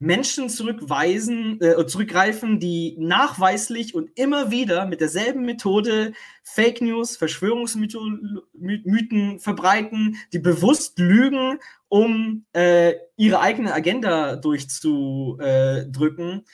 Menschen 0.00 0.48
zurückweisen, 0.48 1.60
äh, 1.60 1.86
zurückgreifen, 1.86 2.58
die 2.58 2.96
nachweislich 2.98 3.94
und 3.94 4.10
immer 4.18 4.50
wieder 4.50 4.86
mit 4.86 5.02
derselben 5.02 5.44
Methode 5.44 6.14
Fake 6.42 6.80
News, 6.80 7.18
Verschwörungsmythen 7.18 9.38
verbreiten, 9.38 10.16
die 10.32 10.38
bewusst 10.38 10.98
lügen, 10.98 11.58
um 11.88 12.46
äh, 12.54 12.94
ihre 13.16 13.40
eigene 13.40 13.74
Agenda 13.74 14.36
durchzudrücken. 14.36 16.46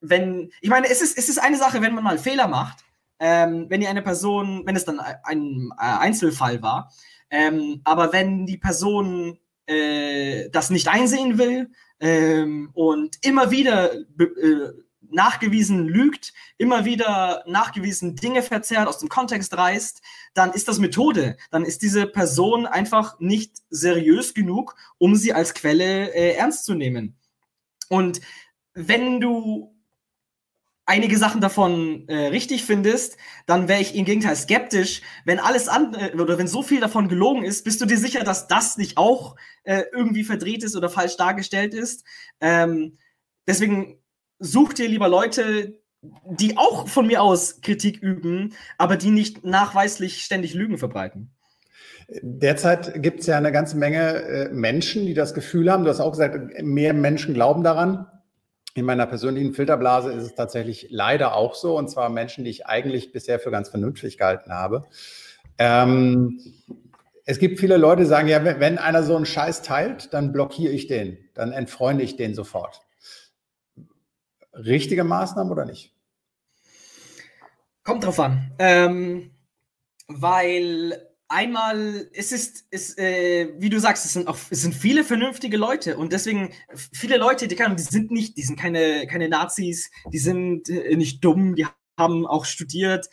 Wenn, 0.00 0.50
ich 0.62 0.70
meine, 0.70 0.88
es 0.88 1.02
ist, 1.02 1.18
es 1.18 1.28
ist 1.28 1.36
eine 1.38 1.58
Sache, 1.58 1.82
wenn 1.82 1.94
man 1.94 2.04
mal 2.04 2.16
Fehler 2.16 2.48
macht, 2.48 2.86
ähm, 3.20 3.66
wenn 3.68 3.82
die 3.82 3.86
eine 3.86 4.00
Person, 4.00 4.62
wenn 4.64 4.76
es 4.76 4.86
dann 4.86 4.98
ein, 4.98 5.18
ein 5.24 5.68
Einzelfall 5.76 6.62
war, 6.62 6.90
ähm, 7.28 7.82
aber 7.84 8.14
wenn 8.14 8.46
die 8.46 8.56
Person 8.56 9.38
äh, 9.66 10.48
das 10.48 10.70
nicht 10.70 10.88
einsehen 10.88 11.36
will, 11.36 11.68
ähm, 12.04 12.68
und 12.74 13.16
immer 13.22 13.50
wieder 13.50 13.94
äh, 13.94 14.72
nachgewiesen 15.10 15.88
lügt, 15.88 16.34
immer 16.58 16.84
wieder 16.84 17.42
nachgewiesen 17.46 18.14
Dinge 18.14 18.42
verzerrt, 18.42 18.88
aus 18.88 18.98
dem 18.98 19.08
Kontext 19.08 19.56
reißt, 19.56 20.02
dann 20.34 20.52
ist 20.52 20.68
das 20.68 20.78
Methode. 20.78 21.38
Dann 21.50 21.64
ist 21.64 21.80
diese 21.80 22.06
Person 22.06 22.66
einfach 22.66 23.18
nicht 23.20 23.56
seriös 23.70 24.34
genug, 24.34 24.76
um 24.98 25.16
sie 25.16 25.32
als 25.32 25.54
Quelle 25.54 26.12
äh, 26.14 26.34
ernst 26.34 26.66
zu 26.66 26.74
nehmen. 26.74 27.16
Und 27.88 28.20
wenn 28.74 29.20
du 29.20 29.73
einige 30.86 31.16
Sachen 31.18 31.40
davon 31.40 32.08
äh, 32.08 32.26
richtig 32.26 32.64
findest, 32.64 33.16
dann 33.46 33.68
wäre 33.68 33.80
ich 33.80 33.94
im 33.94 34.04
Gegenteil 34.04 34.36
skeptisch. 34.36 35.02
Wenn 35.24 35.38
alles 35.38 35.68
andere 35.68 36.14
oder 36.14 36.38
wenn 36.38 36.48
so 36.48 36.62
viel 36.62 36.80
davon 36.80 37.08
gelogen 37.08 37.44
ist, 37.44 37.64
bist 37.64 37.80
du 37.80 37.86
dir 37.86 37.98
sicher, 37.98 38.24
dass 38.24 38.48
das 38.48 38.76
nicht 38.76 38.96
auch 38.96 39.36
äh, 39.64 39.84
irgendwie 39.92 40.24
verdreht 40.24 40.62
ist 40.62 40.76
oder 40.76 40.90
falsch 40.90 41.16
dargestellt 41.16 41.74
ist? 41.74 42.04
Ähm, 42.40 42.98
deswegen 43.46 43.98
such 44.38 44.74
dir 44.74 44.88
lieber 44.88 45.08
Leute, 45.08 45.80
die 46.26 46.58
auch 46.58 46.86
von 46.88 47.06
mir 47.06 47.22
aus 47.22 47.62
Kritik 47.62 48.02
üben, 48.02 48.54
aber 48.76 48.96
die 48.96 49.10
nicht 49.10 49.44
nachweislich 49.44 50.22
ständig 50.22 50.52
Lügen 50.52 50.76
verbreiten. 50.76 51.30
Derzeit 52.20 53.02
gibt 53.02 53.20
es 53.20 53.26
ja 53.26 53.38
eine 53.38 53.52
ganze 53.52 53.78
Menge 53.78 54.22
äh, 54.22 54.48
Menschen, 54.50 55.06
die 55.06 55.14
das 55.14 55.32
Gefühl 55.32 55.72
haben, 55.72 55.84
du 55.84 55.90
hast 55.90 56.00
auch 56.00 56.12
gesagt, 56.12 56.62
mehr 56.62 56.92
Menschen 56.92 57.32
glauben 57.32 57.64
daran, 57.64 58.06
in 58.74 58.84
meiner 58.84 59.06
persönlichen 59.06 59.54
Filterblase 59.54 60.12
ist 60.12 60.24
es 60.24 60.34
tatsächlich 60.34 60.88
leider 60.90 61.36
auch 61.36 61.54
so, 61.54 61.78
und 61.78 61.88
zwar 61.88 62.08
Menschen, 62.08 62.44
die 62.44 62.50
ich 62.50 62.66
eigentlich 62.66 63.12
bisher 63.12 63.38
für 63.38 63.52
ganz 63.52 63.68
vernünftig 63.68 64.18
gehalten 64.18 64.52
habe. 64.52 64.84
Ähm, 65.58 66.40
es 67.24 67.38
gibt 67.38 67.60
viele 67.60 67.76
Leute, 67.76 68.02
die 68.02 68.08
sagen, 68.08 68.28
ja, 68.28 68.44
wenn 68.44 68.78
einer 68.78 69.02
so 69.04 69.16
einen 69.16 69.26
Scheiß 69.26 69.62
teilt, 69.62 70.12
dann 70.12 70.32
blockiere 70.32 70.72
ich 70.72 70.88
den, 70.88 71.18
dann 71.34 71.52
entfreunde 71.52 72.02
ich 72.02 72.16
den 72.16 72.34
sofort. 72.34 72.82
Richtige 74.52 75.04
Maßnahmen 75.04 75.52
oder 75.52 75.64
nicht? 75.64 75.94
Kommt 77.84 78.04
drauf 78.04 78.18
an. 78.18 78.50
Ähm, 78.58 79.30
weil 80.08 81.13
einmal, 81.28 82.08
es 82.12 82.32
ist, 82.32 82.66
ist 82.70 82.98
äh, 82.98 83.52
wie 83.58 83.70
du 83.70 83.78
sagst, 83.80 84.04
es 84.04 84.12
sind 84.12 84.28
auch, 84.28 84.38
es 84.50 84.62
sind 84.62 84.74
viele 84.74 85.04
vernünftige 85.04 85.56
Leute 85.56 85.96
und 85.96 86.12
deswegen 86.12 86.52
viele 86.92 87.16
Leute, 87.16 87.48
die, 87.48 87.56
kann, 87.56 87.76
die 87.76 87.82
sind 87.82 88.10
nicht, 88.10 88.36
die 88.36 88.42
sind 88.42 88.58
keine, 88.58 89.06
keine 89.06 89.28
Nazis, 89.28 89.90
die 90.12 90.18
sind 90.18 90.68
äh, 90.68 90.96
nicht 90.96 91.24
dumm, 91.24 91.54
die 91.54 91.66
haben 91.98 92.26
auch 92.26 92.44
studiert. 92.44 93.08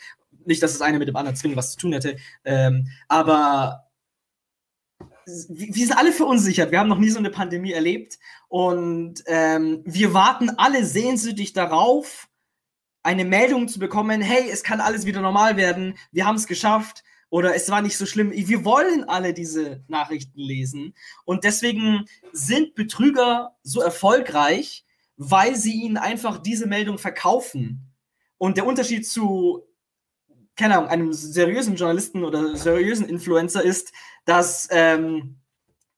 Nicht, 0.46 0.64
dass 0.64 0.74
das 0.74 0.82
eine 0.82 0.98
mit 0.98 1.08
dem 1.08 1.16
anderen 1.16 1.36
zwingend 1.36 1.58
was 1.58 1.74
zu 1.74 1.78
tun 1.78 1.94
hätte, 1.94 2.18
ähm, 2.46 2.88
aber 3.08 3.88
wir 5.26 5.86
sind 5.86 5.98
alle 5.98 6.12
verunsichert. 6.12 6.72
Wir 6.72 6.80
haben 6.80 6.90
noch 6.90 6.98
nie 6.98 7.12
so 7.12 7.20
eine 7.20 7.30
Pandemie 7.30 7.72
erlebt 7.72 8.18
und 8.48 9.24
ähm, 9.28 9.82
wir 9.86 10.14
warten 10.14 10.50
alle 10.58 10.84
sehnsüchtig 10.84 11.54
darauf, 11.54 12.28
eine 13.04 13.24
Meldung 13.24 13.68
zu 13.68 13.80
bekommen, 13.80 14.22
hey, 14.22 14.50
es 14.52 14.64
kann 14.64 14.82
alles 14.82 15.06
wieder 15.06 15.22
normal 15.22 15.58
werden, 15.58 15.96
wir 16.12 16.26
haben 16.26 16.36
es 16.36 16.48
geschafft 16.48 17.04
oder 17.32 17.56
es 17.56 17.72
war 17.72 17.82
nicht 17.82 17.98
so 17.98 18.06
schlimm. 18.06 18.32
Wir 18.32 18.66
wollen 18.66 19.06
alle 19.06 19.34
diese 19.34 19.84
Nachrichten 19.88 20.40
lesen 20.40 20.94
und 21.24 21.46
deswegen 21.46 22.06
sind 22.34 22.76
Betrüger 22.76 23.56
so 23.64 23.82
erfolgreich, 23.82 24.86
weil 25.16 25.56
sie 25.56 25.82
ihnen 25.82 25.98
einfach 25.98 26.40
diese 26.40 26.68
Meldung 26.68 26.98
verkaufen. 26.98 27.90
Und 28.38 28.58
der 28.58 28.66
Unterschied 28.66 29.08
zu, 29.08 29.64
keine 30.58 30.78
Ahnung, 30.78 30.90
einem 30.90 31.14
seriösen 31.14 31.78
Journalisten 31.78 32.26
oder 32.26 32.58
seriösen 32.58 33.08
Influencer 33.08 33.64
ist, 33.64 33.94
dass 34.26 34.68
ähm, 34.70 35.38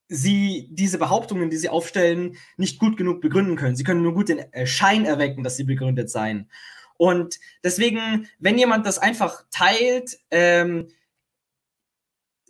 sie 0.08 0.68
diese 0.70 1.00
Behauptungen, 1.00 1.50
die 1.50 1.58
sie 1.58 1.70
aufstellen, 1.70 2.38
nicht 2.58 2.78
gut 2.78 2.96
genug 2.96 3.22
begründen 3.22 3.56
können. 3.56 3.76
Sie 3.76 3.84
können 3.84 4.04
nur 4.04 4.14
gut 4.14 4.30
den 4.30 4.40
äh, 4.54 4.68
Schein 4.68 5.06
erwecken, 5.06 5.44
dass 5.44 5.58
sie 5.58 5.64
begründet 5.64 6.12
seien. 6.12 6.48
Und 6.96 7.40
deswegen, 7.64 8.30
wenn 8.38 8.60
jemand 8.60 8.86
das 8.86 9.00
einfach 9.00 9.46
teilt, 9.50 10.20
ähm, 10.30 10.90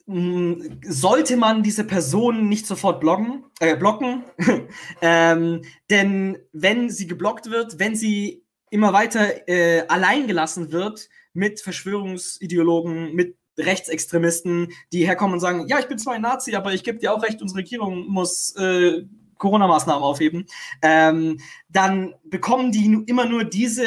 sollte 0.05 1.37
man 1.37 1.63
diese 1.63 1.85
Person 1.85 2.49
nicht 2.49 2.67
sofort 2.67 2.99
bloggen, 2.99 3.45
äh, 3.59 3.77
blocken. 3.77 4.23
ähm, 5.01 5.61
denn 5.89 6.37
wenn 6.51 6.89
sie 6.89 7.07
geblockt 7.07 7.49
wird, 7.49 7.79
wenn 7.79 7.95
sie 7.95 8.43
immer 8.69 8.91
weiter 8.91 9.47
äh, 9.47 9.85
allein 9.87 10.27
wird 10.71 11.09
mit 11.33 11.61
Verschwörungsideologen, 11.61 13.13
mit 13.13 13.37
Rechtsextremisten, 13.57 14.73
die 14.91 15.05
herkommen 15.05 15.35
und 15.35 15.39
sagen, 15.39 15.67
ja, 15.67 15.79
ich 15.79 15.87
bin 15.87 15.99
zwar 15.99 16.15
ein 16.15 16.21
Nazi, 16.21 16.55
aber 16.55 16.73
ich 16.73 16.83
gebe 16.83 16.97
dir 16.97 17.13
auch 17.13 17.23
recht, 17.23 17.41
unsere 17.41 17.59
Regierung 17.59 18.07
muss 18.07 18.55
äh, 18.57 19.03
Corona-Maßnahmen 19.43 20.01
aufheben, 20.01 20.45
ähm, 20.81 21.39
dann 21.67 22.15
bekommen 22.23 22.71
die 22.71 23.03
immer 23.07 23.25
nur 23.25 23.43
diese 23.43 23.85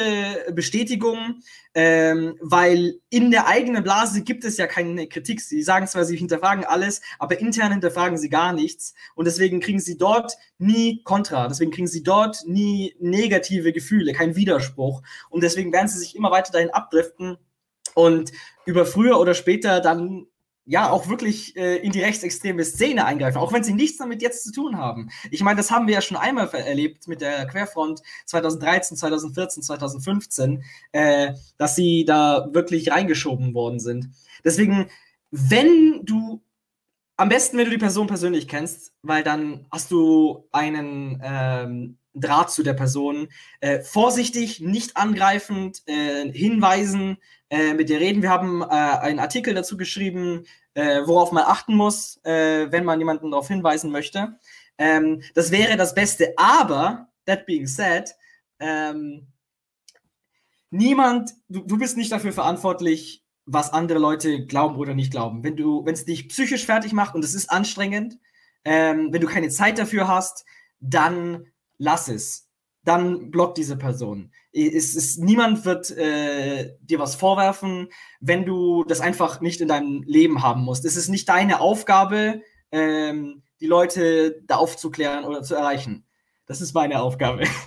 Bestätigung, 0.53 1.41
ähm, 1.75 2.37
weil 2.41 3.01
in 3.09 3.31
der 3.31 3.47
eigenen 3.47 3.83
Blase 3.83 4.23
gibt 4.23 4.45
es 4.45 4.59
ja 4.59 4.67
keine 4.67 5.07
Kritik. 5.09 5.41
Sie 5.41 5.63
sagen 5.63 5.87
zwar, 5.87 6.05
sie 6.05 6.17
hinterfragen 6.17 6.65
alles, 6.65 7.01
aber 7.19 7.41
intern 7.41 7.73
hinterfragen 7.73 8.19
sie 8.19 8.29
gar 8.29 8.53
nichts. 8.53 8.93
Und 9.15 9.25
deswegen 9.25 9.61
kriegen 9.61 9.81
sie 9.81 9.97
dort 9.97 10.35
nie 10.59 11.03
Kontra. 11.05 11.49
Deswegen 11.49 11.71
kriegen 11.71 11.89
sie 11.89 12.03
dort 12.03 12.47
nie 12.47 12.95
negative 13.01 13.73
Gefühle, 13.73 14.13
kein 14.13 14.37
Widerspruch. 14.37 15.03
Und 15.31 15.43
deswegen 15.43 15.73
werden 15.73 15.89
sie 15.89 15.99
sich 15.99 16.15
immer 16.17 16.31
weiter 16.31 16.53
dahin 16.53 16.71
abdriften 16.71 17.39
und 17.95 18.31
über 18.67 18.85
früher 18.85 19.19
oder 19.19 19.33
später 19.33 19.81
dann 19.81 20.27
ja 20.67 20.91
auch 20.91 21.09
wirklich 21.09 21.57
äh, 21.57 21.77
in 21.77 21.93
die 21.93 22.03
rechtsextreme 22.03 22.65
Szene 22.65 23.05
eingreifen, 23.05 23.39
auch 23.39 23.53
wenn 23.53 23.63
sie 23.63 23.73
nichts 23.73 23.99
damit 23.99 24.21
jetzt 24.21 24.45
zu 24.45 24.53
tun 24.53 24.77
haben. 24.77 25.11
Ich 25.31 25.43
meine, 25.43 25.57
das 25.57 25.71
haben 25.71 25.87
wir 25.87 25.95
ja 25.95 26.03
schon 26.03 26.17
einmal 26.17 26.49
erlebt 26.49 27.07
mit 27.07 27.21
der 27.21 27.47
Querfront 27.47 28.03
2013, 28.27 28.97
2014, 28.97 29.63
2015, 29.63 30.65
äh, 30.93 31.33
dass 31.57 31.77
sie 31.77 32.05
da 32.05 32.49
wirklich 32.53 32.91
reingeschoben 32.91 33.55
worden 33.55 33.79
sind. 33.79 34.11
Deswegen, 34.45 34.91
wenn 35.31 36.05
du 36.05 36.43
am 37.17 37.29
besten, 37.29 37.57
wenn 37.57 37.67
du 37.67 37.71
die 37.71 37.79
Person 37.79 38.09
persönlich 38.09 38.49
kennst, 38.49 38.93
weil 39.03 39.23
dann 39.23 39.67
hast 39.71 39.91
du 39.91 40.49
einen 40.53 41.21
ähm, 41.25 41.97
Draht 42.19 42.51
zu 42.51 42.63
der 42.63 42.75
Person. 42.75 43.29
Äh, 43.61 43.81
vorsichtig, 43.81 44.61
nicht 44.61 44.97
angreifend, 44.97 45.83
äh, 45.87 46.31
hinweisen, 46.33 47.19
äh, 47.51 47.75
mit 47.75 47.89
dir 47.89 48.01
reden. 48.01 48.23
Wir 48.23 48.31
haben 48.31 48.63
äh, 48.63 48.67
einen 48.67 49.19
Artikel 49.19 49.55
dazu 49.55 49.77
geschrieben, 49.77 50.45
äh, 50.75 51.03
worauf 51.07 51.33
man 51.33 51.45
achten 51.45 51.75
muss, 51.75 52.21
äh, 52.25 52.71
wenn 52.71 52.85
man 52.85 52.99
jemanden 52.99 53.31
darauf 53.31 53.49
hinweisen 53.49 53.91
möchte. 53.91 54.39
Ähm, 54.79 55.23
das 55.35 55.51
wäre 55.51 55.77
das 55.77 55.95
Beste. 55.95 56.35
Aber, 56.37 57.09
that 57.27 57.47
being 57.47 57.67
said, 57.67 58.15
ähm, 58.59 59.29
niemand, 60.71 61.35
du, 61.49 61.61
du 61.61 61.79
bist 61.79 61.97
nicht 61.97 62.13
dafür 62.13 62.33
verantwortlich, 62.33 63.25
was 63.47 63.73
andere 63.73 63.99
Leute 63.99 64.45
glauben 64.45 64.77
oder 64.77 64.95
nicht 64.95 65.13
glauben. 65.13 65.45
Wenn 65.45 65.57
du, 65.57 65.85
wenn 65.85 65.95
es 65.95 66.05
dich 66.05 66.29
psychisch 66.29 66.67
fertig 66.67 66.93
macht 66.93 67.15
und 67.15 67.25
es 67.25 67.35
ist 67.35 67.51
anstrengend, 67.51 68.19
ähm, 68.65 69.13
wenn 69.13 69.21
du 69.21 69.29
keine 69.29 69.49
Zeit 69.49 69.79
dafür 69.79 70.09
hast, 70.09 70.45
dann 70.81 71.47
lass 71.79 72.09
es 72.09 72.47
dann 72.87 73.31
block 73.31 73.55
diese 73.57 73.77
Person. 73.77 74.31
Es 74.53 74.95
ist, 74.95 75.19
niemand 75.19 75.65
wird 75.65 75.91
äh, 75.91 76.77
dir 76.81 76.99
was 76.99 77.17
vorwerfen, 77.17 77.89
wenn 78.21 78.47
du 78.47 78.85
das 78.85 79.01
einfach 79.01 79.41
nicht 79.41 79.61
in 79.61 79.69
deinem 79.69 80.03
Leben 80.07 80.43
haben 80.43 80.63
musst. 80.63 80.85
Es 80.85 80.97
ist 80.97 81.09
nicht 81.09 81.29
deine 81.29 81.61
Aufgabe, 81.61 82.43
ähm, 82.71 83.43
die 83.61 83.67
Leute 83.67 84.43
da 84.47 84.57
aufzuklären 84.57 85.25
oder 85.25 85.43
zu 85.43 85.57
erreichen. 85.57 86.07
Das 86.47 86.61
ist 86.61 86.75
meine 86.75 87.03
Aufgabe. 87.03 87.43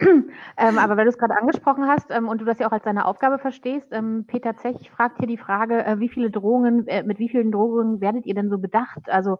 ähm, 0.00 0.78
aber 0.78 0.96
weil 0.96 1.04
du 1.04 1.10
es 1.10 1.18
gerade 1.18 1.36
angesprochen 1.36 1.86
hast 1.86 2.10
ähm, 2.10 2.28
und 2.28 2.40
du 2.40 2.44
das 2.44 2.58
ja 2.58 2.66
auch 2.66 2.72
als 2.72 2.82
deine 2.82 3.04
Aufgabe 3.04 3.38
verstehst, 3.38 3.86
ähm, 3.92 4.24
Peter 4.26 4.56
Zech 4.56 4.90
fragt 4.90 5.18
hier 5.18 5.28
die 5.28 5.38
Frage, 5.38 5.84
äh, 5.84 6.00
wie 6.00 6.08
viele 6.08 6.32
Drohungen, 6.32 6.88
äh, 6.88 7.04
mit 7.04 7.20
wie 7.20 7.28
vielen 7.28 7.52
Drohungen 7.52 8.00
werdet 8.00 8.26
ihr 8.26 8.34
denn 8.34 8.50
so 8.50 8.58
bedacht? 8.58 9.08
Also 9.08 9.38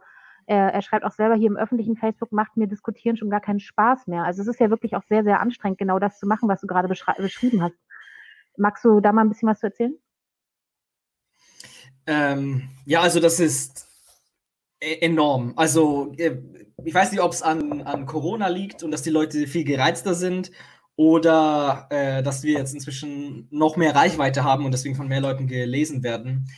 er, 0.51 0.75
er, 0.75 0.83
schreibt 0.83 1.05
auch 1.05 1.13
selber 1.13 1.37
hier 1.37 1.47
im 1.47 1.57
öffentlichen 1.57 1.97
Facebook, 1.97 2.33
macht 2.33 2.57
mir 2.57 2.67
Diskutieren 2.67 3.17
schon 3.17 3.31
gar 3.31 3.41
keinen 3.41 3.61
Spaß 3.61 4.09
mehr. 4.09 4.25
Also 4.25 4.43
es 4.43 4.49
ist 4.49 4.59
ja 4.59 4.69
wirklich 4.69 4.97
auch 4.97 5.05
sehr, 5.09 5.23
sehr 5.23 5.39
anstrengend, 5.39 5.79
genau 5.79 6.01
das 6.01 6.19
zu 6.19 6.27
machen, 6.27 6.49
was 6.49 6.61
du 6.61 6.67
gerade 6.67 6.89
beschrieben 6.89 7.63
hast. 7.63 7.77
Magst 8.57 8.85
du 8.85 9.01
da 9.01 9.13
mal 9.13 9.23
ein 9.23 9.29
bisschen 9.29 9.49
was 9.49 9.61
zu 9.61 9.67
erzählen? 9.67 9.95
Ähm, 12.05 12.69
ja, 12.85 13.01
also 13.01 13.21
das 13.21 13.39
ist 13.39 13.87
e-, 14.81 14.99
enorm. 15.03 15.53
Also 15.55 16.13
äh, 16.19 16.39
ich 16.85 16.95
weiß 16.95 17.13
nicht, 17.13 17.21
ob 17.21 17.31
es 17.31 17.43
an, 17.43 17.83
an 17.83 18.07
Corona 18.07 18.49
liegt 18.49 18.83
und 18.83 18.91
dass 18.91 19.03
die 19.03 19.11
Leute 19.11 19.47
viel 19.47 19.63
gereizter 19.63 20.15
sind 20.15 20.51
oder 20.97 21.87
äh, 21.91 22.25
dass 22.25 22.43
wir 22.43 22.55
jetzt 22.59 22.75
inzwischen 22.75 23.47
noch 23.53 23.77
mehr 23.77 23.95
Reichweite 23.95 24.43
haben 24.43 24.65
und 24.65 24.73
deswegen 24.73 24.97
von 24.97 25.07
mehr 25.07 25.21
Leuten 25.21 25.47
gelesen 25.47 26.03
werden 26.03 26.49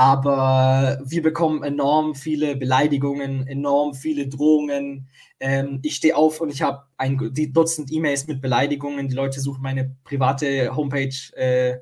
aber 0.00 0.98
wir 1.04 1.20
bekommen 1.20 1.62
enorm 1.62 2.14
viele 2.14 2.56
Beleidigungen, 2.56 3.46
enorm 3.46 3.92
viele 3.92 4.28
Drohungen. 4.28 5.10
Ähm, 5.40 5.80
ich 5.82 5.96
stehe 5.96 6.16
auf 6.16 6.40
und 6.40 6.48
ich 6.48 6.62
habe 6.62 6.84
ein 6.96 7.18
Dutzend 7.52 7.92
E-Mails 7.92 8.26
mit 8.26 8.40
Beleidigungen. 8.40 9.08
Die 9.08 9.14
Leute 9.14 9.40
suchen 9.40 9.60
meine 9.62 9.94
private 10.04 10.74
Homepage, 10.74 11.14
äh, 11.36 11.80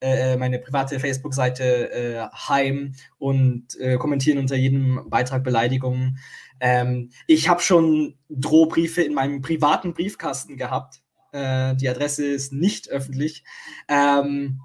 äh, 0.00 0.38
meine 0.38 0.60
private 0.60 0.98
Facebook-Seite 0.98 1.92
äh, 1.92 2.20
heim 2.32 2.94
und 3.18 3.78
äh, 3.78 3.98
kommentieren 3.98 4.38
unter 4.38 4.56
jedem 4.56 5.10
Beitrag 5.10 5.44
Beleidigungen. 5.44 6.20
Ähm, 6.58 7.10
ich 7.26 7.50
habe 7.50 7.60
schon 7.60 8.14
Drohbriefe 8.30 9.02
in 9.02 9.12
meinem 9.12 9.42
privaten 9.42 9.92
Briefkasten 9.92 10.56
gehabt. 10.56 11.02
Äh, 11.32 11.76
die 11.76 11.90
Adresse 11.90 12.24
ist 12.24 12.54
nicht 12.54 12.88
öffentlich. 12.88 13.44
Ähm, 13.88 14.62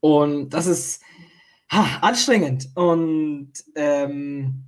und 0.00 0.50
das 0.50 0.66
ist 0.66 1.02
ha, 1.70 1.98
anstrengend. 2.00 2.68
Und 2.74 3.52
ähm, 3.74 4.66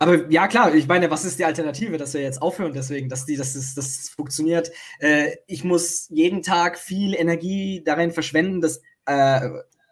aber 0.00 0.30
ja, 0.30 0.46
klar, 0.46 0.74
ich 0.74 0.86
meine, 0.86 1.10
was 1.10 1.24
ist 1.24 1.40
die 1.40 1.44
Alternative, 1.44 1.96
dass 1.98 2.14
wir 2.14 2.22
jetzt 2.22 2.40
aufhören, 2.40 2.72
deswegen, 2.72 3.08
dass 3.08 3.26
die, 3.26 3.36
dass 3.36 3.54
das, 3.54 3.74
das 3.74 4.08
funktioniert. 4.10 4.70
Äh, 5.00 5.36
ich 5.48 5.64
muss 5.64 6.08
jeden 6.10 6.42
Tag 6.42 6.78
viel 6.78 7.14
Energie 7.14 7.82
darin 7.84 8.12
verschwenden, 8.12 8.60
das 8.60 8.80
äh, 9.06 9.48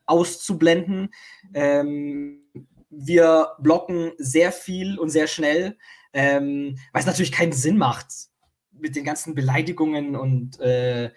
auszublenden. 0.06 1.12
Ähm, 1.54 2.42
wir 2.88 3.52
blocken 3.58 4.12
sehr 4.18 4.52
viel 4.52 4.98
und 4.98 5.10
sehr 5.10 5.26
schnell, 5.26 5.76
ähm, 6.12 6.78
weil 6.92 7.00
es 7.00 7.06
natürlich 7.06 7.32
keinen 7.32 7.52
Sinn 7.52 7.76
macht 7.76 8.06
mit 8.70 8.94
den 8.94 9.04
ganzen 9.04 9.34
Beleidigungen 9.34 10.14
und 10.14 10.60
äh, 10.60 11.10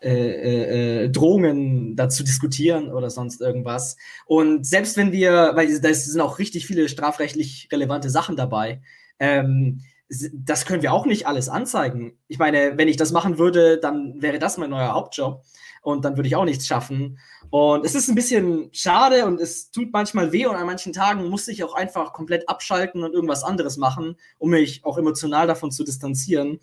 äh, 0.00 0.10
äh, 0.10 1.04
äh, 1.04 1.08
Drohungen 1.08 1.96
dazu 1.96 2.22
diskutieren 2.22 2.92
oder 2.92 3.08
sonst 3.08 3.40
irgendwas. 3.40 3.96
Und 4.26 4.66
selbst 4.66 4.98
wenn 4.98 5.10
wir, 5.10 5.52
weil 5.54 5.80
da 5.80 5.94
sind 5.94 6.20
auch 6.20 6.38
richtig 6.38 6.66
viele 6.66 6.88
strafrechtlich 6.88 7.68
relevante 7.72 8.10
Sachen 8.10 8.36
dabei, 8.36 8.82
ähm, 9.18 9.80
das 10.08 10.66
können 10.66 10.82
wir 10.82 10.92
auch 10.92 11.06
nicht 11.06 11.26
alles 11.26 11.48
anzeigen. 11.48 12.18
Ich 12.28 12.38
meine, 12.38 12.76
wenn 12.76 12.88
ich 12.88 12.96
das 12.96 13.10
machen 13.10 13.38
würde, 13.38 13.78
dann 13.78 14.20
wäre 14.20 14.38
das 14.38 14.58
mein 14.58 14.70
neuer 14.70 14.92
Hauptjob 14.92 15.42
und 15.82 16.04
dann 16.04 16.16
würde 16.16 16.28
ich 16.28 16.36
auch 16.36 16.44
nichts 16.44 16.66
schaffen. 16.66 17.18
Und 17.50 17.86
es 17.86 17.94
ist 17.94 18.08
ein 18.08 18.14
bisschen 18.14 18.68
schade 18.72 19.24
und 19.24 19.40
es 19.40 19.70
tut 19.70 19.92
manchmal 19.92 20.30
weh 20.30 20.46
und 20.46 20.56
an 20.56 20.66
manchen 20.66 20.92
Tagen 20.92 21.28
muss 21.28 21.48
ich 21.48 21.64
auch 21.64 21.74
einfach 21.74 22.12
komplett 22.12 22.48
abschalten 22.48 23.02
und 23.02 23.14
irgendwas 23.14 23.44
anderes 23.44 23.76
machen, 23.78 24.16
um 24.38 24.50
mich 24.50 24.84
auch 24.84 24.98
emotional 24.98 25.46
davon 25.46 25.70
zu 25.70 25.84
distanzieren. 25.84 26.60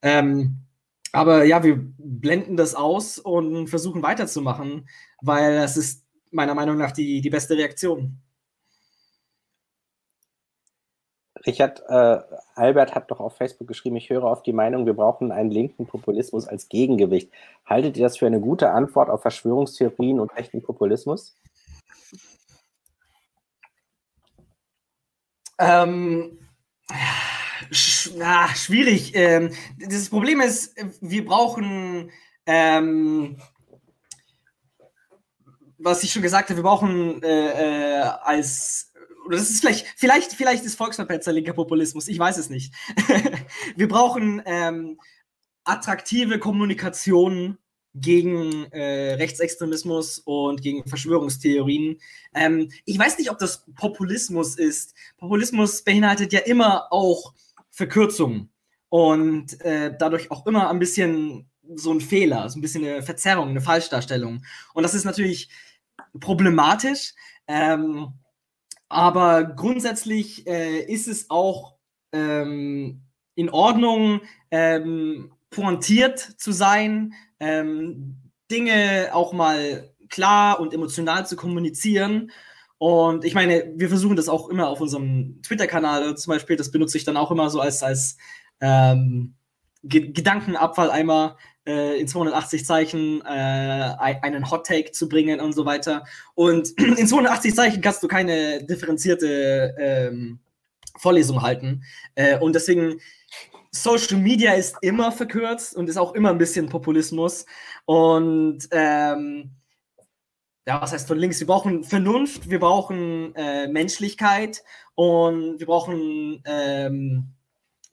Ähm, 0.00 0.58
aber 1.12 1.44
ja, 1.44 1.62
wir 1.62 1.76
blenden 1.78 2.56
das 2.56 2.74
aus 2.74 3.18
und 3.18 3.68
versuchen 3.68 4.02
weiterzumachen, 4.02 4.88
weil 5.20 5.56
das 5.56 5.76
ist 5.76 6.04
meiner 6.30 6.54
Meinung 6.54 6.76
nach 6.76 6.92
die, 6.92 7.20
die 7.20 7.30
beste 7.30 7.56
Reaktion. 7.56 8.20
Richard, 11.46 11.82
äh, 11.88 12.18
Albert 12.54 12.94
hat 12.94 13.10
doch 13.10 13.20
auf 13.20 13.36
Facebook 13.36 13.68
geschrieben, 13.68 13.96
ich 13.96 14.10
höre 14.10 14.24
auf 14.24 14.42
die 14.42 14.52
Meinung, 14.52 14.86
wir 14.86 14.94
brauchen 14.94 15.32
einen 15.32 15.50
linken 15.50 15.86
Populismus 15.86 16.46
als 16.46 16.68
Gegengewicht. 16.68 17.30
Haltet 17.64 17.96
ihr 17.96 18.04
das 18.04 18.18
für 18.18 18.26
eine 18.26 18.40
gute 18.40 18.70
Antwort 18.70 19.08
auf 19.08 19.22
Verschwörungstheorien 19.22 20.20
und 20.20 20.34
rechten 20.36 20.62
Populismus? 20.62 21.36
Ähm, 25.60 26.38
sch 27.70 28.10
na, 28.16 28.54
schwierig. 28.54 29.12
Ähm, 29.14 29.52
das 29.78 30.08
Problem 30.08 30.40
ist, 30.40 30.74
wir 31.00 31.24
brauchen, 31.24 32.10
ähm, 32.46 33.36
was 35.78 36.02
ich 36.02 36.12
schon 36.12 36.22
gesagt 36.22 36.50
habe, 36.50 36.58
wir 36.58 36.64
brauchen 36.64 37.22
äh, 37.22 37.98
äh, 37.98 38.02
als 38.22 38.92
oder 39.26 39.36
das 39.36 39.50
ist 39.50 39.60
vielleicht, 39.60 39.86
vielleicht, 39.96 40.32
vielleicht 40.32 40.64
ist 40.64 40.76
Volksverpetzer 40.76 41.32
linker 41.32 41.52
Populismus, 41.52 42.08
ich 42.08 42.18
weiß 42.18 42.38
es 42.38 42.48
nicht. 42.48 42.72
wir 43.76 43.86
brauchen 43.86 44.42
ähm, 44.46 44.98
attraktive 45.64 46.38
Kommunikation 46.38 47.58
gegen 47.94 48.70
äh, 48.72 49.14
Rechtsextremismus 49.14 50.20
und 50.20 50.62
gegen 50.62 50.86
Verschwörungstheorien. 50.88 52.00
Ähm, 52.34 52.70
ich 52.84 52.98
weiß 52.98 53.18
nicht, 53.18 53.30
ob 53.30 53.38
das 53.38 53.66
Populismus 53.74 54.56
ist. 54.56 54.94
Populismus 55.18 55.82
beinhaltet 55.82 56.32
ja 56.32 56.40
immer 56.40 56.92
auch 56.92 57.34
Verkürzungen 57.78 58.50
und 58.88 59.60
äh, 59.60 59.94
dadurch 59.96 60.32
auch 60.32 60.46
immer 60.46 60.68
ein 60.68 60.80
bisschen 60.80 61.48
so 61.76 61.92
ein 61.92 62.00
Fehler, 62.00 62.48
so 62.48 62.58
ein 62.58 62.60
bisschen 62.60 62.84
eine 62.84 63.02
Verzerrung, 63.04 63.50
eine 63.50 63.60
Falschdarstellung. 63.60 64.44
Und 64.74 64.82
das 64.82 64.94
ist 64.94 65.04
natürlich 65.04 65.48
problematisch. 66.18 67.14
Ähm, 67.46 68.14
aber 68.88 69.44
grundsätzlich 69.44 70.44
äh, 70.48 70.80
ist 70.80 71.06
es 71.06 71.30
auch 71.30 71.76
ähm, 72.12 73.02
in 73.36 73.48
Ordnung, 73.48 74.22
ähm, 74.50 75.32
pointiert 75.50 76.18
zu 76.18 76.50
sein, 76.50 77.14
ähm, 77.38 78.16
Dinge 78.50 79.10
auch 79.12 79.32
mal 79.32 79.94
klar 80.08 80.58
und 80.58 80.74
emotional 80.74 81.26
zu 81.28 81.36
kommunizieren. 81.36 82.32
Und 82.78 83.24
ich 83.24 83.34
meine, 83.34 83.72
wir 83.74 83.88
versuchen 83.88 84.16
das 84.16 84.28
auch 84.28 84.48
immer 84.48 84.68
auf 84.68 84.80
unserem 84.80 85.42
Twitter-Kanal 85.42 86.16
zum 86.16 86.32
Beispiel. 86.32 86.56
Das 86.56 86.70
benutze 86.70 86.96
ich 86.96 87.04
dann 87.04 87.16
auch 87.16 87.30
immer 87.30 87.50
so 87.50 87.60
als, 87.60 87.82
als 87.82 88.16
ähm, 88.60 89.34
Gedankenabfalleimer 89.82 91.36
äh, 91.66 92.00
in 92.00 92.06
280 92.06 92.64
Zeichen 92.64 93.20
äh, 93.22 93.94
einen 93.98 94.50
Hot 94.50 94.66
Take 94.66 94.92
zu 94.92 95.08
bringen 95.08 95.40
und 95.40 95.52
so 95.52 95.64
weiter. 95.64 96.04
Und 96.34 96.70
in 96.98 97.06
280 97.06 97.54
Zeichen 97.54 97.80
kannst 97.80 98.02
du 98.02 98.08
keine 98.08 98.64
differenzierte 98.64 99.74
ähm, 99.78 100.38
Vorlesung 100.96 101.42
halten. 101.42 101.82
Äh, 102.14 102.38
und 102.38 102.54
deswegen, 102.54 103.00
Social 103.70 104.18
Media 104.18 104.54
ist 104.54 104.76
immer 104.80 105.12
verkürzt 105.12 105.76
und 105.76 105.88
ist 105.88 105.98
auch 105.98 106.14
immer 106.14 106.30
ein 106.30 106.38
bisschen 106.38 106.68
Populismus. 106.68 107.44
Und 107.84 108.66
ähm, 108.70 109.50
ja, 110.68 110.82
was 110.82 110.92
heißt 110.92 111.08
von 111.08 111.18
links? 111.18 111.40
Wir 111.40 111.46
brauchen 111.46 111.82
Vernunft, 111.82 112.50
wir 112.50 112.60
brauchen 112.60 113.34
äh, 113.36 113.68
Menschlichkeit 113.68 114.62
und 114.94 115.58
wir 115.58 115.66
brauchen 115.66 116.42
ähm, 116.44 117.32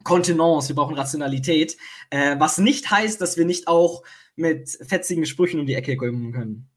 Kontenance, 0.03 0.67
wir 0.67 0.75
brauchen 0.75 0.93
Rationalität, 0.93 1.77
äh, 2.09 2.35
was 2.37 2.57
nicht 2.57 2.91
heißt, 2.91 3.21
dass 3.21 3.37
wir 3.37 3.45
nicht 3.45 3.69
auch 3.69 4.03
mit 4.35 4.77
fetzigen 4.85 5.25
Sprüchen 5.25 5.61
um 5.61 5.65
die 5.65 5.75
Ecke 5.75 5.95
kommen 5.95 6.33
können. 6.33 6.69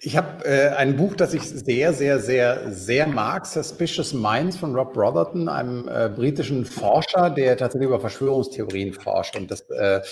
Ich 0.00 0.18
habe 0.18 0.44
äh, 0.44 0.68
ein 0.74 0.98
Buch, 0.98 1.14
das 1.14 1.32
ich 1.32 1.44
sehr, 1.44 1.94
sehr, 1.94 2.18
sehr, 2.18 2.70
sehr 2.70 3.06
mag, 3.06 3.46
Suspicious 3.46 4.12
Minds 4.12 4.58
von 4.58 4.74
Rob 4.76 4.92
Brotherton, 4.92 5.48
einem 5.48 5.88
äh, 5.88 6.10
britischen 6.14 6.66
Forscher, 6.66 7.30
der 7.30 7.56
tatsächlich 7.56 7.88
über 7.88 8.00
Verschwörungstheorien 8.00 8.92
forscht. 8.92 9.36
Und 9.36 9.50
das 9.50 9.62
äh, 9.70 10.02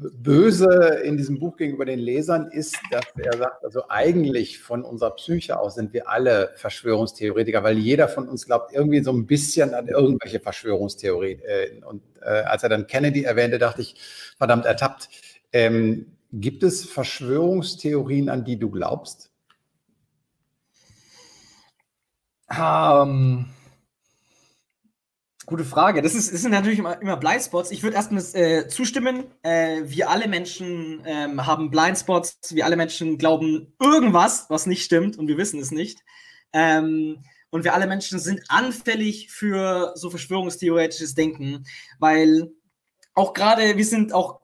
Böse 0.00 1.00
in 1.04 1.16
diesem 1.18 1.38
Buch 1.38 1.56
gegenüber 1.56 1.84
den 1.84 1.98
Lesern 1.98 2.50
ist, 2.50 2.78
dass 2.90 3.04
er 3.16 3.36
sagt, 3.36 3.64
also 3.64 3.82
eigentlich 3.88 4.58
von 4.58 4.82
unserer 4.82 5.10
Psyche 5.10 5.58
aus 5.58 5.74
sind 5.74 5.92
wir 5.92 6.08
alle 6.08 6.52
Verschwörungstheoretiker, 6.56 7.62
weil 7.62 7.76
jeder 7.76 8.08
von 8.08 8.26
uns 8.28 8.46
glaubt 8.46 8.72
irgendwie 8.72 9.02
so 9.02 9.12
ein 9.12 9.26
bisschen 9.26 9.74
an 9.74 9.88
irgendwelche 9.88 10.40
Verschwörungstheorien. 10.40 11.84
Und 11.84 12.02
äh, 12.22 12.28
als 12.28 12.62
er 12.62 12.70
dann 12.70 12.86
Kennedy 12.86 13.24
erwähnte, 13.24 13.58
dachte 13.58 13.82
ich, 13.82 13.94
verdammt 14.38 14.64
ertappt. 14.64 15.10
Ähm, 15.52 16.16
gibt 16.32 16.62
es 16.62 16.84
Verschwörungstheorien, 16.84 18.30
an 18.30 18.44
die 18.44 18.58
du 18.58 18.70
glaubst? 18.70 19.30
Um, 22.48 23.46
Gute 25.50 25.64
Frage. 25.64 26.00
Das, 26.00 26.14
ist, 26.14 26.32
das 26.32 26.42
sind 26.42 26.52
natürlich 26.52 26.78
immer, 26.78 27.02
immer 27.02 27.16
Blindspots. 27.16 27.72
Ich 27.72 27.82
würde 27.82 27.96
erstmal 27.96 28.22
äh, 28.34 28.68
zustimmen. 28.68 29.24
Äh, 29.42 29.82
wir 29.84 30.08
alle 30.08 30.28
Menschen 30.28 31.02
ähm, 31.04 31.44
haben 31.44 31.72
Blindspots. 31.72 32.54
Wir 32.54 32.64
alle 32.64 32.76
Menschen 32.76 33.18
glauben 33.18 33.74
irgendwas, 33.82 34.46
was 34.48 34.66
nicht 34.66 34.84
stimmt 34.84 35.18
und 35.18 35.26
wir 35.26 35.38
wissen 35.38 35.58
es 35.58 35.72
nicht. 35.72 36.04
Ähm, 36.52 37.24
und 37.50 37.64
wir 37.64 37.74
alle 37.74 37.88
Menschen 37.88 38.20
sind 38.20 38.42
anfällig 38.48 39.32
für 39.32 39.92
so 39.96 40.08
verschwörungstheoretisches 40.08 41.16
Denken, 41.16 41.64
weil 41.98 42.52
auch 43.14 43.34
gerade, 43.34 43.76
wir 43.76 43.84
sind 43.84 44.12
auch 44.12 44.42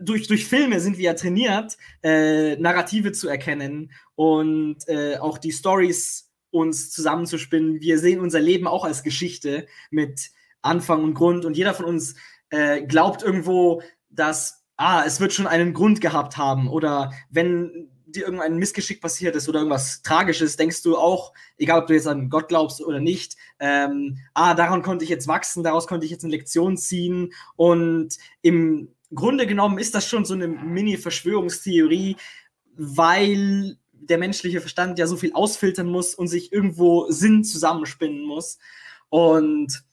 durch, 0.00 0.26
durch 0.26 0.46
Filme 0.46 0.80
sind 0.80 0.96
wir 0.96 1.04
ja 1.04 1.14
trainiert, 1.14 1.76
äh, 2.02 2.56
Narrative 2.56 3.12
zu 3.12 3.28
erkennen 3.28 3.92
und 4.14 4.88
äh, 4.88 5.18
auch 5.18 5.36
die 5.36 5.52
Stories 5.52 6.25
uns 6.58 6.90
zusammenzuspinnen. 6.90 7.80
Wir 7.80 7.98
sehen 7.98 8.20
unser 8.20 8.40
Leben 8.40 8.66
auch 8.66 8.84
als 8.84 9.02
Geschichte 9.02 9.66
mit 9.90 10.30
Anfang 10.62 11.02
und 11.04 11.14
Grund. 11.14 11.44
Und 11.44 11.56
jeder 11.56 11.74
von 11.74 11.86
uns 11.86 12.14
äh, 12.50 12.82
glaubt 12.82 13.22
irgendwo, 13.22 13.82
dass 14.10 14.64
ah, 14.76 15.04
es 15.06 15.20
wird 15.20 15.32
schon 15.32 15.46
einen 15.46 15.74
Grund 15.74 16.00
gehabt 16.00 16.36
haben. 16.36 16.68
Oder 16.68 17.12
wenn 17.30 17.90
dir 18.06 18.24
irgendein 18.24 18.56
Missgeschick 18.56 19.00
passiert 19.00 19.36
ist 19.36 19.48
oder 19.48 19.60
irgendwas 19.60 20.02
Tragisches, 20.02 20.56
denkst 20.56 20.82
du 20.82 20.96
auch, 20.96 21.32
egal 21.58 21.80
ob 21.80 21.86
du 21.86 21.94
jetzt 21.94 22.06
an 22.06 22.30
Gott 22.30 22.48
glaubst 22.48 22.80
oder 22.80 23.00
nicht, 23.00 23.36
ähm, 23.58 24.18
ah, 24.34 24.54
daran 24.54 24.82
konnte 24.82 25.04
ich 25.04 25.10
jetzt 25.10 25.28
wachsen, 25.28 25.62
daraus 25.62 25.86
konnte 25.86 26.06
ich 26.06 26.12
jetzt 26.12 26.24
eine 26.24 26.34
Lektion 26.34 26.76
ziehen. 26.76 27.32
Und 27.56 28.16
im 28.42 28.94
Grunde 29.14 29.46
genommen 29.46 29.78
ist 29.78 29.94
das 29.94 30.08
schon 30.08 30.24
so 30.24 30.34
eine 30.34 30.48
Mini-Verschwörungstheorie, 30.48 32.16
weil 32.76 33.78
der 34.08 34.18
menschliche 34.18 34.60
Verstand 34.60 34.98
ja 34.98 35.06
so 35.06 35.16
viel 35.16 35.32
ausfiltern 35.32 35.86
muss 35.86 36.14
und 36.14 36.28
sich 36.28 36.52
irgendwo 36.52 37.10
Sinn 37.10 37.44
zusammenspinnen 37.44 38.24
muss. 38.24 38.58
Und 39.08 39.84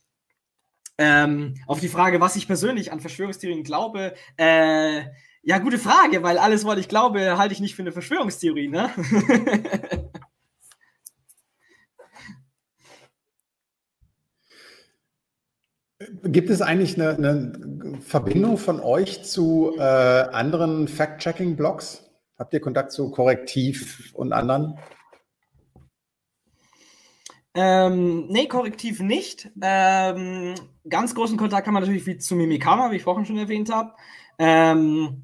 ähm, 0.98 1.56
auf 1.68 1.80
die 1.80 1.90
Frage, 1.90 2.22
was 2.22 2.36
ich 2.36 2.48
persönlich 2.48 2.92
an 2.92 3.00
Verschwörungstheorien 3.00 3.64
glaube, 3.64 4.14
äh, 4.38 5.04
ja, 5.42 5.58
gute 5.58 5.78
Frage, 5.78 6.24
weil 6.24 6.38
alles, 6.38 6.66
was 6.66 6.80
ich 6.80 6.88
glaube, 6.88 7.38
halte 7.38 7.54
ich 7.54 7.60
nicht 7.60 7.76
für 7.76 7.82
eine 7.82 7.92
Verschwörungstheorie, 7.92 8.70
ne? 8.70 8.90
Gibt 16.24 16.50
es 16.50 16.62
eigentlich 16.62 16.96
eine, 16.96 17.16
eine 17.16 18.00
Verbindung 18.02 18.58
von 18.58 18.80
euch 18.80 19.24
zu 19.24 19.76
äh, 19.78 19.82
anderen 19.82 20.88
Fact-Checking-Blogs? 20.88 22.03
Habt 22.44 22.54
ihr 22.54 22.60
Kontakt 22.60 22.92
zu 22.92 23.10
Korrektiv 23.10 24.12
und 24.14 24.34
anderen? 24.34 24.78
Ähm, 27.56 28.28
nee, 28.28 28.50
Korrektiv 28.50 29.00
nicht. 29.00 29.50
Ähm, 29.62 30.54
ganz 30.90 31.16
großen 31.16 31.38
Kontakt 31.38 31.68
haben 31.68 31.74
wir 31.74 31.80
natürlich 31.80 32.06
wie 32.06 32.18
zu 32.18 32.36
Mimikama, 32.36 32.92
wie 32.92 32.98
ich 32.98 33.04
vorhin 33.04 33.26
schon 33.26 33.38
erwähnt 33.38 33.72
habe. 33.72 33.94
Ähm, 34.38 35.24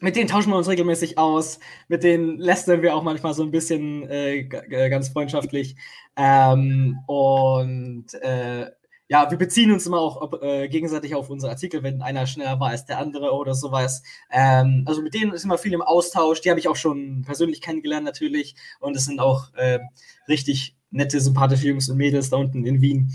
mit 0.00 0.14
denen 0.14 0.28
tauschen 0.28 0.50
wir 0.50 0.58
uns 0.58 0.68
regelmäßig 0.68 1.18
aus. 1.18 1.58
Mit 1.88 2.04
denen 2.04 2.38
lästern 2.38 2.82
wir 2.82 2.94
auch 2.94 3.02
manchmal 3.02 3.34
so 3.34 3.42
ein 3.42 3.50
bisschen 3.50 4.08
äh, 4.08 4.44
ganz 4.44 5.08
freundschaftlich. 5.08 5.74
Ähm, 6.14 7.00
und 7.08 8.14
äh, 8.22 8.70
ja, 9.10 9.28
wir 9.28 9.38
beziehen 9.38 9.72
uns 9.72 9.88
immer 9.88 9.98
auch 9.98 10.40
äh, 10.40 10.68
gegenseitig 10.68 11.16
auf 11.16 11.30
unsere 11.30 11.50
Artikel, 11.50 11.82
wenn 11.82 12.00
einer 12.00 12.28
schneller 12.28 12.60
war 12.60 12.68
als 12.68 12.86
der 12.86 12.98
andere 12.98 13.32
oder 13.32 13.54
sowas. 13.54 14.04
Ähm, 14.30 14.84
also 14.86 15.02
mit 15.02 15.14
denen 15.14 15.32
ist 15.32 15.44
immer 15.44 15.58
viel 15.58 15.72
im 15.72 15.82
Austausch. 15.82 16.40
Die 16.40 16.48
habe 16.48 16.60
ich 16.60 16.68
auch 16.68 16.76
schon 16.76 17.22
persönlich 17.22 17.60
kennengelernt 17.60 18.04
natürlich. 18.04 18.54
Und 18.78 18.96
es 18.96 19.06
sind 19.06 19.18
auch 19.18 19.52
äh, 19.54 19.80
richtig 20.28 20.76
nette, 20.92 21.20
sympathische 21.20 21.66
Jungs 21.66 21.88
und 21.88 21.96
Mädels 21.96 22.30
da 22.30 22.36
unten 22.36 22.64
in 22.64 22.82
Wien. 22.82 23.12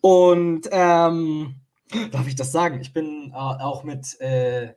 Und 0.00 0.68
ähm, 0.72 1.54
darf 2.10 2.26
ich 2.26 2.34
das 2.34 2.50
sagen? 2.50 2.80
Ich 2.80 2.92
bin 2.92 3.30
äh, 3.30 3.36
auch 3.36 3.84
mit 3.84 4.20
äh, 4.20 4.72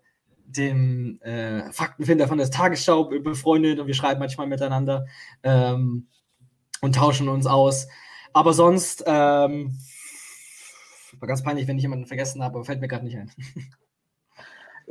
dem 0.45 1.19
äh, 1.21 1.71
Faktenfinder 1.71 2.27
von 2.27 2.37
der 2.37 2.51
Tagesschau 2.51 3.05
befreundet 3.05 3.79
und 3.79 3.87
wir 3.87 3.95
schreiben 3.95 4.19
manchmal 4.19 4.45
miteinander 4.45 5.07
ähm, 5.41 6.05
und 6.81 6.93
tauschen 6.93 7.29
uns 7.29 7.47
aus. 7.47 7.87
Aber 8.31 8.53
sonst, 8.53 9.03
ähm, 9.07 9.79
war 11.19 11.27
ganz 11.27 11.43
peinlich, 11.43 11.67
wenn 11.67 11.77
ich 11.77 11.83
jemanden 11.83 12.05
vergessen 12.05 12.43
habe, 12.43 12.55
aber 12.55 12.65
fällt 12.65 12.81
mir 12.81 12.87
gerade 12.87 13.05
nicht 13.05 13.17
ein. 13.17 13.31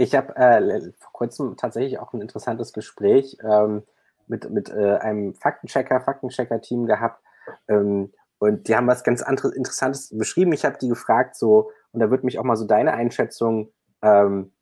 Ich 0.00 0.14
habe 0.14 0.36
äh, 0.36 0.92
vor 0.96 1.12
kurzem 1.12 1.56
tatsächlich 1.56 1.98
auch 1.98 2.12
ein 2.12 2.20
interessantes 2.20 2.72
Gespräch 2.72 3.36
ähm, 3.42 3.82
mit, 4.28 4.48
mit 4.48 4.70
äh, 4.70 4.96
einem 4.98 5.34
Faktenchecker, 5.34 6.00
Faktenchecker-Team 6.00 6.86
gehabt. 6.86 7.20
Ähm, 7.66 8.12
und 8.38 8.68
die 8.68 8.76
haben 8.76 8.86
was 8.86 9.02
ganz 9.02 9.22
anderes, 9.22 9.56
Interessantes 9.56 10.16
beschrieben. 10.16 10.52
Ich 10.52 10.64
habe 10.64 10.78
die 10.78 10.86
gefragt, 10.86 11.34
so, 11.34 11.72
und 11.90 11.98
da 11.98 12.10
würde 12.10 12.24
mich 12.24 12.38
auch 12.38 12.44
mal 12.44 12.54
so 12.54 12.64
deine 12.64 12.92
Einschätzung 12.92 13.72
ähm, 14.00 14.52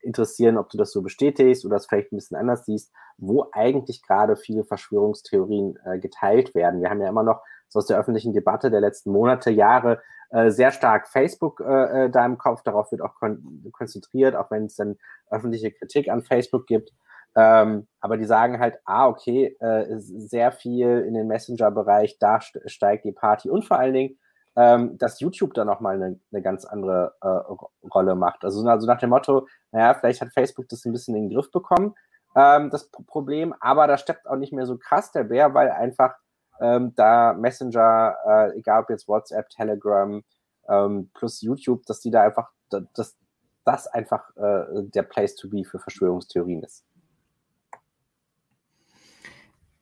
interessieren, 0.00 0.56
ob 0.56 0.70
du 0.70 0.78
das 0.78 0.90
so 0.90 1.02
bestätigst 1.02 1.66
oder 1.66 1.76
das 1.76 1.86
vielleicht 1.86 2.12
ein 2.12 2.16
bisschen 2.16 2.38
anders 2.38 2.64
siehst, 2.64 2.92
wo 3.18 3.48
eigentlich 3.52 4.02
gerade 4.02 4.36
viele 4.36 4.64
Verschwörungstheorien 4.64 5.78
äh, 5.84 5.98
geteilt 5.98 6.54
werden. 6.54 6.80
Wir 6.80 6.88
haben 6.88 7.02
ja 7.02 7.10
immer 7.10 7.22
noch 7.22 7.42
so 7.68 7.78
aus 7.78 7.86
der 7.86 7.98
öffentlichen 7.98 8.32
Debatte 8.32 8.70
der 8.70 8.80
letzten 8.80 9.12
Monate, 9.12 9.50
Jahre 9.50 10.02
äh, 10.32 10.50
sehr 10.50 10.72
stark 10.72 11.08
Facebook 11.08 11.60
äh, 11.60 12.06
äh, 12.06 12.10
da 12.10 12.24
im 12.24 12.38
Kopf. 12.38 12.62
Darauf 12.62 12.90
wird 12.90 13.02
auch 13.02 13.14
kon 13.14 13.70
konzentriert, 13.72 14.34
auch 14.34 14.50
wenn 14.50 14.64
es 14.64 14.76
dann 14.76 14.96
öffentliche 15.30 15.70
Kritik 15.70 16.08
an 16.08 16.22
Facebook 16.22 16.66
gibt. 16.66 16.92
Ähm, 17.34 17.86
aber 18.00 18.16
die 18.16 18.24
sagen 18.24 18.58
halt, 18.58 18.78
ah, 18.84 19.08
okay, 19.08 19.56
äh, 19.60 19.86
sehr 19.98 20.52
viel 20.52 21.04
in 21.06 21.14
den 21.14 21.28
Messenger-Bereich, 21.28 22.18
da 22.18 22.40
steigt 22.40 23.04
die 23.04 23.12
Party 23.12 23.48
und 23.48 23.64
vor 23.64 23.78
allen 23.78 23.94
Dingen, 23.94 24.18
ähm, 24.56 24.98
dass 24.98 25.20
YouTube 25.20 25.54
da 25.54 25.64
nochmal 25.64 25.96
eine, 25.96 26.20
eine 26.30 26.42
ganz 26.42 26.64
andere 26.64 27.14
äh, 27.22 27.88
Rolle 27.88 28.14
macht. 28.14 28.44
Also, 28.44 28.66
also 28.66 28.86
nach 28.86 28.98
dem 28.98 29.10
Motto, 29.10 29.46
naja, 29.70 29.94
vielleicht 29.94 30.20
hat 30.20 30.32
Facebook 30.32 30.68
das 30.68 30.84
ein 30.84 30.92
bisschen 30.92 31.14
in 31.14 31.28
den 31.28 31.34
Griff 31.34 31.50
bekommen, 31.50 31.94
ähm, 32.36 32.70
das 32.70 32.90
Problem, 32.90 33.54
aber 33.60 33.86
da 33.86 33.96
steppt 33.96 34.26
auch 34.26 34.36
nicht 34.36 34.52
mehr 34.52 34.66
so 34.66 34.76
krass 34.76 35.12
der 35.12 35.24
Bär, 35.24 35.54
weil 35.54 35.70
einfach 35.70 36.14
ähm, 36.62 36.94
da 36.94 37.34
Messenger, 37.34 38.16
äh, 38.26 38.58
egal 38.58 38.82
ob 38.82 38.90
jetzt 38.90 39.08
WhatsApp, 39.08 39.48
Telegram 39.50 40.22
ähm, 40.68 41.10
plus 41.14 41.42
YouTube, 41.42 41.84
dass 41.86 42.00
die 42.00 42.10
da 42.10 42.22
einfach, 42.22 42.50
dass 42.94 43.16
das 43.64 43.86
einfach 43.88 44.34
äh, 44.36 44.82
der 44.94 45.02
Place 45.02 45.34
to 45.36 45.48
be 45.48 45.64
für 45.64 45.78
Verschwörungstheorien 45.78 46.62
ist. 46.62 46.84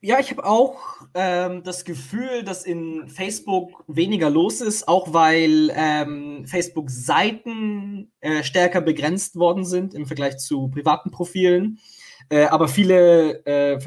Ja, 0.03 0.19
ich 0.19 0.31
habe 0.31 0.47
auch 0.47 0.81
ähm, 1.13 1.63
das 1.63 1.85
Gefühl, 1.85 2.43
dass 2.43 2.65
in 2.65 3.07
Facebook 3.07 3.85
weniger 3.87 4.31
los 4.31 4.63
ist, 4.63 4.89
auch 4.89 5.13
weil 5.13 5.71
ähm, 5.75 6.47
Facebook-Seiten 6.47 8.11
äh, 8.21 8.43
stärker 8.43 8.81
begrenzt 8.81 9.37
worden 9.37 9.67
sind 9.67 9.93
im 9.93 10.07
Vergleich 10.07 10.39
zu 10.39 10.69
privaten 10.69 11.11
Profilen. 11.11 11.81
Äh, 12.31 12.47
aber 12.47 12.69
viele 12.69 13.45
äh, 13.45 13.79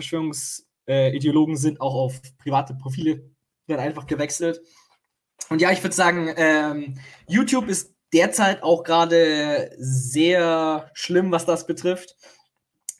Verschwörungsideologen 0.86 1.58
sind 1.58 1.82
auch 1.82 1.94
auf 1.94 2.22
private 2.38 2.76
Profile, 2.76 3.24
werden 3.68 3.82
einfach 3.82 4.08
gewechselt. 4.08 4.62
Und 5.50 5.62
ja, 5.62 5.72
ich 5.72 5.84
würde 5.84 5.96
sagen, 5.96 6.34
ähm, 6.36 7.00
YouTube 7.28 7.68
ist 7.68 7.94
derzeit 8.14 8.64
auch 8.64 8.84
gerade 8.84 9.72
sehr 9.78 10.90
schlimm, 10.94 11.32
was 11.32 11.46
das 11.46 11.66
betrifft 11.66 12.16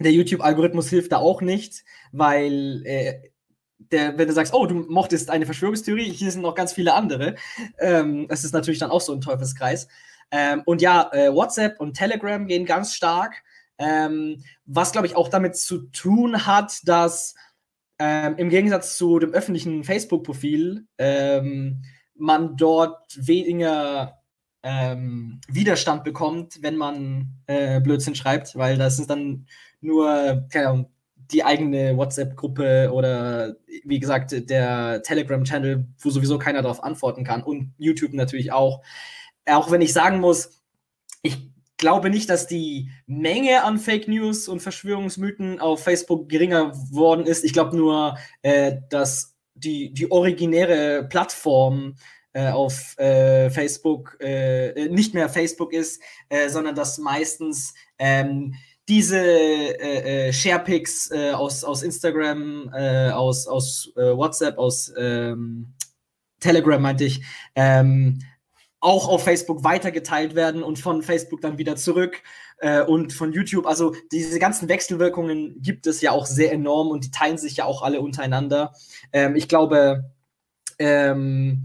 der 0.04 0.12
YouTube-Algorithmus 0.12 0.90
hilft 0.90 1.12
da 1.12 1.18
auch 1.18 1.42
nicht, 1.42 1.84
weil 2.12 2.84
äh, 2.86 3.22
der, 3.78 4.18
wenn 4.18 4.28
du 4.28 4.34
sagst, 4.34 4.54
oh, 4.54 4.66
du 4.66 4.76
mochtest 4.76 5.30
eine 5.30 5.46
Verschwörungstheorie, 5.46 6.12
hier 6.12 6.32
sind 6.32 6.42
noch 6.42 6.56
ganz 6.56 6.74
viele 6.74 6.94
andere, 6.94 7.36
ähm, 7.80 8.28
es 8.30 8.44
ist 8.44 8.54
natürlich 8.54 8.80
dann 8.80 8.92
auch 8.92 9.02
so 9.02 9.14
ein 9.14 9.22
Teufelskreis. 9.22 9.88
Ähm, 10.32 10.64
und 10.66 10.82
ja, 10.82 11.10
äh, 11.12 11.34
WhatsApp 11.34 11.80
und 11.80 11.96
Telegram 11.96 12.48
gehen 12.48 12.66
ganz 12.66 12.94
stark, 12.94 13.44
ähm, 13.78 14.44
was 14.66 14.92
glaube 14.92 15.08
ich 15.08 15.16
auch 15.16 15.30
damit 15.30 15.58
zu 15.58 15.90
tun 15.92 16.46
hat, 16.46 16.80
dass 16.88 17.36
ähm, 18.00 18.36
im 18.38 18.50
Gegensatz 18.50 18.98
zu 18.98 19.20
dem 19.20 19.32
öffentlichen 19.32 19.84
Facebook-Profil 19.84 20.88
ähm, 20.98 21.84
man 22.16 22.58
dort 22.58 23.06
weniger 23.16 24.20
ähm, 24.64 25.42
Widerstand 25.48 26.04
bekommt, 26.04 26.60
wenn 26.62 26.78
man 26.78 27.36
äh, 27.48 27.82
Blödsinn 27.82 28.16
schreibt, 28.16 28.56
weil 28.56 28.78
das 28.78 29.00
ist 29.00 29.10
dann 29.10 29.46
nur, 29.82 30.48
keine 30.52 30.70
Ahnung, 30.70 30.90
die 31.16 31.44
eigene 31.44 31.98
WhatsApp-Gruppe 31.98 32.92
oder 32.94 33.56
wie 33.84 34.00
gesagt 34.00 34.32
der 34.50 35.02
Telegram-Channel, 35.04 35.88
wo 36.00 36.10
sowieso 36.10 36.38
keiner 36.38 36.62
darauf 36.62 36.84
antworten 36.84 37.24
kann 37.24 37.44
und 37.44 37.74
YouTube 37.78 38.14
natürlich 38.14 38.52
auch. 38.52 38.84
Auch 39.46 39.72
wenn 39.72 39.82
ich 39.82 39.94
sagen 39.94 40.20
muss, 40.20 40.62
ich 41.22 41.53
glaube 41.78 42.10
nicht, 42.10 42.30
dass 42.30 42.48
die 42.48 42.90
Menge 43.06 43.64
an 43.64 43.78
Fake 43.78 44.08
News 44.08 44.48
und 44.48 44.62
Verschwörungsmythen 44.62 45.60
auf 45.60 45.84
Facebook 45.84 46.30
geringer 46.30 46.72
geworden 46.72 47.26
ist. 47.26 47.44
Ich 47.44 47.54
glaube 47.54 47.76
nur, 47.76 48.18
äh, 48.42 48.78
dass 48.90 49.36
die, 49.56 49.94
die 49.94 50.12
originäre 50.12 51.08
Plattform 51.10 51.96
äh, 52.34 52.50
auf 52.50 52.98
äh, 52.98 53.50
Facebook 53.50 54.18
äh, 54.20 54.88
nicht 54.90 55.14
mehr 55.14 55.30
Facebook 55.30 55.74
ist, 55.74 56.02
äh, 56.30 56.50
sondern 56.50 56.76
dass 56.76 56.98
meistens 56.98 57.74
ähm, 58.00 58.56
diese 58.90 59.20
äh, 59.20 60.28
äh, 60.28 60.34
Sharepics 60.34 61.12
äh, 61.12 61.32
aus, 61.32 61.64
aus 61.64 61.84
Instagram, 61.84 62.72
äh, 62.74 63.10
aus, 63.12 63.48
aus 63.48 63.92
äh, 63.96 64.16
WhatsApp, 64.16 64.58
aus 64.58 64.92
ähm, 64.98 65.74
Telegram 66.40 66.82
meinte 66.82 67.06
ich, 67.06 67.24
ähm, 67.56 68.20
auch 68.84 69.08
auf 69.08 69.24
Facebook 69.24 69.64
weitergeteilt 69.64 70.36
werden 70.36 70.62
und 70.62 70.78
von 70.78 71.04
Facebook 71.04 71.40
dann 71.40 71.58
wieder 71.58 71.78
zurück 71.78 72.22
äh, 72.58 72.82
und 72.84 73.14
von 73.14 73.32
YouTube. 73.32 73.66
Also 73.66 73.96
diese 74.12 74.40
ganzen 74.40 74.68
Wechselwirkungen 74.68 75.62
gibt 75.62 75.88
es 75.88 76.02
ja 76.02 76.12
auch 76.12 76.26
sehr 76.26 76.52
enorm 76.52 76.90
und 76.90 77.06
die 77.06 77.12
teilen 77.12 77.38
sich 77.38 77.56
ja 77.58 77.66
auch 77.66 77.82
alle 77.82 78.02
untereinander. 78.02 78.74
Ähm, 79.14 79.38
ich 79.38 79.48
glaube, 79.48 80.12
ähm, 80.80 81.64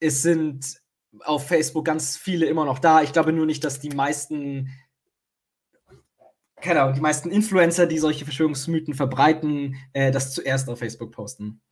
es 0.00 0.22
sind 0.22 0.80
auf 1.20 1.46
Facebook 1.46 1.84
ganz 1.84 2.16
viele 2.16 2.46
immer 2.46 2.64
noch 2.64 2.80
da. 2.80 3.02
Ich 3.02 3.12
glaube 3.12 3.32
nur 3.32 3.46
nicht, 3.46 3.62
dass 3.62 3.78
die 3.78 3.90
meisten 3.90 4.70
keine 6.60 6.82
Ahnung, 6.82 6.94
die 6.94 7.00
meisten 7.00 7.30
Influencer, 7.30 7.86
die 7.86 7.98
solche 7.98 8.24
Verschwörungsmythen 8.24 8.92
verbreiten, 8.92 9.76
äh, 9.92 10.10
das 10.10 10.34
zuerst 10.34 10.68
auf 10.68 10.80
Facebook 10.80 11.12
posten. 11.12 11.62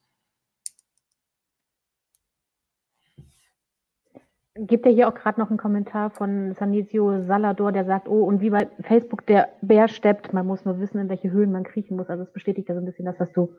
Gibt 4.60 4.86
ja 4.86 4.92
hier 4.92 5.08
auch 5.08 5.14
gerade 5.14 5.40
noch 5.40 5.50
einen 5.50 5.58
Kommentar 5.58 6.10
von 6.10 6.54
Sanisio 6.54 7.22
Salador, 7.22 7.70
der 7.72 7.84
sagt, 7.84 8.08
oh, 8.08 8.24
und 8.24 8.40
wie 8.40 8.50
bei 8.50 8.68
Facebook 8.82 9.24
der 9.26 9.50
Bär 9.62 9.88
steppt, 9.88 10.32
man 10.32 10.46
muss 10.46 10.64
nur 10.64 10.80
wissen, 10.80 10.98
in 10.98 11.08
welche 11.08 11.30
Höhlen 11.30 11.52
man 11.52 11.64
kriechen 11.64 11.96
muss. 11.96 12.08
Also 12.08 12.24
es 12.24 12.32
bestätigt 12.32 12.68
ja 12.68 12.74
so 12.74 12.80
ein 12.80 12.84
bisschen 12.84 13.04
das, 13.04 13.20
was 13.20 13.32
du 13.32 13.54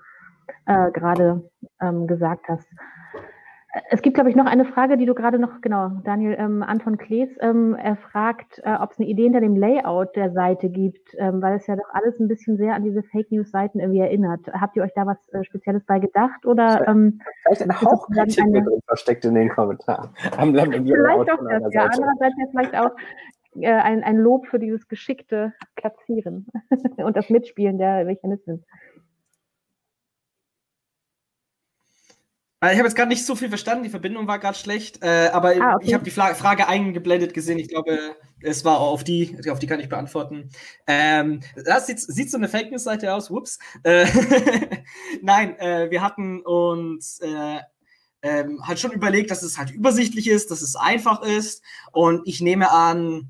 äh, 0.66 0.92
gerade 0.92 1.50
ähm, 1.82 2.08
gesagt 2.08 2.48
hast. 2.50 2.68
Es 3.92 4.02
gibt, 4.02 4.16
glaube 4.16 4.32
ich, 4.32 4.36
noch 4.36 4.48
eine 4.48 4.66
Frage, 4.66 4.98
die 4.98 5.06
du 5.06 5.14
gerade 5.14 5.38
noch, 5.38 5.62
genau, 5.62 5.90
Daniel 6.04 6.36
ähm, 6.40 6.64
Anton 6.64 6.98
Klees, 6.98 7.30
ähm, 7.40 7.76
er 7.76 7.98
fragt, 7.98 8.60
äh, 8.64 8.74
ob 8.74 8.92
es 8.92 9.00
eine 9.00 9.08
Idee 9.08 9.24
hinter 9.24 9.42
dem 9.42 9.56
Layout 9.56 10.16
der 10.16 10.32
Seite 10.32 10.70
gibt, 10.70 11.14
ähm, 11.18 11.40
weil 11.42 11.56
es 11.56 11.68
ja 11.68 11.76
doch 11.76 11.90
alles 11.92 12.20
ein 12.20 12.28
bisschen 12.28 12.58
sehr 12.58 12.74
an 12.74 12.84
diese 12.84 13.04
Fake 13.04 13.32
News-Seiten 13.32 13.80
irgendwie 13.80 14.00
erinnert. 14.00 14.42
Habt 14.54 14.76
ihr 14.76 14.82
euch 14.82 14.94
da 14.96 15.06
was 15.06 15.18
äh, 15.34 15.44
Spezielles 15.44 15.86
bei 15.86 16.00
gedacht? 16.00 16.48
Oder, 16.48 16.88
ähm, 16.88 17.22
vielleicht 17.44 17.62
ein 17.62 17.82
Hauch 17.82 18.08
Kritik 18.10 18.44
eine, 18.44 18.64
drin 18.64 18.82
versteckt 18.88 19.26
in 19.26 19.36
den 19.36 19.50
Kommentaren. 19.50 20.10
vielleicht 20.24 21.32
auch 21.32 21.44
das, 21.48 21.74
ja. 21.74 21.84
Andererseits 21.84 22.36
ja 22.40 22.46
vielleicht 22.50 22.76
auch 22.76 22.92
äh, 23.56 23.72
ein, 23.72 24.04
ein 24.04 24.18
Lob 24.18 24.48
für 24.48 24.60
dieses 24.60 24.88
geschickte 24.88 25.54
Platzieren 25.76 26.48
und 26.98 27.16
das 27.16 27.30
Mitspielen 27.30 27.78
der 27.78 28.06
Mechanismen. 28.06 28.64
Ich 32.62 32.78
habe 32.78 32.88
jetzt 32.88 32.96
gerade 32.96 33.08
nicht 33.08 33.26
so 33.26 33.36
viel 33.36 33.48
verstanden, 33.48 33.84
die 33.84 33.90
Verbindung 33.90 34.28
war 34.28 34.38
gerade 34.38 34.58
schlecht, 34.58 35.02
äh, 35.02 35.30
aber 35.32 35.54
ah, 35.62 35.76
okay. 35.76 35.86
ich 35.88 35.94
habe 35.94 36.04
die 36.04 36.12
Fla 36.12 36.34
Frage 36.34 36.68
eingeblendet 36.68 37.34
gesehen. 37.34 37.58
Ich 37.58 37.70
glaube, 37.70 38.18
es 38.42 38.66
war 38.66 38.80
auf 38.80 39.06
die, 39.06 39.38
auf 39.50 39.60
die 39.60 39.68
kann 39.68 39.80
ich 39.80 39.88
beantworten. 39.88 40.50
Ähm, 40.86 41.40
das 41.66 41.88
sieht, 41.88 42.02
sieht 42.02 42.30
so 42.30 42.38
eine 42.38 42.50
Fake 42.50 42.70
News-Seite 42.70 43.14
aus, 43.14 43.32
whoops. 43.32 43.60
Äh, 43.84 44.06
Nein, 45.22 45.58
äh, 45.60 45.90
wir 45.90 46.02
hatten 46.02 46.42
uns 46.42 47.20
äh, 47.22 47.60
ähm, 48.22 48.60
halt 48.68 48.80
schon 48.80 48.92
überlegt, 48.92 49.32
dass 49.32 49.42
es 49.42 49.58
halt 49.58 49.72
übersichtlich 49.72 50.28
ist, 50.28 50.52
dass 50.52 50.62
es 50.62 50.76
einfach 50.76 51.22
ist 51.22 51.64
und 51.94 52.28
ich 52.28 52.42
nehme 52.42 52.72
an, 52.72 53.30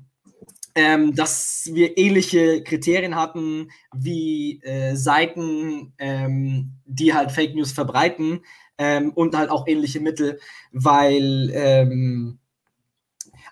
ähm, 0.74 1.14
dass 1.14 1.68
wir 1.72 1.96
ähnliche 1.98 2.62
Kriterien 2.64 3.14
hatten 3.14 3.70
wie 3.94 4.60
äh, 4.62 4.96
Seiten, 4.96 5.92
ähm, 5.98 6.74
die 6.84 7.14
halt 7.14 7.32
Fake 7.32 7.54
News 7.54 7.72
verbreiten 7.72 8.40
ähm, 8.80 9.12
und 9.12 9.36
halt 9.36 9.50
auch 9.50 9.68
ähnliche 9.68 10.00
Mittel, 10.00 10.40
weil 10.72 11.50
ähm, 11.52 12.38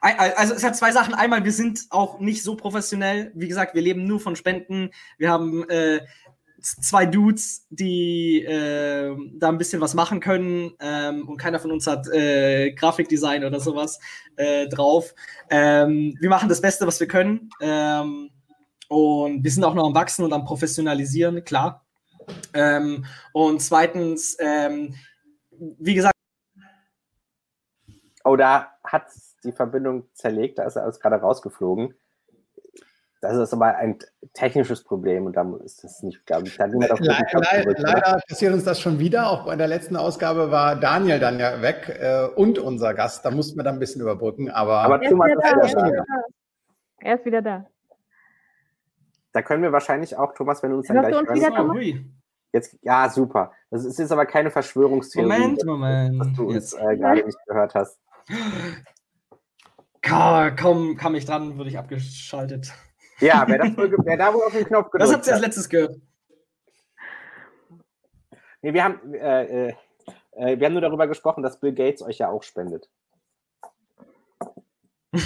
also 0.01 0.55
es 0.55 0.65
hat 0.65 0.77
zwei 0.77 0.93
Sachen. 0.93 1.13
Einmal, 1.13 1.45
wir 1.45 1.53
sind 1.53 1.87
auch 1.91 2.19
nicht 2.19 2.43
so 2.43 2.57
professionell. 2.57 3.33
Wie 3.35 3.49
gesagt, 3.49 3.75
wir 3.75 3.83
leben 3.83 4.07
nur 4.07 4.21
von 4.21 4.37
Spenden. 4.37 4.91
Wir 5.19 5.31
haben 5.31 5.69
äh, 5.69 6.01
zwei 6.61 7.05
Dudes, 7.05 7.67
die 7.69 8.43
äh, 8.45 9.15
da 9.35 9.49
ein 9.49 9.59
bisschen 9.59 9.81
was 9.81 9.95
machen 9.95 10.21
können 10.21 10.73
ähm, 10.81 11.29
und 11.29 11.37
keiner 11.37 11.59
von 11.59 11.73
uns 11.73 11.87
hat 11.87 12.09
äh, 12.09 12.73
Grafikdesign 12.73 13.45
oder 13.45 13.61
sowas 13.61 13.99
äh, 14.37 14.67
drauf. 14.69 15.15
Ähm, 15.51 16.17
wir 16.21 16.31
machen 16.31 16.49
das 16.49 16.61
Beste, 16.61 16.87
was 16.87 17.01
wir 17.01 17.09
können 17.09 17.51
ähm, 17.61 18.31
und 18.89 19.45
wir 19.45 19.51
sind 19.51 19.65
auch 19.65 19.75
noch 19.75 19.87
am 19.87 19.95
Wachsen 19.95 20.25
und 20.25 20.33
am 20.33 20.45
Professionalisieren, 20.45 21.45
klar. 21.45 21.85
Ähm, 22.55 23.05
und 23.33 23.61
zweitens, 23.61 24.37
ähm, 24.41 24.95
wie 25.59 25.95
gesagt. 25.95 26.15
Oh, 28.25 28.37
da 28.37 28.73
hat 28.85 29.07
die 29.45 29.53
Verbindung 29.53 30.09
zerlegt, 30.15 30.59
da 30.59 30.65
ist 30.65 30.77
er 30.77 30.83
alles 30.83 31.01
gerade 31.01 31.17
rausgeflogen. 31.17 31.95
Das 33.21 33.37
ist 33.37 33.53
aber 33.53 33.77
ein 33.77 33.99
technisches 34.33 34.85
Problem 34.85 35.27
und 35.27 35.37
da 35.37 35.45
ist 35.65 35.83
das 35.83 36.03
nicht, 36.03 36.25
glaube 36.25 36.47
ich. 36.47 36.57
Le 36.57 36.67
le 36.67 37.75
leider 37.79 38.21
passiert 38.29 38.53
uns 38.53 38.63
das 38.63 38.81
schon 38.81 39.01
wieder. 39.01 39.29
Auch 39.29 39.47
bei 39.47 39.57
der 39.57 39.67
letzten 39.67 39.97
Ausgabe 39.97 40.53
war 40.53 40.77
Daniel 40.77 41.19
dann 41.19 41.41
ja 41.41 41.61
weg 41.61 41.89
äh, 41.99 42.27
und 42.37 42.61
unser 42.61 42.95
Gast. 42.95 43.25
Da 43.25 43.33
mussten 43.33 43.59
wir 43.59 43.65
dann 43.65 43.77
ein 43.77 43.81
bisschen 43.81 44.03
überbrücken. 44.03 44.51
Aber, 44.51 44.83
aber 44.83 45.03
er, 45.03 45.11
ist 45.11 45.17
wieder 45.17 45.35
da, 45.35 45.49
er, 45.49 45.65
ist 45.65 45.75
wieder 45.75 45.91
da. 45.91 46.05
er 47.01 47.15
ist 47.17 47.25
wieder 47.25 47.43
da. 47.43 47.67
Da 49.33 49.43
können 49.43 49.63
wir 49.65 49.73
wahrscheinlich 49.73 50.17
auch, 50.17 50.33
Thomas, 50.35 50.63
wenn 50.63 50.71
du 50.71 50.77
uns 50.79 50.87
dann 50.87 51.01
gleich 51.01 51.17
uns 51.17 51.29
hören. 51.29 52.18
Jetzt, 52.53 52.79
ja, 52.83 53.09
super. 53.11 53.53
Das 53.71 53.85
ist 53.85 53.99
jetzt 53.99 54.13
aber 54.13 54.27
keine 54.27 54.51
Verschwörungstheorie. 54.51 55.29
Moment, 55.29 55.65
Moment. 55.65 56.19
Was 56.19 56.33
du 56.35 56.49
uns 56.49 56.73
äh, 56.73 56.97
gerade 56.97 57.25
nicht 57.25 57.39
gehört 57.47 57.75
hast. 57.75 57.99
Kaum 60.01 60.97
kam 60.97 61.15
ich 61.15 61.27
dran, 61.27 61.59
wurde 61.59 61.69
ich 61.69 61.79
abgeschaltet. 61.79 62.73
Ja, 63.21 63.45
wer, 63.47 63.59
das 63.59 63.77
wohl, 63.77 63.95
wer 64.05 64.17
da 64.17 64.33
wohl 64.33 64.43
auf 64.45 64.53
den 64.53 64.65
Knopf 64.65 64.91
gedrückt 64.91 65.09
Was 65.09 65.13
habt 65.15 65.27
ihr 65.27 65.35
als 65.35 65.43
letztes 65.43 65.69
gehört? 65.69 66.01
Nee, 68.63 68.73
wir 68.73 68.85
haben, 68.85 69.15
äh, 69.15 69.69
äh, 69.69 69.75
wir 70.59 70.67
haben 70.67 70.73
nur 70.73 70.83
darüber 70.83 71.07
gesprochen, 71.07 71.43
dass 71.43 71.61
Bill 71.61 71.75
Gates 71.75 72.03
euch 72.03 72.19
ja 72.19 72.29
auch 72.29 72.43
spendet. 72.43 72.89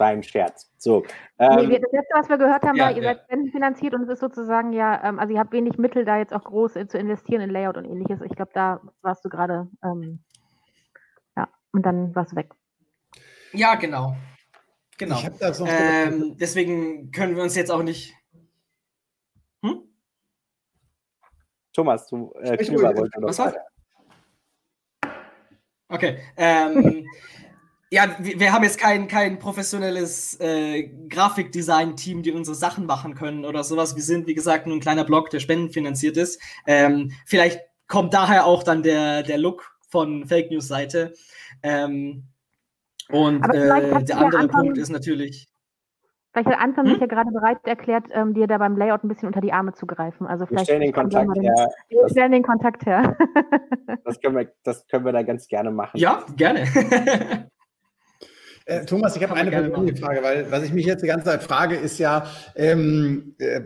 war 0.00 0.08
ein 0.08 0.22
Scherz. 0.22 0.72
So, 0.78 1.04
ähm, 1.38 1.68
nee, 1.68 1.78
das 1.78 1.92
letzte, 1.92 2.14
was 2.14 2.28
wir 2.28 2.38
gehört 2.38 2.62
haben, 2.62 2.76
ja, 2.76 2.86
war, 2.86 2.90
ihr 2.92 3.02
ja. 3.02 3.10
seid 3.10 3.24
spendenfinanziert 3.24 3.94
und 3.94 4.02
es 4.04 4.08
ist 4.08 4.20
sozusagen 4.20 4.72
ja, 4.72 5.04
ähm, 5.04 5.18
also 5.18 5.32
ihr 5.32 5.38
habt 5.38 5.52
wenig 5.52 5.78
Mittel, 5.78 6.04
da 6.04 6.18
jetzt 6.18 6.32
auch 6.32 6.42
groß 6.42 6.72
zu 6.88 6.98
investieren 6.98 7.42
in 7.42 7.50
Layout 7.50 7.76
und 7.76 7.84
ähnliches. 7.84 8.20
Ich 8.22 8.34
glaube, 8.34 8.50
da 8.54 8.80
warst 9.02 9.24
du 9.24 9.28
gerade, 9.28 9.68
ähm, 9.84 10.24
ja, 11.36 11.48
und 11.72 11.84
dann 11.84 12.14
warst 12.14 12.32
du 12.32 12.36
weg. 12.36 12.50
Ja, 13.52 13.74
genau. 13.74 14.16
Genau. 14.98 15.18
Ähm, 15.66 16.36
deswegen 16.38 17.10
können 17.10 17.36
wir 17.36 17.42
uns 17.42 17.56
jetzt 17.56 17.70
auch 17.70 17.82
nicht. 17.82 18.14
Hm? 19.62 19.82
Thomas, 21.72 22.06
du 22.08 22.32
äh, 22.40 22.56
Knüber 22.58 22.94
wollte 22.96 23.20
noch. 23.20 23.28
Was 23.28 23.38
war? 23.38 23.54
Okay. 25.88 26.18
Ähm, 26.36 27.06
ja, 27.92 28.16
wir, 28.20 28.38
wir, 28.38 28.52
haben 28.52 28.62
jetzt 28.62 28.78
kein, 28.78 29.08
kein 29.08 29.38
professionelles 29.40 30.38
äh, 30.40 30.88
Grafikdesign-Team, 31.08 32.22
die 32.22 32.30
unsere 32.30 32.54
Sachen 32.54 32.86
machen 32.86 33.14
können 33.14 33.44
oder 33.44 33.64
sowas. 33.64 33.96
Wir 33.96 34.02
sind, 34.02 34.28
wie 34.28 34.34
gesagt, 34.34 34.66
nur 34.66 34.76
ein 34.76 34.80
kleiner 34.80 35.04
Blog, 35.04 35.30
der 35.30 35.40
spendenfinanziert 35.40 36.16
ist. 36.16 36.40
Ähm, 36.66 37.10
vielleicht 37.26 37.60
kommt 37.88 38.14
daher 38.14 38.46
auch 38.46 38.62
dann 38.62 38.84
der, 38.84 39.24
der 39.24 39.38
Look 39.38 39.76
von 39.88 40.24
Fake 40.26 40.52
News-Seite. 40.52 41.14
Ähm, 41.64 42.28
und 43.08 43.44
äh, 43.52 44.04
der 44.04 44.18
andere 44.18 44.42
Anton, 44.42 44.48
Punkt 44.48 44.78
ist 44.78 44.90
natürlich. 44.90 45.48
Vielleicht 46.32 46.48
hat 46.48 46.60
Anton 46.60 46.84
hm? 46.84 46.92
sich 46.92 47.00
ja 47.00 47.06
gerade 47.08 47.32
bereit 47.32 47.58
erklärt, 47.64 48.04
ähm, 48.12 48.34
dir 48.34 48.46
da 48.46 48.58
beim 48.58 48.76
Layout 48.76 49.02
ein 49.02 49.08
bisschen 49.08 49.26
unter 49.26 49.40
die 49.40 49.52
Arme 49.52 49.72
zu 49.72 49.84
greifen. 49.84 50.28
Also 50.28 50.46
vielleicht 50.46 50.68
wir 50.68 50.76
stellen 50.76 50.82
den 50.82 50.92
Kontakt 50.92 51.36
her. 51.36 51.68
Wir 51.88 52.08
stellen 52.08 52.30
den 52.30 52.42
Kontakt 52.44 52.86
her. 52.86 53.16
das, 54.04 54.20
können 54.20 54.36
wir, 54.36 54.52
das 54.62 54.86
können 54.86 55.04
wir 55.04 55.12
da 55.12 55.24
ganz 55.24 55.48
gerne 55.48 55.72
machen. 55.72 55.98
Ja, 55.98 56.24
gerne. 56.36 56.66
Äh, 58.66 58.84
Thomas, 58.84 59.16
ich 59.16 59.22
habe 59.22 59.34
eine 59.34 59.50
persönliche 59.50 59.96
Frage, 59.96 60.22
weil 60.22 60.50
was 60.50 60.62
ich 60.62 60.72
mich 60.72 60.86
jetzt 60.86 61.02
die 61.02 61.08
ganze 61.08 61.26
Zeit 61.26 61.42
frage, 61.42 61.76
ist 61.76 61.98
ja, 61.98 62.26
ähm, 62.54 63.34
äh, 63.38 63.62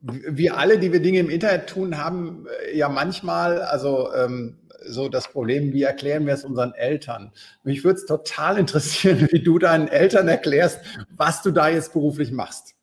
wir 0.00 0.56
alle, 0.56 0.78
die 0.78 0.92
wir 0.92 1.00
Dinge 1.00 1.20
im 1.20 1.30
Internet 1.30 1.68
tun, 1.68 1.98
haben 1.98 2.46
äh, 2.64 2.76
ja 2.76 2.88
manchmal, 2.88 3.62
also 3.62 4.12
ähm, 4.14 4.58
so 4.86 5.08
das 5.08 5.28
Problem, 5.28 5.72
wie 5.72 5.82
erklären 5.82 6.26
wir 6.26 6.34
es 6.34 6.44
unseren 6.44 6.74
Eltern? 6.74 7.32
Mich 7.62 7.84
würde 7.84 7.98
es 7.98 8.06
total 8.06 8.58
interessieren, 8.58 9.28
wie 9.30 9.42
du 9.42 9.58
deinen 9.58 9.88
Eltern 9.88 10.28
erklärst, 10.28 10.80
was 11.10 11.42
du 11.42 11.50
da 11.50 11.68
jetzt 11.68 11.92
beruflich 11.92 12.32
machst. 12.32 12.74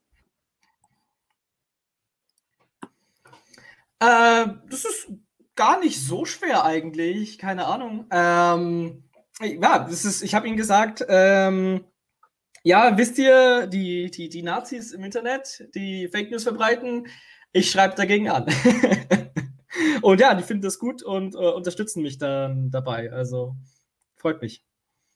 Äh, 4.00 4.48
das 4.70 4.86
ist 4.86 5.12
gar 5.56 5.80
nicht 5.80 6.04
so 6.04 6.26
schwer 6.26 6.66
eigentlich, 6.66 7.38
keine 7.38 7.68
Ahnung. 7.68 8.08
Ähm, 8.12 9.04
ja, 9.44 9.80
das 9.80 10.06
ist, 10.06 10.22
ich 10.22 10.36
habe 10.36 10.48
Ihnen 10.48 10.58
gesagt, 10.58 11.06
ähm, 11.08 11.84
ja, 12.64 12.98
wisst 12.98 13.18
ihr, 13.18 13.68
die, 13.68 14.12
die, 14.12 14.30
die 14.30 14.44
Nazis 14.44 14.92
im 14.92 15.04
Internet, 15.04 15.68
die 15.74 16.08
Fake 16.08 16.30
News 16.30 16.44
verbreiten, 16.44 17.08
ich 17.52 17.72
schreibe 17.72 17.96
dagegen 17.96 18.30
an. 18.30 18.46
Und 20.02 20.20
ja, 20.20 20.34
die 20.34 20.44
finden 20.44 20.64
das 20.64 20.80
gut 20.80 21.04
und 21.04 21.36
äh, 21.36 21.38
unterstützen 21.38 22.02
mich 22.02 22.18
dann 22.18 22.72
dabei. 22.72 23.12
Also 23.12 23.56
freut 24.16 24.42
mich. 24.42 24.66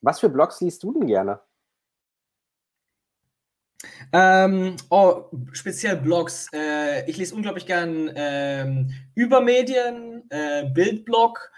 Was 0.02 0.20
für 0.20 0.30
Blogs 0.30 0.62
liest 0.62 0.84
du 0.84 0.94
denn 0.94 1.08
gerne? 1.08 1.42
Ähm, 4.14 4.76
oh, 4.90 5.26
speziell 5.52 5.98
Blogs. 5.98 6.48
Äh, 6.54 7.10
ich 7.10 7.18
lese 7.18 7.36
unglaublich 7.36 7.66
gern 7.66 8.12
ähm, 8.16 8.92
über 9.14 9.42
Medien, 9.42 10.24
äh, 10.30 10.70
Bildblog. 10.70 11.52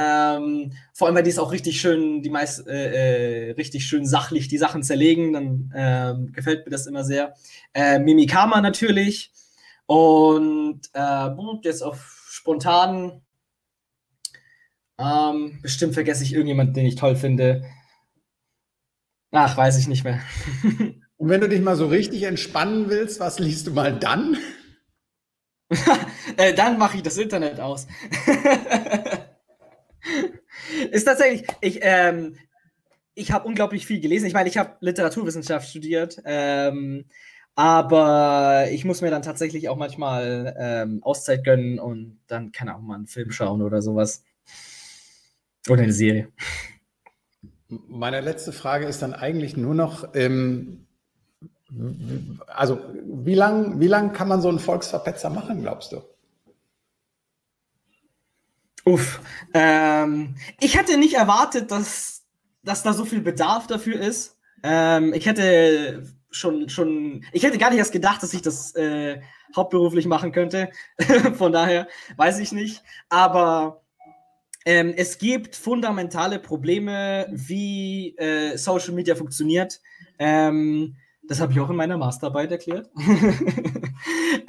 Ähm, 0.00 0.72
vor 0.94 1.08
allem, 1.08 1.16
weil 1.16 1.24
die 1.24 1.30
es 1.30 1.40
auch 1.40 1.50
richtig 1.50 1.80
schön, 1.80 2.22
die 2.22 2.30
meist 2.30 2.68
äh, 2.68 3.48
äh, 3.48 3.50
richtig 3.52 3.84
schön 3.86 4.06
sachlich 4.06 4.46
die 4.46 4.58
Sachen 4.58 4.84
zerlegen, 4.84 5.32
dann 5.32 5.72
ähm, 5.74 6.32
gefällt 6.32 6.64
mir 6.64 6.70
das 6.70 6.86
immer 6.86 7.02
sehr. 7.02 7.34
Äh, 7.74 7.98
Mimikama 7.98 8.60
natürlich. 8.60 9.32
Und 9.86 10.82
äh, 10.92 11.28
jetzt 11.62 11.82
auf 11.82 12.28
spontan. 12.30 13.22
Ähm, 15.00 15.58
bestimmt 15.62 15.94
vergesse 15.94 16.22
ich 16.22 16.32
irgendjemanden, 16.32 16.74
den 16.74 16.86
ich 16.86 16.94
toll 16.94 17.16
finde. 17.16 17.64
Ach, 19.32 19.56
weiß 19.56 19.78
ich 19.78 19.88
nicht 19.88 20.04
mehr. 20.04 20.20
Und 21.16 21.28
wenn 21.28 21.40
du 21.40 21.48
dich 21.48 21.60
mal 21.60 21.76
so 21.76 21.86
richtig 21.86 22.22
entspannen 22.22 22.88
willst, 22.88 23.18
was 23.18 23.40
liest 23.40 23.66
du 23.66 23.72
mal 23.72 23.98
dann? 23.98 24.36
äh, 26.36 26.54
dann 26.54 26.78
mache 26.78 26.98
ich 26.98 27.02
das 27.02 27.18
Internet 27.18 27.58
aus. 27.58 27.88
ist 30.90 31.04
tatsächlich, 31.04 31.46
ich, 31.60 31.80
ähm, 31.82 32.36
ich 33.14 33.32
habe 33.32 33.46
unglaublich 33.46 33.86
viel 33.86 34.00
gelesen. 34.00 34.26
Ich 34.26 34.34
meine, 34.34 34.48
ich 34.48 34.58
habe 34.58 34.76
Literaturwissenschaft 34.80 35.68
studiert. 35.68 36.20
Ähm, 36.24 37.06
aber 37.58 38.68
ich 38.70 38.84
muss 38.84 39.00
mir 39.00 39.10
dann 39.10 39.22
tatsächlich 39.22 39.68
auch 39.68 39.76
manchmal 39.76 40.54
ähm, 40.56 41.02
Auszeit 41.02 41.42
gönnen 41.42 41.80
und 41.80 42.20
dann 42.28 42.52
kann 42.52 42.68
auch 42.68 42.78
mal 42.80 42.94
einen 42.94 43.08
Film 43.08 43.32
schauen 43.32 43.62
oder 43.62 43.82
sowas. 43.82 44.22
Oder 45.68 45.82
eine 45.82 45.92
Serie. 45.92 46.28
Meine 47.68 48.20
letzte 48.20 48.52
Frage 48.52 48.86
ist 48.86 49.02
dann 49.02 49.12
eigentlich 49.12 49.56
nur 49.56 49.74
noch, 49.74 50.14
ähm, 50.14 50.86
also 52.46 52.78
wie 53.04 53.34
lange 53.34 53.80
wie 53.80 53.88
lang 53.88 54.12
kann 54.12 54.28
man 54.28 54.40
so 54.40 54.48
einen 54.48 54.60
Volksverpetzer 54.60 55.28
machen, 55.28 55.60
glaubst 55.60 55.90
du? 55.90 56.02
Uff. 58.88 59.20
Ähm, 59.52 60.34
ich 60.60 60.78
hatte 60.78 60.96
nicht 60.96 61.14
erwartet, 61.14 61.70
dass, 61.70 62.24
dass 62.62 62.82
da 62.82 62.94
so 62.94 63.04
viel 63.04 63.20
Bedarf 63.20 63.66
dafür 63.66 64.00
ist. 64.00 64.38
Ähm, 64.62 65.12
ich 65.12 65.26
hätte 65.26 66.04
schon, 66.30 66.70
schon, 66.70 67.22
ich 67.32 67.42
hätte 67.42 67.58
gar 67.58 67.68
nicht 67.68 67.80
erst 67.80 67.92
gedacht, 67.92 68.22
dass 68.22 68.32
ich 68.32 68.40
das 68.40 68.74
äh, 68.76 69.20
hauptberuflich 69.54 70.06
machen 70.06 70.32
könnte. 70.32 70.70
Von 71.34 71.52
daher 71.52 71.86
weiß 72.16 72.38
ich 72.38 72.52
nicht. 72.52 72.82
Aber 73.10 73.82
ähm, 74.64 74.94
es 74.96 75.18
gibt 75.18 75.54
fundamentale 75.54 76.38
Probleme, 76.38 77.26
wie 77.30 78.16
äh, 78.16 78.56
Social 78.56 78.94
Media 78.94 79.14
funktioniert. 79.14 79.82
Ähm, 80.18 80.96
das 81.24 81.40
habe 81.40 81.52
ich 81.52 81.60
auch 81.60 81.68
in 81.68 81.76
meiner 81.76 81.98
Masterarbeit 81.98 82.50
erklärt. 82.52 82.88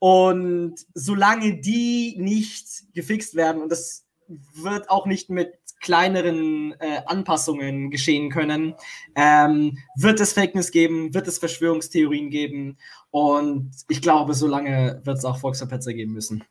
und 0.00 0.74
solange 0.94 1.60
die 1.60 2.16
nicht 2.18 2.92
gefixt 2.94 3.36
werden, 3.36 3.62
und 3.62 3.70
das 3.70 4.06
wird 4.54 4.90
auch 4.90 5.06
nicht 5.06 5.30
mit 5.30 5.60
kleineren 5.80 6.74
äh, 6.78 7.02
Anpassungen 7.06 7.90
geschehen 7.90 8.30
können. 8.30 8.74
Ähm, 9.14 9.78
wird 9.96 10.20
es 10.20 10.32
Fake 10.32 10.54
News 10.54 10.70
geben? 10.70 11.14
Wird 11.14 11.26
es 11.28 11.38
Verschwörungstheorien 11.38 12.30
geben? 12.30 12.76
Und 13.10 13.72
ich 13.88 14.02
glaube, 14.02 14.34
so 14.34 14.46
lange 14.46 15.00
wird 15.04 15.18
es 15.18 15.24
auch 15.24 15.38
Volksverpetzer 15.38 15.92
geben 15.92 16.12
müssen. 16.12 16.44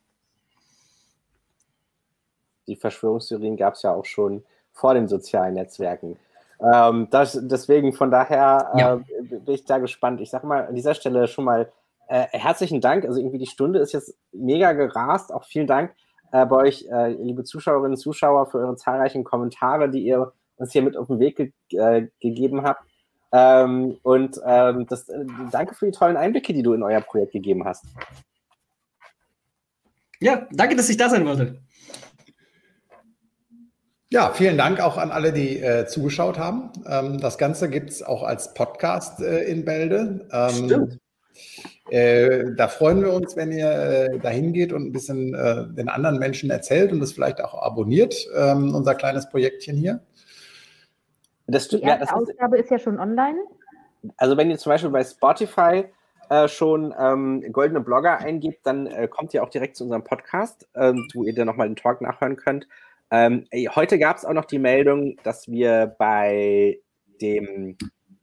Die 2.66 2.76
Verschwörungstheorien 2.76 3.56
gab 3.56 3.74
es 3.74 3.82
ja 3.82 3.92
auch 3.92 4.04
schon 4.04 4.44
vor 4.72 4.94
den 4.94 5.08
sozialen 5.08 5.54
Netzwerken. 5.54 6.16
Ähm, 6.60 7.08
das, 7.10 7.38
deswegen 7.40 7.92
von 7.92 8.10
daher 8.10 8.70
äh, 8.74 8.80
ja. 8.80 9.00
bin 9.22 9.54
ich 9.54 9.64
da 9.64 9.78
gespannt. 9.78 10.20
Ich 10.20 10.30
sage 10.30 10.46
mal 10.46 10.66
an 10.66 10.74
dieser 10.74 10.94
Stelle 10.94 11.26
schon 11.26 11.44
mal 11.44 11.72
äh, 12.10 12.26
herzlichen 12.32 12.80
Dank. 12.80 13.04
Also 13.04 13.20
irgendwie 13.20 13.38
die 13.38 13.46
Stunde 13.46 13.78
ist 13.78 13.92
jetzt 13.92 14.18
mega 14.32 14.72
gerast. 14.72 15.32
Auch 15.32 15.44
vielen 15.44 15.68
Dank 15.68 15.94
äh, 16.32 16.44
bei 16.44 16.56
euch, 16.56 16.84
äh, 16.90 17.12
liebe 17.12 17.44
Zuschauerinnen 17.44 17.92
und 17.92 17.96
Zuschauer, 17.96 18.50
für 18.50 18.58
eure 18.58 18.74
zahlreichen 18.74 19.22
Kommentare, 19.22 19.88
die 19.88 20.00
ihr 20.00 20.32
uns 20.56 20.72
hier 20.72 20.82
mit 20.82 20.96
auf 20.96 21.06
den 21.06 21.20
Weg 21.20 21.36
ge 21.36 21.52
äh, 21.70 22.08
gegeben 22.20 22.64
habt. 22.64 22.82
Ähm, 23.32 23.96
und 24.02 24.40
ähm, 24.44 24.86
das, 24.88 25.08
äh, 25.08 25.24
danke 25.52 25.76
für 25.76 25.86
die 25.86 25.92
tollen 25.92 26.16
Einblicke, 26.16 26.52
die 26.52 26.64
du 26.64 26.72
in 26.72 26.82
euer 26.82 27.00
Projekt 27.00 27.32
gegeben 27.32 27.64
hast. 27.64 27.84
Ja, 30.18 30.48
danke, 30.50 30.74
dass 30.74 30.88
ich 30.88 30.96
da 30.96 31.08
sein 31.08 31.24
wollte. 31.24 31.60
Ja, 34.12 34.32
vielen 34.32 34.58
Dank 34.58 34.80
auch 34.80 34.98
an 34.98 35.12
alle, 35.12 35.32
die 35.32 35.60
äh, 35.60 35.86
zugeschaut 35.86 36.40
haben. 36.40 36.72
Ähm, 36.84 37.20
das 37.20 37.38
Ganze 37.38 37.70
gibt 37.70 37.90
es 37.90 38.02
auch 38.02 38.24
als 38.24 38.52
Podcast 38.52 39.20
äh, 39.20 39.44
in 39.44 39.64
Bälde. 39.64 40.28
Ähm, 40.32 40.64
Stimmt. 40.66 40.99
Äh, 41.90 42.52
da 42.56 42.68
freuen 42.68 43.02
wir 43.02 43.12
uns, 43.12 43.36
wenn 43.36 43.50
ihr 43.50 43.70
äh, 43.70 44.18
dahin 44.18 44.52
geht 44.52 44.72
und 44.72 44.86
ein 44.86 44.92
bisschen 44.92 45.34
äh, 45.34 45.66
den 45.74 45.88
anderen 45.88 46.18
Menschen 46.18 46.50
erzählt 46.50 46.92
und 46.92 47.00
das 47.00 47.12
vielleicht 47.12 47.42
auch 47.42 47.60
abonniert, 47.60 48.14
ähm, 48.36 48.74
unser 48.74 48.94
kleines 48.94 49.28
Projektchen 49.28 49.76
hier. 49.76 50.00
Das, 51.46 51.68
Die 51.68 51.80
erste 51.80 52.06
ja, 52.06 52.12
Ausgabe 52.12 52.58
ist, 52.58 52.64
ist, 52.64 52.70
ja 52.70 52.78
schon 52.78 53.00
online. 53.00 53.38
Also 54.16 54.36
wenn 54.36 54.50
ihr 54.50 54.58
zum 54.58 54.70
Beispiel 54.70 54.90
bei 54.90 55.02
Spotify 55.02 55.84
äh, 56.28 56.46
schon 56.46 56.94
ähm, 56.98 57.44
goldene 57.52 57.80
Blogger 57.80 58.18
eingibt, 58.18 58.64
dann 58.64 58.86
äh, 58.86 59.08
kommt 59.08 59.34
ihr 59.34 59.42
auch 59.42 59.50
direkt 59.50 59.76
zu 59.76 59.84
unserem 59.84 60.04
Podcast, 60.04 60.68
ähm, 60.76 61.08
wo 61.12 61.24
ihr 61.24 61.34
dann 61.34 61.46
nochmal 61.46 61.68
den 61.68 61.76
Talk 61.76 62.00
nachhören 62.00 62.36
könnt. 62.36 62.68
Ähm, 63.10 63.46
heute 63.74 63.98
gab 63.98 64.16
es 64.16 64.24
auch 64.24 64.32
noch 64.32 64.44
die 64.44 64.60
Meldung, 64.60 65.16
dass 65.24 65.48
wir 65.48 65.96
bei 65.98 66.78
dem 67.20 67.76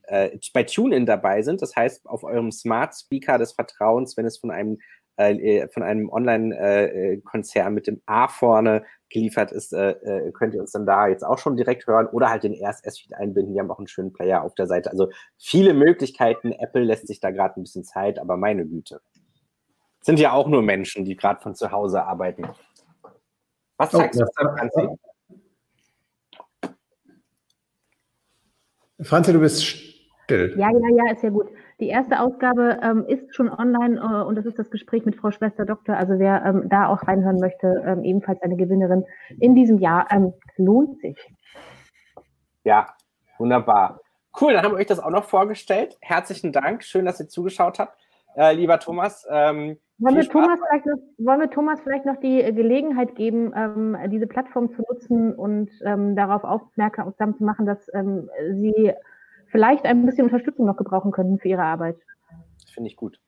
äh, 0.08 0.38
bei 0.54 0.64
TuneIn 0.64 1.06
dabei 1.06 1.42
sind. 1.42 1.62
Das 1.62 1.76
heißt, 1.76 2.08
auf 2.08 2.24
eurem 2.24 2.52
Smart 2.52 2.96
Speaker 2.96 3.38
des 3.38 3.54
Vertrauens, 3.54 4.18
wenn 4.18 4.26
es 4.26 4.38
von 4.38 4.52
einem 4.52 4.80
äh, 5.18 5.34
äh 5.34 5.68
von 5.70 5.84
einem 5.84 6.10
Online-Konzern 6.10 7.74
mit 7.74 7.88
dem 7.88 8.02
A 8.06 8.28
vorne 8.28 8.84
geliefert 9.10 9.52
ist, 9.52 9.74
äh, 9.74 9.92
äh, 9.92 10.32
könnt 10.32 10.54
ihr 10.54 10.62
uns 10.62 10.72
dann 10.72 10.86
da 10.86 11.08
jetzt 11.08 11.24
auch 11.24 11.38
schon 11.38 11.56
direkt 11.56 11.88
hören 11.88 12.08
oder 12.08 12.30
halt 12.30 12.44
den 12.44 12.54
RSS-Feed 12.54 13.14
einbinden. 13.16 13.54
Die 13.54 13.60
haben 13.60 13.72
auch 13.72 13.80
einen 13.80 13.88
schönen 13.88 14.14
Player 14.14 14.44
auf 14.44 14.56
der 14.56 14.68
Seite. 14.68 14.92
Also 14.92 15.10
viele 15.38 15.74
Möglichkeiten. 15.74 16.52
Apple 16.52 16.84
lässt 16.84 17.08
sich 17.08 17.20
da 17.20 17.32
gerade 17.32 17.60
ein 17.60 17.64
bisschen 17.64 17.84
Zeit, 17.84 18.20
aber 18.20 18.38
meine 18.38 18.66
Güte. 18.66 19.02
Sind 20.02 20.20
ja 20.20 20.32
auch 20.32 20.48
nur 20.48 20.62
Menschen, 20.62 21.06
die 21.06 21.16
gerade 21.16 21.42
von 21.42 21.56
zu 21.56 21.72
Hause 21.72 22.04
arbeiten. 22.04 22.48
Was 23.78 23.92
sagst 23.92 24.22
oh, 24.22 24.26
du, 24.26 24.56
Franzi? 24.58 24.88
Franzi, 29.02 29.34
du 29.34 29.40
bist 29.40 29.87
still. 30.28 30.54
Ja, 30.58 30.70
ja, 30.70 31.06
ja, 31.06 31.12
ist 31.14 31.24
ja 31.24 31.30
gut. 31.30 31.48
Die 31.80 31.88
erste 31.88 32.20
Ausgabe 32.20 32.80
ähm, 32.84 33.06
ist 33.08 33.34
schon 33.34 33.50
online 33.50 34.00
äh, 34.00 34.24
und 34.24 34.36
das 34.36 34.46
ist 34.46 34.60
das 34.60 34.70
Gespräch 34.70 35.06
mit 35.06 35.16
Frau 35.16 35.32
Schwester 35.32 35.66
Doktor. 35.66 35.96
Also 35.96 36.20
wer 36.20 36.44
ähm, 36.46 36.68
da 36.70 36.88
auch 36.88 37.08
reinhören 37.08 37.40
möchte, 37.40 37.84
ähm, 37.86 38.04
ebenfalls 38.04 38.42
eine 38.42 38.58
Gewinnerin 38.58 39.06
in 39.40 39.56
diesem 39.56 39.80
Jahr, 39.80 40.08
ähm, 40.12 40.34
lohnt 40.58 41.00
sich. 41.00 41.18
Ja, 42.64 42.88
wunderbar. 43.38 44.02
Cool, 44.40 44.54
dann 44.54 44.64
haben 44.64 44.74
wir 44.74 44.80
euch 44.80 44.88
das 44.88 45.00
auch 45.00 45.10
noch 45.10 45.24
vorgestellt. 45.24 45.98
Herzlichen 46.02 46.52
Dank. 46.52 46.84
Schön, 46.84 47.06
dass 47.06 47.20
ihr 47.20 47.28
zugeschaut 47.28 47.80
habt. 47.80 47.98
Äh, 48.36 48.54
lieber 48.54 48.80
Thomas, 48.80 49.26
ähm, 49.32 49.78
wollen 50.00 50.16
wir, 50.16 50.30
Thomas 50.30 50.60
vielleicht 50.60 50.86
noch, 50.86 50.98
wollen 51.18 51.40
wir 51.40 51.50
Thomas 51.50 51.82
vielleicht 51.82 52.06
noch 52.06 52.18
die 52.18 52.44
Gelegenheit 52.54 53.16
geben, 53.16 53.52
ähm, 53.56 53.98
diese 54.12 54.28
Plattform 54.28 54.72
zu 54.76 54.84
nutzen 54.88 55.34
und 55.34 55.72
darauf 55.84 56.44
aufmerksam 56.44 57.36
zu 57.36 57.44
machen, 57.44 57.66
dass 57.66 57.90
Sie 58.52 58.94
vielleicht 59.50 59.86
ein 59.86 60.06
bisschen 60.06 60.26
Unterstützung 60.26 60.66
noch 60.66 60.78
gebrauchen 60.78 61.12
könnten 61.12 61.40
für 61.40 61.48
Ihre 61.48 61.64
Arbeit? 61.64 61.98
Finde 62.74 62.90
ich 62.90 62.96
gut. 62.96 63.20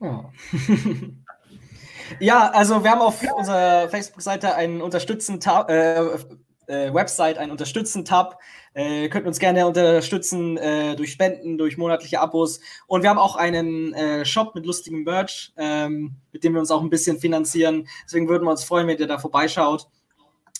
Oh. 0.00 0.24
ja, 2.20 2.50
also 2.50 2.82
wir 2.82 2.90
haben 2.90 3.00
auf 3.00 3.22
unserer 3.32 3.88
Facebook-Seite 3.88 4.54
einen 4.54 4.82
Unterstützen 4.82 5.40
äh, 5.68 6.18
äh, 6.66 6.92
Website 6.92 7.38
einen 7.38 7.52
Unterstützen-Tab. 7.52 8.38
Äh, 8.74 9.04
ihr 9.04 9.10
könnt 9.10 9.26
uns 9.26 9.38
gerne 9.38 9.66
unterstützen 9.66 10.56
äh, 10.56 10.96
durch 10.96 11.12
Spenden, 11.12 11.58
durch 11.58 11.78
monatliche 11.78 12.20
Abos. 12.20 12.60
Und 12.86 13.02
wir 13.02 13.10
haben 13.10 13.18
auch 13.18 13.36
einen 13.36 13.94
äh, 13.94 14.24
Shop 14.24 14.54
mit 14.54 14.66
lustigem 14.66 15.04
Merch, 15.04 15.52
ähm, 15.56 16.16
mit 16.32 16.44
dem 16.44 16.54
wir 16.54 16.60
uns 16.60 16.70
auch 16.70 16.82
ein 16.82 16.90
bisschen 16.90 17.18
finanzieren. 17.18 17.88
Deswegen 18.04 18.28
würden 18.28 18.44
wir 18.44 18.50
uns 18.50 18.64
freuen, 18.64 18.86
wenn 18.88 18.98
ihr 18.98 19.06
da 19.06 19.18
vorbeischaut 19.18 19.88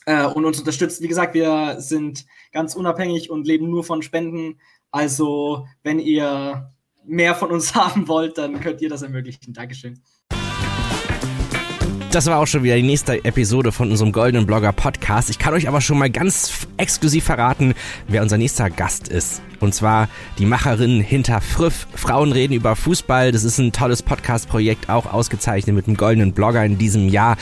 äh, 0.07 0.25
und 0.25 0.45
uns 0.45 0.59
unterstützt. 0.59 1.03
Wie 1.03 1.09
gesagt, 1.09 1.35
wir 1.35 1.81
sind 1.81 2.25
ganz 2.53 2.75
unabhängig 2.75 3.31
und 3.31 3.47
leben 3.47 3.69
nur 3.69 3.85
von 3.85 4.03
Spenden. 4.03 4.59
Also, 4.91 5.67
wenn 5.83 5.99
ihr 5.99 6.73
mehr 7.05 7.35
von 7.35 7.51
uns 7.51 7.75
haben 7.75 8.09
wollt, 8.09 8.39
dann 8.39 8.61
könnt 8.61 8.81
ihr 8.81 8.89
das 8.89 9.03
ermöglichen. 9.03 9.53
Dankeschön. 9.53 10.03
Das 12.17 12.25
war 12.25 12.39
auch 12.39 12.47
schon 12.47 12.63
wieder 12.63 12.77
die 12.77 12.83
nächste 12.83 13.27
Episode 13.27 13.73
von 13.73 13.91
unserem 13.91 14.11
Goldenen 14.11 14.47
Blogger 14.47 14.73
Podcast. 14.73 15.29
Ich 15.29 15.39
kann 15.39 15.53
euch 15.53 15.69
aber 15.69 15.83
schon 15.83 15.99
mal 15.99 16.09
ganz 16.09 16.67
exklusiv 16.79 17.25
verraten, 17.25 17.75
wer 18.09 18.23
unser 18.23 18.39
nächster 18.39 18.71
Gast 18.71 19.09
ist. 19.09 19.43
Und 19.61 19.75
zwar 19.75 20.09
die 20.39 20.47
Macherin 20.47 21.03
hinter 21.03 21.43
Früff. 21.43 21.87
Frauen 21.95 22.33
reden 22.33 22.55
über 22.55 22.75
Fußball. 22.75 23.33
Das 23.33 23.45
ist 23.45 23.59
ein 23.59 23.71
tolles 23.71 24.03
Podcast-Projekt, 24.03 24.89
auch 24.89 25.13
ausgezeichnet 25.13 25.77
mit 25.77 25.89
dem 25.89 25.99
Goldenen 25.99 26.33
Blogger 26.33 26.65
in 26.65 26.79
diesem 26.79 27.11
Jahr. 27.11 27.37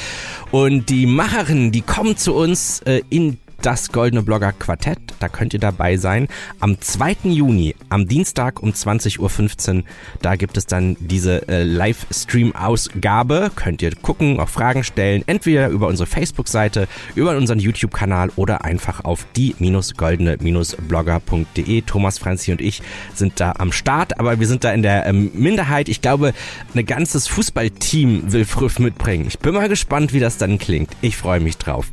Und 0.50 0.88
die 0.88 1.06
Macherin, 1.06 1.70
die 1.70 1.82
kommt 1.82 2.18
zu 2.18 2.34
uns 2.34 2.80
äh, 2.80 3.02
in 3.10 3.38
das 3.64 3.90
Goldene 3.92 4.22
Blogger 4.22 4.52
Quartett. 4.52 4.98
Da 5.20 5.28
könnt 5.28 5.54
ihr 5.54 5.60
dabei 5.60 5.96
sein. 5.96 6.28
Am 6.60 6.78
2. 6.80 7.16
Juni, 7.24 7.74
am 7.88 8.06
Dienstag 8.06 8.62
um 8.62 8.72
20.15 8.72 9.78
Uhr, 9.78 9.84
da 10.20 10.36
gibt 10.36 10.58
es 10.58 10.66
dann 10.66 10.98
diese 11.00 11.48
äh, 11.48 11.62
Livestream-Ausgabe. 11.62 13.50
Könnt 13.54 13.80
ihr 13.80 13.96
gucken, 13.96 14.38
auch 14.38 14.50
Fragen 14.50 14.84
stellen, 14.84 15.22
entweder 15.26 15.68
über 15.68 15.86
unsere 15.86 16.06
Facebook-Seite, 16.06 16.88
über 17.14 17.34
unseren 17.36 17.58
YouTube-Kanal 17.58 18.32
oder 18.36 18.64
einfach 18.64 19.02
auf 19.04 19.26
die-goldene-blogger.de. 19.34 21.82
Thomas, 21.82 22.18
Franzi 22.18 22.50
und 22.52 22.60
ich 22.60 22.82
sind 23.14 23.40
da 23.40 23.54
am 23.58 23.72
Start, 23.72 24.20
aber 24.20 24.38
wir 24.40 24.46
sind 24.46 24.64
da 24.64 24.72
in 24.72 24.82
der 24.82 25.06
ähm, 25.06 25.30
Minderheit. 25.32 25.88
Ich 25.88 26.02
glaube, 26.02 26.34
ein 26.74 26.84
ganzes 26.84 27.28
Fußballteam 27.28 28.30
will 28.30 28.44
Früff 28.44 28.78
mitbringen. 28.78 29.24
Ich 29.26 29.38
bin 29.38 29.54
mal 29.54 29.70
gespannt, 29.70 30.12
wie 30.12 30.20
das 30.20 30.36
dann 30.36 30.58
klingt. 30.58 30.90
Ich 31.00 31.16
freue 31.16 31.40
mich 31.40 31.56
drauf. 31.56 31.86